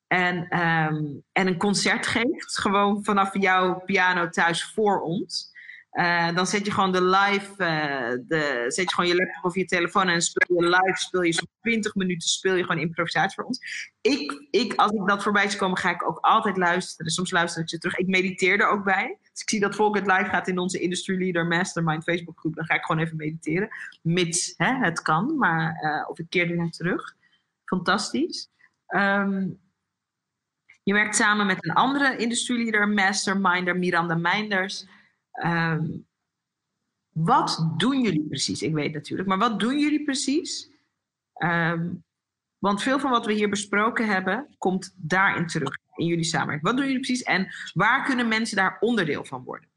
En, 0.06 0.36
um, 0.36 1.22
en 1.32 1.46
een 1.46 1.56
concert 1.56 2.06
geeft, 2.06 2.58
gewoon 2.58 3.04
vanaf 3.04 3.38
jouw 3.40 3.82
piano 3.84 4.28
thuis 4.28 4.64
voor 4.64 5.00
ons. 5.00 5.54
Uh, 5.96 6.34
dan 6.34 6.46
zet 6.46 6.66
je 6.66 6.72
gewoon 6.72 6.92
de 6.92 7.02
live, 7.02 7.50
uh, 7.50 8.18
de, 8.28 8.64
zet 8.68 8.84
je 8.88 8.94
gewoon 8.94 9.10
je 9.10 9.16
laptop 9.16 9.44
of 9.44 9.54
je 9.54 9.64
telefoon 9.64 10.08
en 10.08 10.22
speel 10.22 10.62
je 10.62 10.68
live, 10.68 10.98
speel 10.98 11.22
je 11.22 11.32
zo'n 11.32 11.48
20 11.60 11.94
minuten, 11.94 12.28
speel 12.28 12.54
je 12.54 12.64
gewoon 12.64 12.80
improvisatie 12.80 13.34
voor 13.34 13.44
ons. 13.44 13.60
Ik, 14.00 14.46
ik, 14.50 14.74
als 14.74 14.90
ik 14.90 15.06
dat 15.06 15.22
voorbij 15.22 15.48
zie 15.48 15.58
komen, 15.58 15.78
ga 15.78 15.90
ik 15.90 16.08
ook 16.08 16.18
altijd 16.18 16.56
luisteren. 16.56 17.12
Soms 17.12 17.30
luister 17.30 17.62
ik 17.62 17.68
ze 17.68 17.78
terug. 17.78 17.96
Ik 17.96 18.06
mediteer 18.06 18.60
er 18.60 18.68
ook 18.68 18.84
bij. 18.84 19.18
Dus 19.32 19.40
ik 19.40 19.50
zie 19.50 19.60
dat 19.60 19.74
Volk 19.74 19.94
het 19.94 20.06
live 20.06 20.24
gaat 20.24 20.48
in 20.48 20.58
onze 20.58 20.78
Industry 20.78 21.18
Leader 21.18 21.46
Mastermind 21.46 22.04
Facebookgroep. 22.04 22.54
Dan 22.54 22.64
ga 22.64 22.74
ik 22.74 22.84
gewoon 22.84 23.02
even 23.02 23.16
mediteren. 23.16 23.68
Mits 24.02 24.54
hè, 24.56 24.74
het 24.74 25.02
kan, 25.02 25.36
maar 25.38 25.80
uh, 25.82 26.08
of 26.08 26.18
ik 26.18 26.26
keer 26.28 26.50
er 26.50 26.56
naar 26.56 26.70
terug. 26.70 27.16
Fantastisch. 27.64 28.48
Um, 28.88 29.60
je 30.82 30.92
werkt 30.92 31.16
samen 31.16 31.46
met 31.46 31.64
een 31.64 31.74
andere 31.74 32.16
Industry 32.16 32.62
Leader 32.62 32.88
Masterminder, 32.88 33.76
Miranda 33.76 34.14
Meinders. 34.14 34.86
Um, 35.44 36.06
wat 37.12 37.72
doen 37.76 38.02
jullie 38.02 38.26
precies? 38.28 38.62
Ik 38.62 38.74
weet 38.74 38.92
natuurlijk, 38.92 39.28
maar 39.28 39.38
wat 39.38 39.60
doen 39.60 39.78
jullie 39.78 40.04
precies? 40.04 40.70
Um, 41.42 42.04
want 42.58 42.82
veel 42.82 42.98
van 42.98 43.10
wat 43.10 43.26
we 43.26 43.32
hier 43.32 43.48
besproken 43.48 44.06
hebben, 44.06 44.54
komt 44.58 44.94
daarin 44.96 45.46
terug, 45.46 45.78
in 45.94 46.06
jullie 46.06 46.24
samenwerking. 46.24 46.66
Wat 46.66 46.76
doen 46.76 46.86
jullie 46.86 47.00
precies 47.00 47.22
en 47.22 47.48
waar 47.72 48.04
kunnen 48.04 48.28
mensen 48.28 48.56
daar 48.56 48.76
onderdeel 48.80 49.24
van 49.24 49.44
worden? 49.44 49.68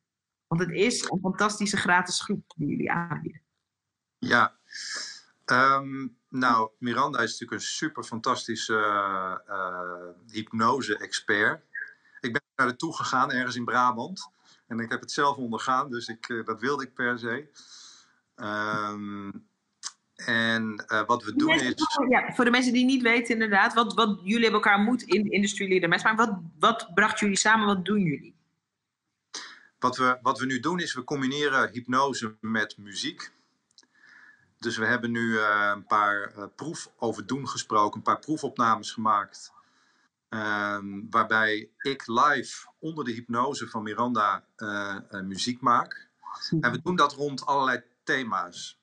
Want 0.47 0.61
het 0.61 0.71
is 0.71 1.09
een 1.09 1.19
fantastische 1.21 1.77
gratis 1.77 2.21
groep 2.21 2.53
die 2.55 2.67
jullie 2.67 2.91
aanbieden. 2.91 3.41
Ja, 4.17 4.55
um, 5.45 6.17
nou, 6.29 6.69
Miranda 6.77 7.19
is 7.19 7.31
natuurlijk 7.31 7.61
een 7.61 7.67
super 7.67 8.03
fantastische 8.03 8.73
uh, 9.47 10.31
hypnose-expert. 10.31 11.63
Ik 12.19 12.33
ben 12.33 12.41
naar 12.55 12.75
toe 12.75 12.95
gegaan 12.95 13.31
ergens 13.31 13.55
in 13.55 13.65
Brabant. 13.65 14.31
En 14.69 14.79
ik 14.79 14.89
heb 14.89 14.99
het 14.99 15.11
zelf 15.11 15.37
ondergaan, 15.37 15.89
dus 15.89 16.07
ik, 16.07 16.29
uh, 16.29 16.45
dat 16.45 16.59
wilde 16.59 16.83
ik 16.83 16.93
per 16.93 17.19
se. 17.19 17.47
Um, 18.35 19.47
en 20.15 20.85
uh, 20.87 21.05
wat 21.05 21.23
we 21.23 21.35
doen 21.35 21.59
is. 21.59 21.73
Ja, 22.09 22.33
voor 22.33 22.45
de 22.45 22.51
mensen 22.51 22.73
die 22.73 22.85
niet 22.85 23.01
weten, 23.01 23.33
inderdaad, 23.33 23.73
wat, 23.73 23.93
wat 23.93 24.19
jullie 24.23 24.43
hebben 24.43 24.61
elkaar 24.61 24.79
moet 24.79 25.01
in 25.01 25.23
de 25.23 25.29
Industry 25.29 25.69
Leader 25.69 25.89
Maar 25.89 26.15
wat, 26.15 26.39
wat 26.59 26.93
bracht 26.93 27.19
jullie 27.19 27.37
samen? 27.37 27.65
Wat 27.65 27.85
doen 27.85 28.01
jullie? 28.01 28.35
Wat 29.79 29.97
we, 29.97 30.17
wat 30.21 30.39
we 30.39 30.45
nu 30.45 30.59
doen 30.59 30.79
is, 30.79 30.93
we 30.93 31.03
combineren 31.03 31.71
hypnose 31.71 32.35
met 32.41 32.77
muziek. 32.77 33.31
Dus 34.57 34.77
we 34.77 34.85
hebben 34.85 35.11
nu 35.11 35.31
uh, 35.31 35.71
een 35.75 35.85
paar 35.85 36.33
uh, 36.37 36.43
proef 36.55 36.91
over 36.97 37.25
doen 37.25 37.47
gesproken, 37.47 37.97
een 37.97 38.03
paar 38.03 38.19
proefopnames 38.19 38.91
gemaakt. 38.91 39.51
Um, 40.29 41.07
waarbij 41.09 41.69
ik 41.77 42.07
live 42.07 42.67
onder 42.79 43.05
de 43.05 43.11
hypnose 43.11 43.67
van 43.67 43.83
Miranda 43.83 44.45
uh, 44.57 44.99
muziek 45.11 45.61
maak. 45.61 46.07
En 46.61 46.71
we 46.71 46.81
doen 46.81 46.95
dat 46.95 47.13
rond 47.13 47.45
allerlei 47.45 47.83
thema's. 48.03 48.79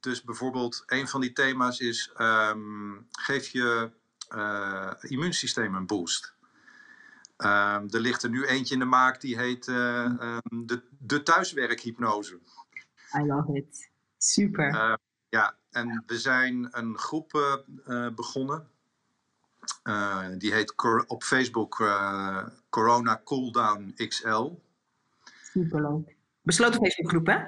Dus 0.00 0.22
bijvoorbeeld, 0.22 0.82
een 0.86 1.08
van 1.08 1.20
die 1.20 1.32
thema's 1.32 1.78
is: 1.80 2.12
um, 2.18 3.06
geef 3.10 3.48
je 3.48 3.90
uh, 4.34 4.92
immuunsysteem 5.00 5.74
een 5.74 5.86
boost. 5.86 6.34
Um, 7.36 7.90
er 7.90 8.00
ligt 8.00 8.22
er 8.22 8.30
nu 8.30 8.44
eentje 8.44 8.74
in 8.74 8.80
de 8.80 8.86
maak 8.86 9.20
die 9.20 9.38
heet 9.38 9.64
de, 9.64 10.82
de 10.98 11.22
thuiswerkhypnose. 11.22 12.38
I 13.18 13.26
love 13.26 13.56
it. 13.56 13.90
Super. 14.18 14.98
Ja, 15.28 15.56
en 15.70 16.02
we 16.06 16.18
zijn 16.18 16.68
een 16.70 16.98
groep 16.98 17.32
uh, 19.84 20.08
begonnen. 20.08 20.38
die 20.38 20.52
heet 20.52 20.74
op 21.06 21.22
Facebook 21.22 21.76
Corona 22.68 23.20
Cooldown 23.24 23.94
XL. 24.08 24.50
Superleuk. 25.42 26.16
Besloten 26.42 26.80
Facebookgroep, 26.80 27.26
hè? 27.26 27.38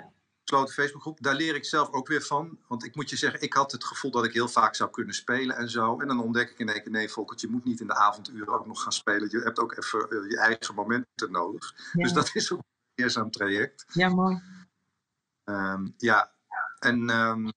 besloten 0.47 0.75
Facebookgroep. 0.75 1.23
Daar 1.23 1.35
leer 1.35 1.55
ik 1.55 1.65
zelf 1.65 1.93
ook 1.93 2.09
weer 2.09 2.23
van. 2.23 2.59
Want 2.69 2.85
ik 2.85 2.95
moet 2.95 3.11
je 3.11 3.17
zeggen, 3.17 3.41
ik 3.41 3.53
had 3.53 3.73
het 3.73 3.85
gevoel 3.85 4.11
dat 4.11 4.25
ik 4.25 4.33
heel 4.33 4.49
vaak 4.49 4.75
zou 4.75 4.91
kunnen 4.91 5.15
spelen 5.15 5.57
en 5.57 5.71
zo. 5.71 6.01
En 6.01 6.09
dan 6.09 6.23
ontdek 6.23 6.51
ik 6.51 6.59
in 6.59 6.69
één 6.69 6.83
keer, 6.83 6.93
nee 6.93 7.09
Volkert, 7.09 7.41
je 7.41 7.49
moet 7.49 7.65
niet 7.65 7.81
in 7.81 7.87
de 7.87 7.95
avonduren 7.95 8.55
ook 8.55 8.67
nog 8.67 8.83
gaan 8.83 8.93
spelen. 8.93 9.29
Je 9.31 9.39
hebt 9.39 9.59
ook 9.59 9.77
even 9.77 10.29
je 10.29 10.39
eigen 10.39 10.75
momenten 10.75 11.31
nodig. 11.31 11.75
Dus 11.93 12.13
dat 12.13 12.31
is 12.35 12.53
ook 12.53 12.59
een 12.59 12.65
leerzaam 12.95 13.31
traject. 13.31 13.85
Ja, 13.93 14.09
mooi. 14.09 14.43
Ehm, 15.45 15.89
ja, 15.97 16.33
en 16.79 17.11
ehm, 17.11 17.49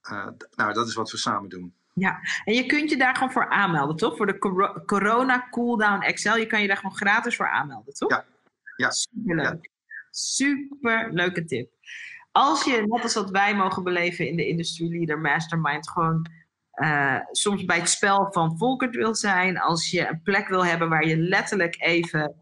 eh, 0.00 0.28
nou, 0.54 0.72
dat 0.72 0.88
is 0.88 0.94
wat 0.94 1.10
we 1.10 1.16
samen 1.16 1.48
doen. 1.48 1.74
Ja, 1.98 2.20
en 2.44 2.54
je 2.54 2.66
kunt 2.66 2.90
je 2.90 2.96
daar 2.96 3.14
gewoon 3.14 3.32
voor 3.32 3.48
aanmelden, 3.48 3.96
toch? 3.96 4.16
Voor 4.16 4.26
de 4.26 4.38
Corona 4.86 5.48
Cooldown 5.50 6.02
Excel. 6.02 6.36
Je 6.36 6.46
kan 6.46 6.60
je 6.60 6.66
daar 6.66 6.76
gewoon 6.76 6.96
gratis 6.96 7.36
voor 7.36 7.48
aanmelden, 7.48 7.94
toch? 7.94 8.10
Ja. 8.10 8.24
ja. 8.76 8.90
Superleuk. 8.90 9.70
Super 10.10 11.12
leuke 11.12 11.44
tip. 11.44 11.70
Als 12.32 12.64
je, 12.64 12.84
net 12.86 13.02
als 13.02 13.14
wat 13.14 13.30
wij 13.30 13.56
mogen 13.56 13.84
beleven 13.84 14.28
in 14.28 14.36
de 14.36 14.46
Industry 14.46 14.90
Leader 14.90 15.18
Mastermind, 15.18 15.90
gewoon 15.90 16.26
uh, 16.74 17.18
soms 17.30 17.64
bij 17.64 17.78
het 17.78 17.88
spel 17.88 18.28
van 18.30 18.58
Volkert 18.58 18.94
wil 18.94 19.14
zijn. 19.14 19.58
Als 19.58 19.90
je 19.90 20.08
een 20.08 20.22
plek 20.22 20.48
wil 20.48 20.64
hebben 20.64 20.88
waar 20.88 21.06
je 21.06 21.16
letterlijk 21.16 21.82
even 21.82 22.34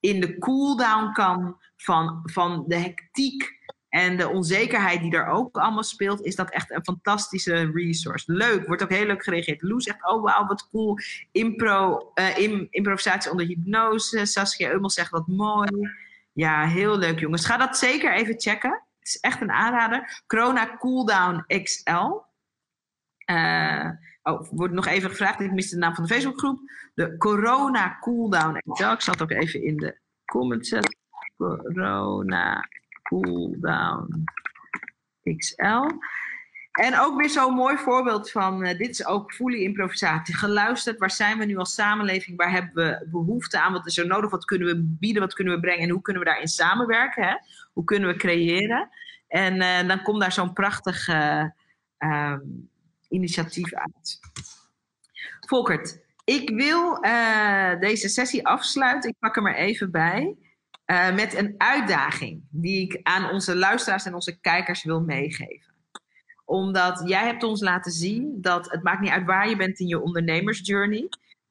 in 0.00 0.20
de 0.20 0.38
cooldown 0.38 1.12
kan 1.12 1.56
van, 1.76 2.20
van 2.22 2.64
de 2.66 2.76
hectiek 2.76 3.58
en 3.94 4.16
de 4.16 4.28
onzekerheid 4.28 5.00
die 5.00 5.12
er 5.12 5.26
ook 5.26 5.56
allemaal 5.56 5.82
speelt, 5.82 6.20
is 6.20 6.36
dat 6.36 6.50
echt 6.50 6.70
een 6.70 6.84
fantastische 6.84 7.70
resource. 7.72 8.32
Leuk, 8.32 8.66
wordt 8.66 8.82
ook 8.82 8.90
heel 8.90 9.06
leuk 9.06 9.22
gereageerd. 9.22 9.62
Lou 9.62 9.80
zegt, 9.80 10.06
oh 10.10 10.22
wauw, 10.22 10.46
wat 10.46 10.68
cool. 10.70 10.98
Impro, 11.32 12.12
uh, 12.14 12.66
improvisatie 12.70 13.30
onder 13.30 13.46
hypnose. 13.46 14.26
Saskia 14.26 14.70
Ummel 14.70 14.90
zegt, 14.90 15.10
wat 15.10 15.26
mooi. 15.26 15.88
Ja, 16.32 16.66
heel 16.66 16.98
leuk 16.98 17.18
jongens. 17.18 17.46
Ga 17.46 17.56
dat 17.56 17.78
zeker 17.78 18.14
even 18.14 18.40
checken. 18.40 18.70
Het 18.98 19.08
is 19.08 19.20
echt 19.20 19.40
een 19.40 19.50
aanrader. 19.50 20.22
Corona 20.26 20.76
Cooldown 20.76 21.44
XL. 21.62 22.22
Uh, 23.30 23.90
oh, 24.22 24.48
wordt 24.50 24.74
nog 24.74 24.86
even 24.86 25.10
gevraagd. 25.10 25.40
Ik 25.40 25.52
mis 25.52 25.70
de 25.70 25.76
naam 25.76 25.94
van 25.94 26.04
de 26.04 26.14
Facebookgroep. 26.14 26.60
De 26.94 27.16
Corona 27.16 27.98
Cooldown 28.00 28.62
XL. 28.72 28.84
Ik 28.84 29.00
zat 29.00 29.22
ook 29.22 29.30
even 29.30 29.62
in 29.62 29.76
de 29.76 29.98
comments. 30.24 30.74
Corona 31.36 32.68
Cooldown 33.08 34.24
XL. 35.36 35.86
En 36.74 36.98
ook 36.98 37.16
weer 37.16 37.30
zo'n 37.30 37.54
mooi 37.54 37.76
voorbeeld 37.76 38.30
van, 38.30 38.66
uh, 38.66 38.78
dit 38.78 38.88
is 38.88 39.06
ook 39.06 39.32
fully 39.32 39.62
improvisatie. 39.62 40.36
Geluisterd, 40.36 40.98
waar 40.98 41.10
zijn 41.10 41.38
we 41.38 41.44
nu 41.44 41.56
als 41.56 41.74
samenleving? 41.74 42.36
Waar 42.36 42.50
hebben 42.50 42.74
we 42.74 43.06
behoefte 43.10 43.60
aan? 43.60 43.72
Wat 43.72 43.86
is 43.86 43.98
er 43.98 44.06
nodig? 44.06 44.30
Wat 44.30 44.44
kunnen 44.44 44.66
we 44.66 44.82
bieden? 44.82 45.22
Wat 45.22 45.34
kunnen 45.34 45.54
we 45.54 45.60
brengen? 45.60 45.82
En 45.82 45.90
hoe 45.90 46.02
kunnen 46.02 46.22
we 46.22 46.28
daarin 46.28 46.48
samenwerken? 46.48 47.24
Hè? 47.24 47.34
Hoe 47.72 47.84
kunnen 47.84 48.08
we 48.08 48.16
creëren? 48.16 48.88
En 49.28 49.54
uh, 49.54 49.88
dan 49.88 50.02
komt 50.02 50.20
daar 50.20 50.32
zo'n 50.32 50.52
prachtig 50.52 51.08
uh, 51.08 52.34
initiatief 53.08 53.74
uit. 53.74 54.20
Volkert, 55.46 56.00
ik 56.24 56.50
wil 56.50 57.00
deze 57.80 58.08
sessie 58.08 58.46
afsluiten. 58.46 59.10
Ik 59.10 59.16
pak 59.18 59.34
hem 59.34 59.46
er 59.46 59.54
even 59.54 59.90
bij. 59.90 60.36
Uh, 60.86 61.14
met 61.14 61.34
een 61.34 61.54
uitdaging 61.58 62.42
die 62.50 62.80
ik 62.80 63.00
aan 63.02 63.30
onze 63.30 63.56
luisteraars 63.56 64.04
en 64.04 64.14
onze 64.14 64.40
kijkers 64.40 64.84
wil 64.84 65.00
meegeven. 65.00 65.72
Omdat 66.44 67.02
jij 67.06 67.26
hebt 67.26 67.42
ons 67.42 67.60
laten 67.60 67.92
zien 67.92 68.38
dat 68.40 68.70
het 68.70 68.82
maakt 68.82 69.00
niet 69.00 69.10
uit 69.10 69.24
waar 69.24 69.48
je 69.48 69.56
bent 69.56 69.80
in 69.80 69.86
je 69.86 70.00
ondernemersjourney. 70.00 71.08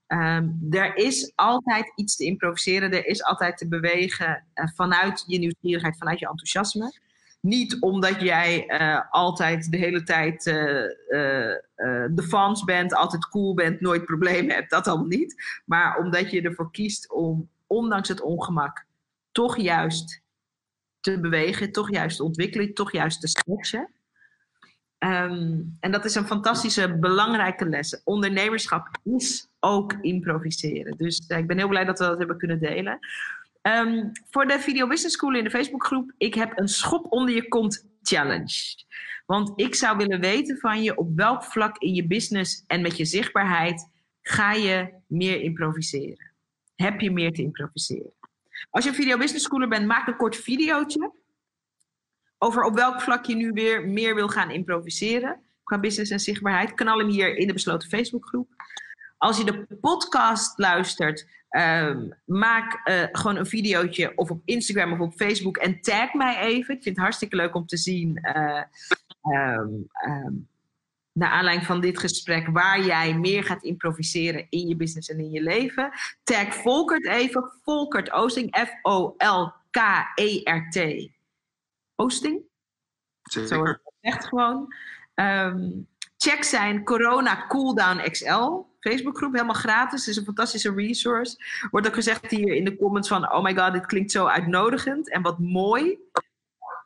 Um, 0.08 0.68
er 0.72 0.96
is 0.96 1.32
altijd 1.36 1.92
iets 1.96 2.16
te 2.16 2.26
improviseren, 2.26 2.92
er 2.92 3.06
is 3.06 3.24
altijd 3.24 3.58
te 3.58 3.68
bewegen 3.68 4.46
uh, 4.56 4.68
vanuit 4.76 5.24
je 5.28 5.40
nieuwsgierigheid, 5.40 5.98
vanuit 5.98 6.20
je 6.20 6.28
enthousiasme. 6.28 6.94
Niet 7.40 7.78
omdat 7.80 8.22
jij 8.22 8.66
uh, 8.68 9.00
altijd 9.10 9.72
de 9.72 9.78
hele 9.78 10.04
tijd 10.04 10.44
de 10.44 12.26
fans 12.28 12.64
bent, 12.64 12.96
altijd 12.96 13.30
cool 13.30 13.54
bent, 13.54 13.82
nooit 13.82 14.06
problemen 14.06 14.56
hebt, 14.56 14.70
dat 14.70 14.88
allemaal 14.88 15.08
niet. 15.08 15.62
Maar 15.66 15.98
omdat 15.98 16.32
je 16.32 16.42
ervoor 16.42 16.72
kiest 16.72 17.12
om, 17.12 17.50
ondanks 17.68 18.10
het 18.10 18.22
ongemak, 18.22 18.86
toch 19.34 19.58
juist 19.58 20.22
te 21.00 21.20
bewegen, 21.20 21.72
toch 21.72 21.92
juist 21.92 22.18
te 22.18 22.24
ontwikkelen, 22.24 22.74
toch 22.74 22.92
juist 22.92 23.22
te 23.22 23.28
stretchen. 23.28 23.90
Ehm, 24.98 25.62
en 25.80 25.92
dat 25.92 26.06
is 26.06 26.16
een 26.16 26.28
fantastische, 26.28 26.98
belangrijke 26.98 27.66
les. 27.66 28.02
Ondernemerschap 28.04 28.88
is 29.04 29.48
ook 29.60 29.94
improviseren. 30.02 30.98
Dus 30.98 31.20
ik 31.28 31.48
ben 31.48 31.58
heel 31.58 31.68
blij 31.68 31.86
dat 31.86 32.00
we 32.00 32.06
dat 32.06 32.18
hebben 32.18 32.38
kunnen 32.38 32.60
delen. 32.60 33.00
Um, 33.62 34.12
voor 34.30 34.48
de 34.48 34.60
Video 34.60 34.88
Business 34.88 35.16
School 35.16 35.36
in 35.36 35.44
de 35.44 35.50
Facebookgroep, 35.50 36.14
ik 36.18 36.34
heb 36.34 36.58
een 36.58 36.68
schop 36.68 37.12
onder 37.12 37.36
je 37.36 37.48
kont 37.48 37.86
challenge. 38.02 38.86
Want 39.26 39.52
ik 39.56 39.76
zou 39.76 39.98
willen 39.98 40.20
weten 40.20 40.58
van 40.58 40.84
je 40.84 40.98
op 40.98 41.16
welk 41.16 41.44
vlak 41.44 41.78
in 41.78 41.94
je 41.94 42.08
business 42.08 42.64
en 42.68 42.82
met 42.82 42.98
je 42.98 43.06
zichtbaarheid 43.06 43.90
ga 44.22 44.54
je 44.54 44.94
meer 45.08 45.42
improviseren. 45.42 46.32
Heb 46.76 47.00
je 47.00 47.12
meer 47.12 47.32
te 47.32 47.42
improviseren? 47.42 48.14
Als 48.70 48.84
je 48.84 48.89
een 48.89 48.95
video 48.95 49.18
business 49.18 49.45
schooler 49.45 49.68
bent, 49.68 49.88
maak 49.88 50.08
een 50.08 50.16
kort 50.16 50.36
videootje 50.36 51.12
over 52.38 52.64
op 52.64 52.76
welk 52.76 53.01
vlak 53.01 53.26
je 53.26 53.36
nu 53.36 53.51
weer 53.51 53.88
meer 53.88 54.16
wil 54.16 54.28
gaan 54.28 54.51
improviseren 54.51 55.41
qua 55.64 55.80
business 55.80 56.12
en 56.12 56.20
zichtbaarheid. 56.20 56.74
Knal 56.74 56.97
hem 56.97 57.08
hier 57.08 57.38
in 57.38 57.47
de 57.47 57.54
besloten 57.54 57.89
Facebookgroep. 57.89 58.49
Als 59.18 59.38
je 59.38 59.43
de 59.43 59.78
podcast 59.82 60.58
luistert, 60.58 61.28
um, 61.49 62.14
maak 62.26 62.89
uh, 62.89 63.04
gewoon 63.12 63.36
een 63.36 63.45
videootje 63.45 64.12
of 64.16 64.30
op 64.30 64.41
Instagram 64.45 64.91
of 64.91 64.99
op 64.99 65.14
Facebook 65.14 65.58
en 65.58 65.82
tag 65.82 66.14
mij 66.14 66.38
even. 66.39 66.76
Ik 66.76 66.84
vind 66.84 66.95
het 66.95 66.97
hartstikke 66.97 67.36
leuk 67.36 67.56
om 67.56 67.66
te 67.66 67.78
zien 67.78 68.20
um, 69.24 69.89
naar 71.14 71.30
aanleiding 71.30 71.68
van 71.68 71.82
dit 71.82 71.99
gesprek, 71.99 72.47
waar 72.47 72.82
jij 72.82 73.18
meer 73.18 73.43
gaat 73.43 73.64
improviseren 73.64 74.47
in 74.49 74.68
je 74.68 74.76
business 74.76 75.09
en 75.09 75.20
in 75.20 75.32
je 75.32 75.41
leven. 75.41 75.91
Tag 76.24 76.55
Volkert 76.55 77.07
even. 77.07 77.51
Volkert 77.64 78.11
Oosting. 78.11 78.57
F-O-L-K-E-R-T. 78.68 79.49
Oosting? 81.95 82.41
Zeker. 83.24 83.47
Zo 83.47 83.64
echt 84.01 84.26
gewoon. 84.26 84.74
Um, 85.16 85.88
check 86.18 86.43
zijn 86.43 86.84
Corona 86.84 87.47
Cooldown 87.47 88.09
XL 88.11 88.61
Facebookgroep. 88.80 89.34
Helemaal 89.34 89.53
gratis. 89.53 89.99
Het 89.99 90.09
is 90.09 90.18
een 90.18 90.26
fantastische 90.26 90.74
resource. 90.74 91.38
Wordt 91.72 91.88
ook 91.88 91.93
gezegd 91.93 92.32
hier 92.32 92.53
in 92.53 92.66
de 92.66 92.78
comments 92.78 93.07
van... 93.07 93.34
Oh 93.34 93.43
my 93.43 93.55
god, 93.55 93.74
dit 93.74 93.86
klinkt 93.86 94.11
zo 94.11 94.26
uitnodigend. 94.26 95.09
En 95.11 95.22
wat 95.22 95.39
mooi 95.39 95.97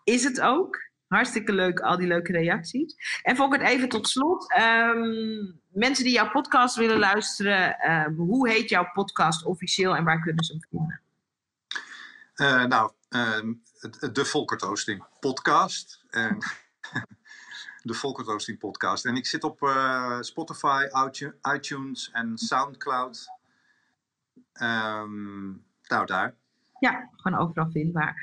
is 0.04 0.24
het 0.24 0.42
ook. 0.42 0.86
Hartstikke 1.08 1.54
leuk, 1.54 1.80
al 1.80 1.98
die 1.98 2.08
leuke 2.08 2.32
reacties. 2.32 3.20
En 3.24 3.36
Volkert, 3.36 3.62
even 3.62 3.90
tot 3.90 4.08
slot. 4.08 4.60
Um, 4.60 5.62
mensen 5.70 6.04
die 6.04 6.14
jouw 6.14 6.30
podcast 6.30 6.76
willen 6.76 7.00
luisteren, 7.00 7.92
um, 7.92 8.16
hoe 8.16 8.50
heet 8.50 8.70
jouw 8.70 8.90
podcast 8.94 9.46
officieel 9.46 9.96
en 9.96 10.04
waar 10.04 10.22
kunnen 10.22 10.44
ze 10.44 10.52
hem 10.52 10.62
vinden? 10.70 11.02
Uh, 12.36 12.66
nou, 12.66 12.92
uh, 13.10 13.54
de 14.14 14.26
Volkert 14.26 14.64
Oosting 14.64 15.04
podcast. 15.20 16.04
En 16.10 16.38
de 17.90 17.94
Volkert 17.94 18.28
Oosting 18.28 18.60
podcast. 18.60 19.06
En 19.06 19.16
ik 19.16 19.26
zit 19.26 19.44
op 19.44 19.62
uh, 19.62 20.22
Spotify, 20.22 20.88
iTunes 21.54 22.12
en 22.12 22.38
Soundcloud. 22.38 23.28
Nou, 25.88 26.06
daar. 26.06 26.36
Ja, 26.80 27.10
gewoon 27.16 27.40
overal 27.40 27.72
vindbaar. 27.72 28.16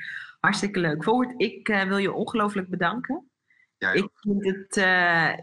Hartstikke 0.45 0.79
leuk. 0.79 1.03
Voort, 1.03 1.33
ik 1.37 1.69
uh, 1.69 1.83
wil 1.83 1.97
je 1.97 2.13
ongelooflijk 2.13 2.69
bedanken. 2.69 3.29
Ja, 3.77 3.91
ik 3.91 4.09
vind 4.13 4.45
het 4.45 4.77
uh, 4.77 5.33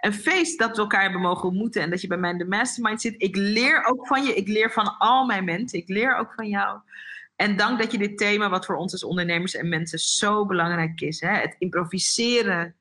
een 0.00 0.12
feest 0.12 0.58
dat 0.58 0.76
we 0.76 0.82
elkaar 0.82 1.02
hebben 1.02 1.20
mogen 1.20 1.48
ontmoeten 1.48 1.82
en 1.82 1.90
dat 1.90 2.00
je 2.00 2.06
bij 2.06 2.18
mij 2.18 2.30
in 2.30 2.38
de 2.38 2.44
mastermind 2.44 3.00
zit. 3.00 3.14
Ik 3.16 3.36
leer 3.36 3.84
ook 3.84 4.06
van 4.06 4.24
je, 4.24 4.34
ik 4.34 4.48
leer 4.48 4.72
van 4.72 4.98
al 4.98 5.26
mijn 5.26 5.44
mensen, 5.44 5.78
ik 5.78 5.88
leer 5.88 6.16
ook 6.16 6.32
van 6.34 6.48
jou. 6.48 6.80
En 7.36 7.56
dank 7.56 7.78
dat 7.78 7.92
je 7.92 7.98
dit 7.98 8.18
thema, 8.18 8.48
wat 8.48 8.66
voor 8.66 8.76
ons 8.76 8.92
als 8.92 9.04
ondernemers 9.04 9.54
en 9.54 9.68
mensen 9.68 9.98
zo 9.98 10.46
belangrijk 10.46 11.00
is, 11.00 11.20
hè? 11.20 11.32
het 11.32 11.56
improviseren 11.58 12.74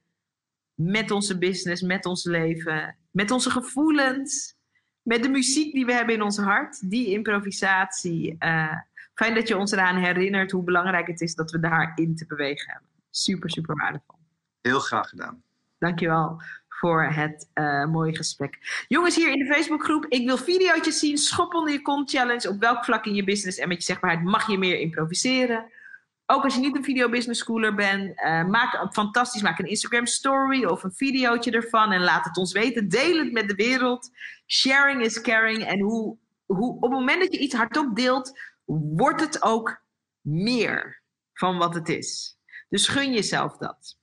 met 0.74 1.12
onze 1.12 1.38
business, 1.38 1.82
met 1.82 2.06
ons 2.06 2.24
leven, 2.24 2.98
met 3.12 3.32
onze 3.32 3.50
gevoelens, 3.50 4.56
met 5.02 5.24
de 5.24 5.30
muziek 5.30 5.74
die 5.74 5.86
we 5.86 5.94
hebben 5.94 6.16
in 6.16 6.22
ons 6.22 6.38
hart, 6.38 6.90
die 6.90 7.08
improvisatie. 7.08 8.36
Uh, 8.40 8.78
Fijn 9.14 9.36
dat 9.36 9.48
je 9.48 9.58
ons 9.58 9.72
eraan 9.72 9.96
herinnert 9.96 10.52
hoe 10.52 10.64
belangrijk 10.64 11.08
het 11.08 11.22
is 11.22 11.36
dat 11.36 11.52
we 11.52 11.60
daarin 11.60 12.16
te 12.16 12.26
bewegen 12.26 12.72
hebben. 12.72 12.90
Super, 13.10 13.50
super 13.50 13.76
waardevol. 13.76 14.16
Heel 14.62 14.80
graag 14.80 15.10
gedaan. 15.10 15.44
Dankjewel 15.78 16.42
voor 16.84 17.04
het 17.04 17.50
uh, 17.54 17.86
mooie 17.86 18.16
gesprek. 18.16 18.86
Jongens, 18.88 19.16
hier 19.16 19.32
in 19.32 19.40
de 19.40 19.54
Facebookgroep, 19.54 20.06
ik 20.06 20.26
wil 20.26 20.38
video's 20.38 21.00
zien. 21.00 21.18
Schop 21.18 21.54
onder 21.54 21.74
je 21.74 21.82
kont 21.82 22.10
challenge. 22.10 22.50
Op 22.50 22.60
welk 22.60 22.86
vlak 22.86 23.06
in 23.06 23.14
je 23.14 23.24
business 23.24 23.58
en 23.58 23.68
met 23.68 23.78
je 23.78 23.84
zegbaarheid 23.84 24.24
mag 24.26 24.48
je 24.48 24.58
meer 24.58 24.80
improviseren? 24.80 25.72
Ook 26.26 26.44
als 26.44 26.56
je 26.56 26.60
niet 26.60 26.76
een 26.76 26.84
video 26.84 27.10
business 27.10 27.40
schooler 27.40 27.76
bent, 27.76 28.20
uh, 28.20 28.46
maak 28.46 28.94
fantastisch. 28.94 29.42
Maak 29.42 29.60
een 29.60 29.70
Instagram 29.70 30.06
story 30.06 30.66
of 30.66 30.84
een 30.84 30.94
videootje 30.94 31.52
ervan 31.52 31.92
en 31.92 32.02
laat 32.02 32.26
het 32.26 32.38
ons 32.38 32.52
weten. 32.52 32.90
Deel 32.90 33.18
het 33.18 33.32
met 33.32 33.48
de 33.48 33.56
wereld. 33.56 34.12
Sharing 34.48 35.02
is 35.02 35.22
caring. 35.22 35.64
En 35.64 35.80
hoe, 35.80 36.18
hoe, 36.46 36.76
op 36.76 36.82
het 36.82 36.92
moment 36.92 37.22
dat 37.22 37.34
je 37.34 37.40
iets 37.40 37.56
hardop 37.56 37.96
deelt, 37.96 38.40
wordt 38.66 39.22
het 39.22 39.44
ook 39.44 39.82
meer 40.22 41.02
van 41.34 41.58
wat 41.58 41.74
het 41.74 41.90
is. 41.90 42.38
Dus 42.70 42.88
gun 42.88 43.14
jezelf 43.14 43.58
dat. 43.58 43.98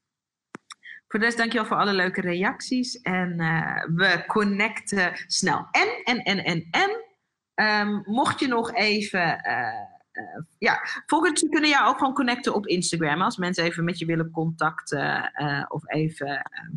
Voor 1.08 1.18
de 1.20 1.24
rest 1.24 1.38
dankjewel 1.38 1.66
voor 1.66 1.76
alle 1.76 1.92
leuke 1.92 2.20
reacties. 2.20 3.00
En 3.00 3.40
uh, 3.40 3.84
we 3.94 4.24
connecten 4.26 5.12
snel. 5.26 5.68
En, 5.70 6.02
en, 6.04 6.18
en, 6.18 6.44
en, 6.44 6.68
en. 6.70 7.08
Um, 7.54 8.02
mocht 8.04 8.40
je 8.40 8.46
nog 8.46 8.74
even 8.74 9.40
uh, 9.46 9.66
uh, 10.12 10.42
ja, 10.58 10.80
volgens 11.06 11.48
kunnen 11.48 11.70
jou 11.70 11.88
ook 11.88 11.98
gewoon 11.98 12.14
connecten 12.14 12.54
op 12.54 12.66
Instagram. 12.66 13.22
Als 13.22 13.36
mensen 13.36 13.64
even 13.64 13.84
met 13.84 13.98
je 13.98 14.06
willen 14.06 14.30
contacten 14.30 15.32
uh, 15.34 15.64
of 15.68 15.88
even 15.88 16.42
ehm, 16.42 16.76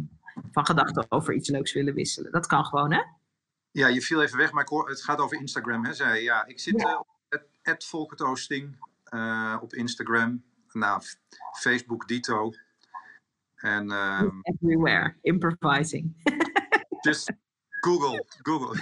van 0.52 0.66
gedachten 0.66 1.06
over 1.10 1.34
iets 1.34 1.50
leuks 1.50 1.74
willen 1.74 1.94
wisselen. 1.94 2.32
Dat 2.32 2.48
kan 2.48 2.66
gewoon, 2.66 2.92
hè? 2.92 3.02
Ja, 3.72 3.88
je 3.88 4.02
viel 4.02 4.22
even 4.22 4.38
weg, 4.38 4.52
maar 4.52 4.66
het 4.86 5.04
gaat 5.04 5.20
over 5.20 5.40
Instagram, 5.40 5.86
hè? 5.86 5.94
Zei, 5.94 6.24
ja, 6.24 6.46
ik 6.46 6.60
zit 6.60 6.82
ja. 6.82 6.98
op 6.98 7.08
Volkertoasting 7.64 8.78
op 9.62 9.74
Instagram. 9.74 10.44
Nou, 10.72 11.02
Facebook 11.60 12.08
Dito. 12.08 12.52
En, 13.56 13.92
um, 13.92 14.40
Everywhere, 14.42 15.16
improvising. 15.22 16.16
just 17.08 17.32
Google, 17.80 18.26
Google. 18.42 18.80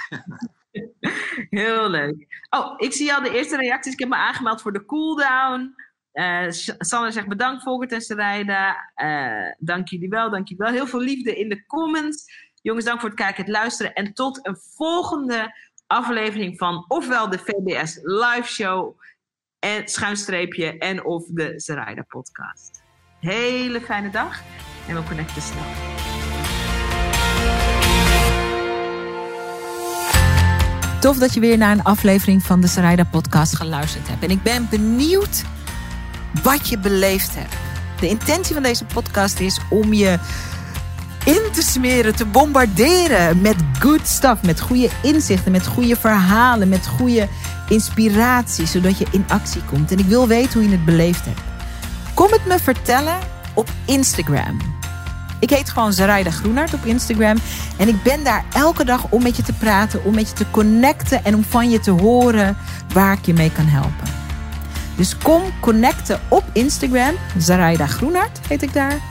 Heel 1.49 1.89
leuk. 1.89 2.45
Oh, 2.49 2.73
ik 2.77 2.93
zie 2.93 3.13
al 3.13 3.21
de 3.21 3.35
eerste 3.35 3.57
reacties. 3.57 3.93
Ik 3.93 3.99
heb 3.99 4.09
me 4.09 4.15
aangemeld 4.15 4.61
voor 4.61 4.73
de 4.73 4.85
cooldown. 4.85 5.75
Uh, 6.13 6.45
Sanne 6.77 7.11
zegt 7.11 7.27
bedankt 7.27 7.63
Volkert 7.63 7.91
en 7.91 8.01
Sarayda. 8.01 8.91
Uh, 9.03 9.53
dank 9.57 9.87
jullie 9.87 10.09
wel, 10.09 10.29
dank 10.29 10.47
jullie 10.47 10.63
wel. 10.63 10.73
Heel 10.73 10.87
veel 10.87 10.99
liefde 10.99 11.35
in 11.35 11.49
de 11.49 11.65
comments. 11.65 12.25
Jongens, 12.61 12.85
dank 12.85 12.99
voor 12.99 13.09
het 13.09 13.17
kijken, 13.17 13.43
het 13.43 13.53
luisteren. 13.53 13.93
En 13.93 14.13
tot 14.13 14.47
een 14.47 14.57
volgende 14.57 15.55
aflevering 15.91 16.57
van 16.57 16.85
ofwel 16.87 17.29
de 17.29 17.37
VBS 17.37 17.99
live 18.01 18.47
show 18.47 18.99
en 19.59 19.87
schuinstreepje 19.87 20.77
en 20.77 21.05
of 21.05 21.23
de 21.27 21.53
Sarayda 21.59 22.03
podcast. 22.07 22.83
Hele 23.19 23.81
fijne 23.81 24.09
dag 24.09 24.41
en 24.87 24.95
we 24.95 25.03
connecten 25.03 25.41
snel. 25.41 25.63
Tof 30.99 31.17
dat 31.17 31.33
je 31.33 31.39
weer 31.39 31.57
naar 31.57 31.71
een 31.71 31.83
aflevering 31.83 32.43
van 32.43 32.61
de 32.61 32.67
Sarayda 32.67 33.03
podcast 33.03 33.55
geluisterd 33.55 34.07
hebt. 34.07 34.23
En 34.23 34.29
ik 34.29 34.43
ben 34.43 34.67
benieuwd 34.69 35.43
wat 36.43 36.69
je 36.69 36.77
beleefd 36.77 37.35
hebt. 37.35 37.55
De 37.99 38.07
intentie 38.07 38.53
van 38.53 38.63
deze 38.63 38.85
podcast 38.85 39.39
is 39.39 39.59
om 39.69 39.93
je 39.93 40.19
smeren, 41.71 42.15
te 42.15 42.25
bombarderen 42.25 43.41
met 43.41 43.55
good 43.79 44.07
stuff, 44.07 44.41
met 44.43 44.59
goede 44.59 44.89
inzichten, 45.03 45.51
met 45.51 45.67
goede 45.67 45.95
verhalen, 45.95 46.69
met 46.69 46.87
goede 46.87 47.27
inspiratie, 47.69 48.65
zodat 48.65 48.97
je 48.97 49.05
in 49.11 49.25
actie 49.27 49.61
komt. 49.63 49.91
En 49.91 49.97
ik 49.97 50.05
wil 50.05 50.27
weten 50.27 50.53
hoe 50.53 50.69
je 50.69 50.75
het 50.75 50.85
beleefd 50.85 51.25
hebt. 51.25 51.39
Kom 52.13 52.31
het 52.31 52.45
me 52.45 52.59
vertellen 52.59 53.17
op 53.53 53.69
Instagram. 53.85 54.57
Ik 55.39 55.49
heet 55.49 55.69
gewoon 55.69 55.93
Zaraida 55.93 56.31
Groenart 56.31 56.73
op 56.73 56.85
Instagram. 56.85 57.37
En 57.77 57.87
ik 57.87 58.03
ben 58.03 58.23
daar 58.23 58.45
elke 58.53 58.85
dag 58.85 59.05
om 59.09 59.23
met 59.23 59.35
je 59.35 59.43
te 59.43 59.53
praten, 59.53 60.03
om 60.03 60.15
met 60.15 60.29
je 60.29 60.35
te 60.35 60.51
connecten 60.51 61.23
en 61.23 61.35
om 61.35 61.43
van 61.43 61.69
je 61.69 61.79
te 61.79 61.91
horen 61.91 62.57
waar 62.93 63.13
ik 63.13 63.25
je 63.25 63.33
mee 63.33 63.51
kan 63.51 63.65
helpen. 63.65 64.07
Dus 64.95 65.17
kom 65.17 65.41
connecten 65.59 66.19
op 66.27 66.43
Instagram. 66.53 67.15
Zaraida 67.37 67.87
Groenart 67.87 68.39
heet 68.47 68.61
ik 68.61 68.73
daar. 68.73 69.10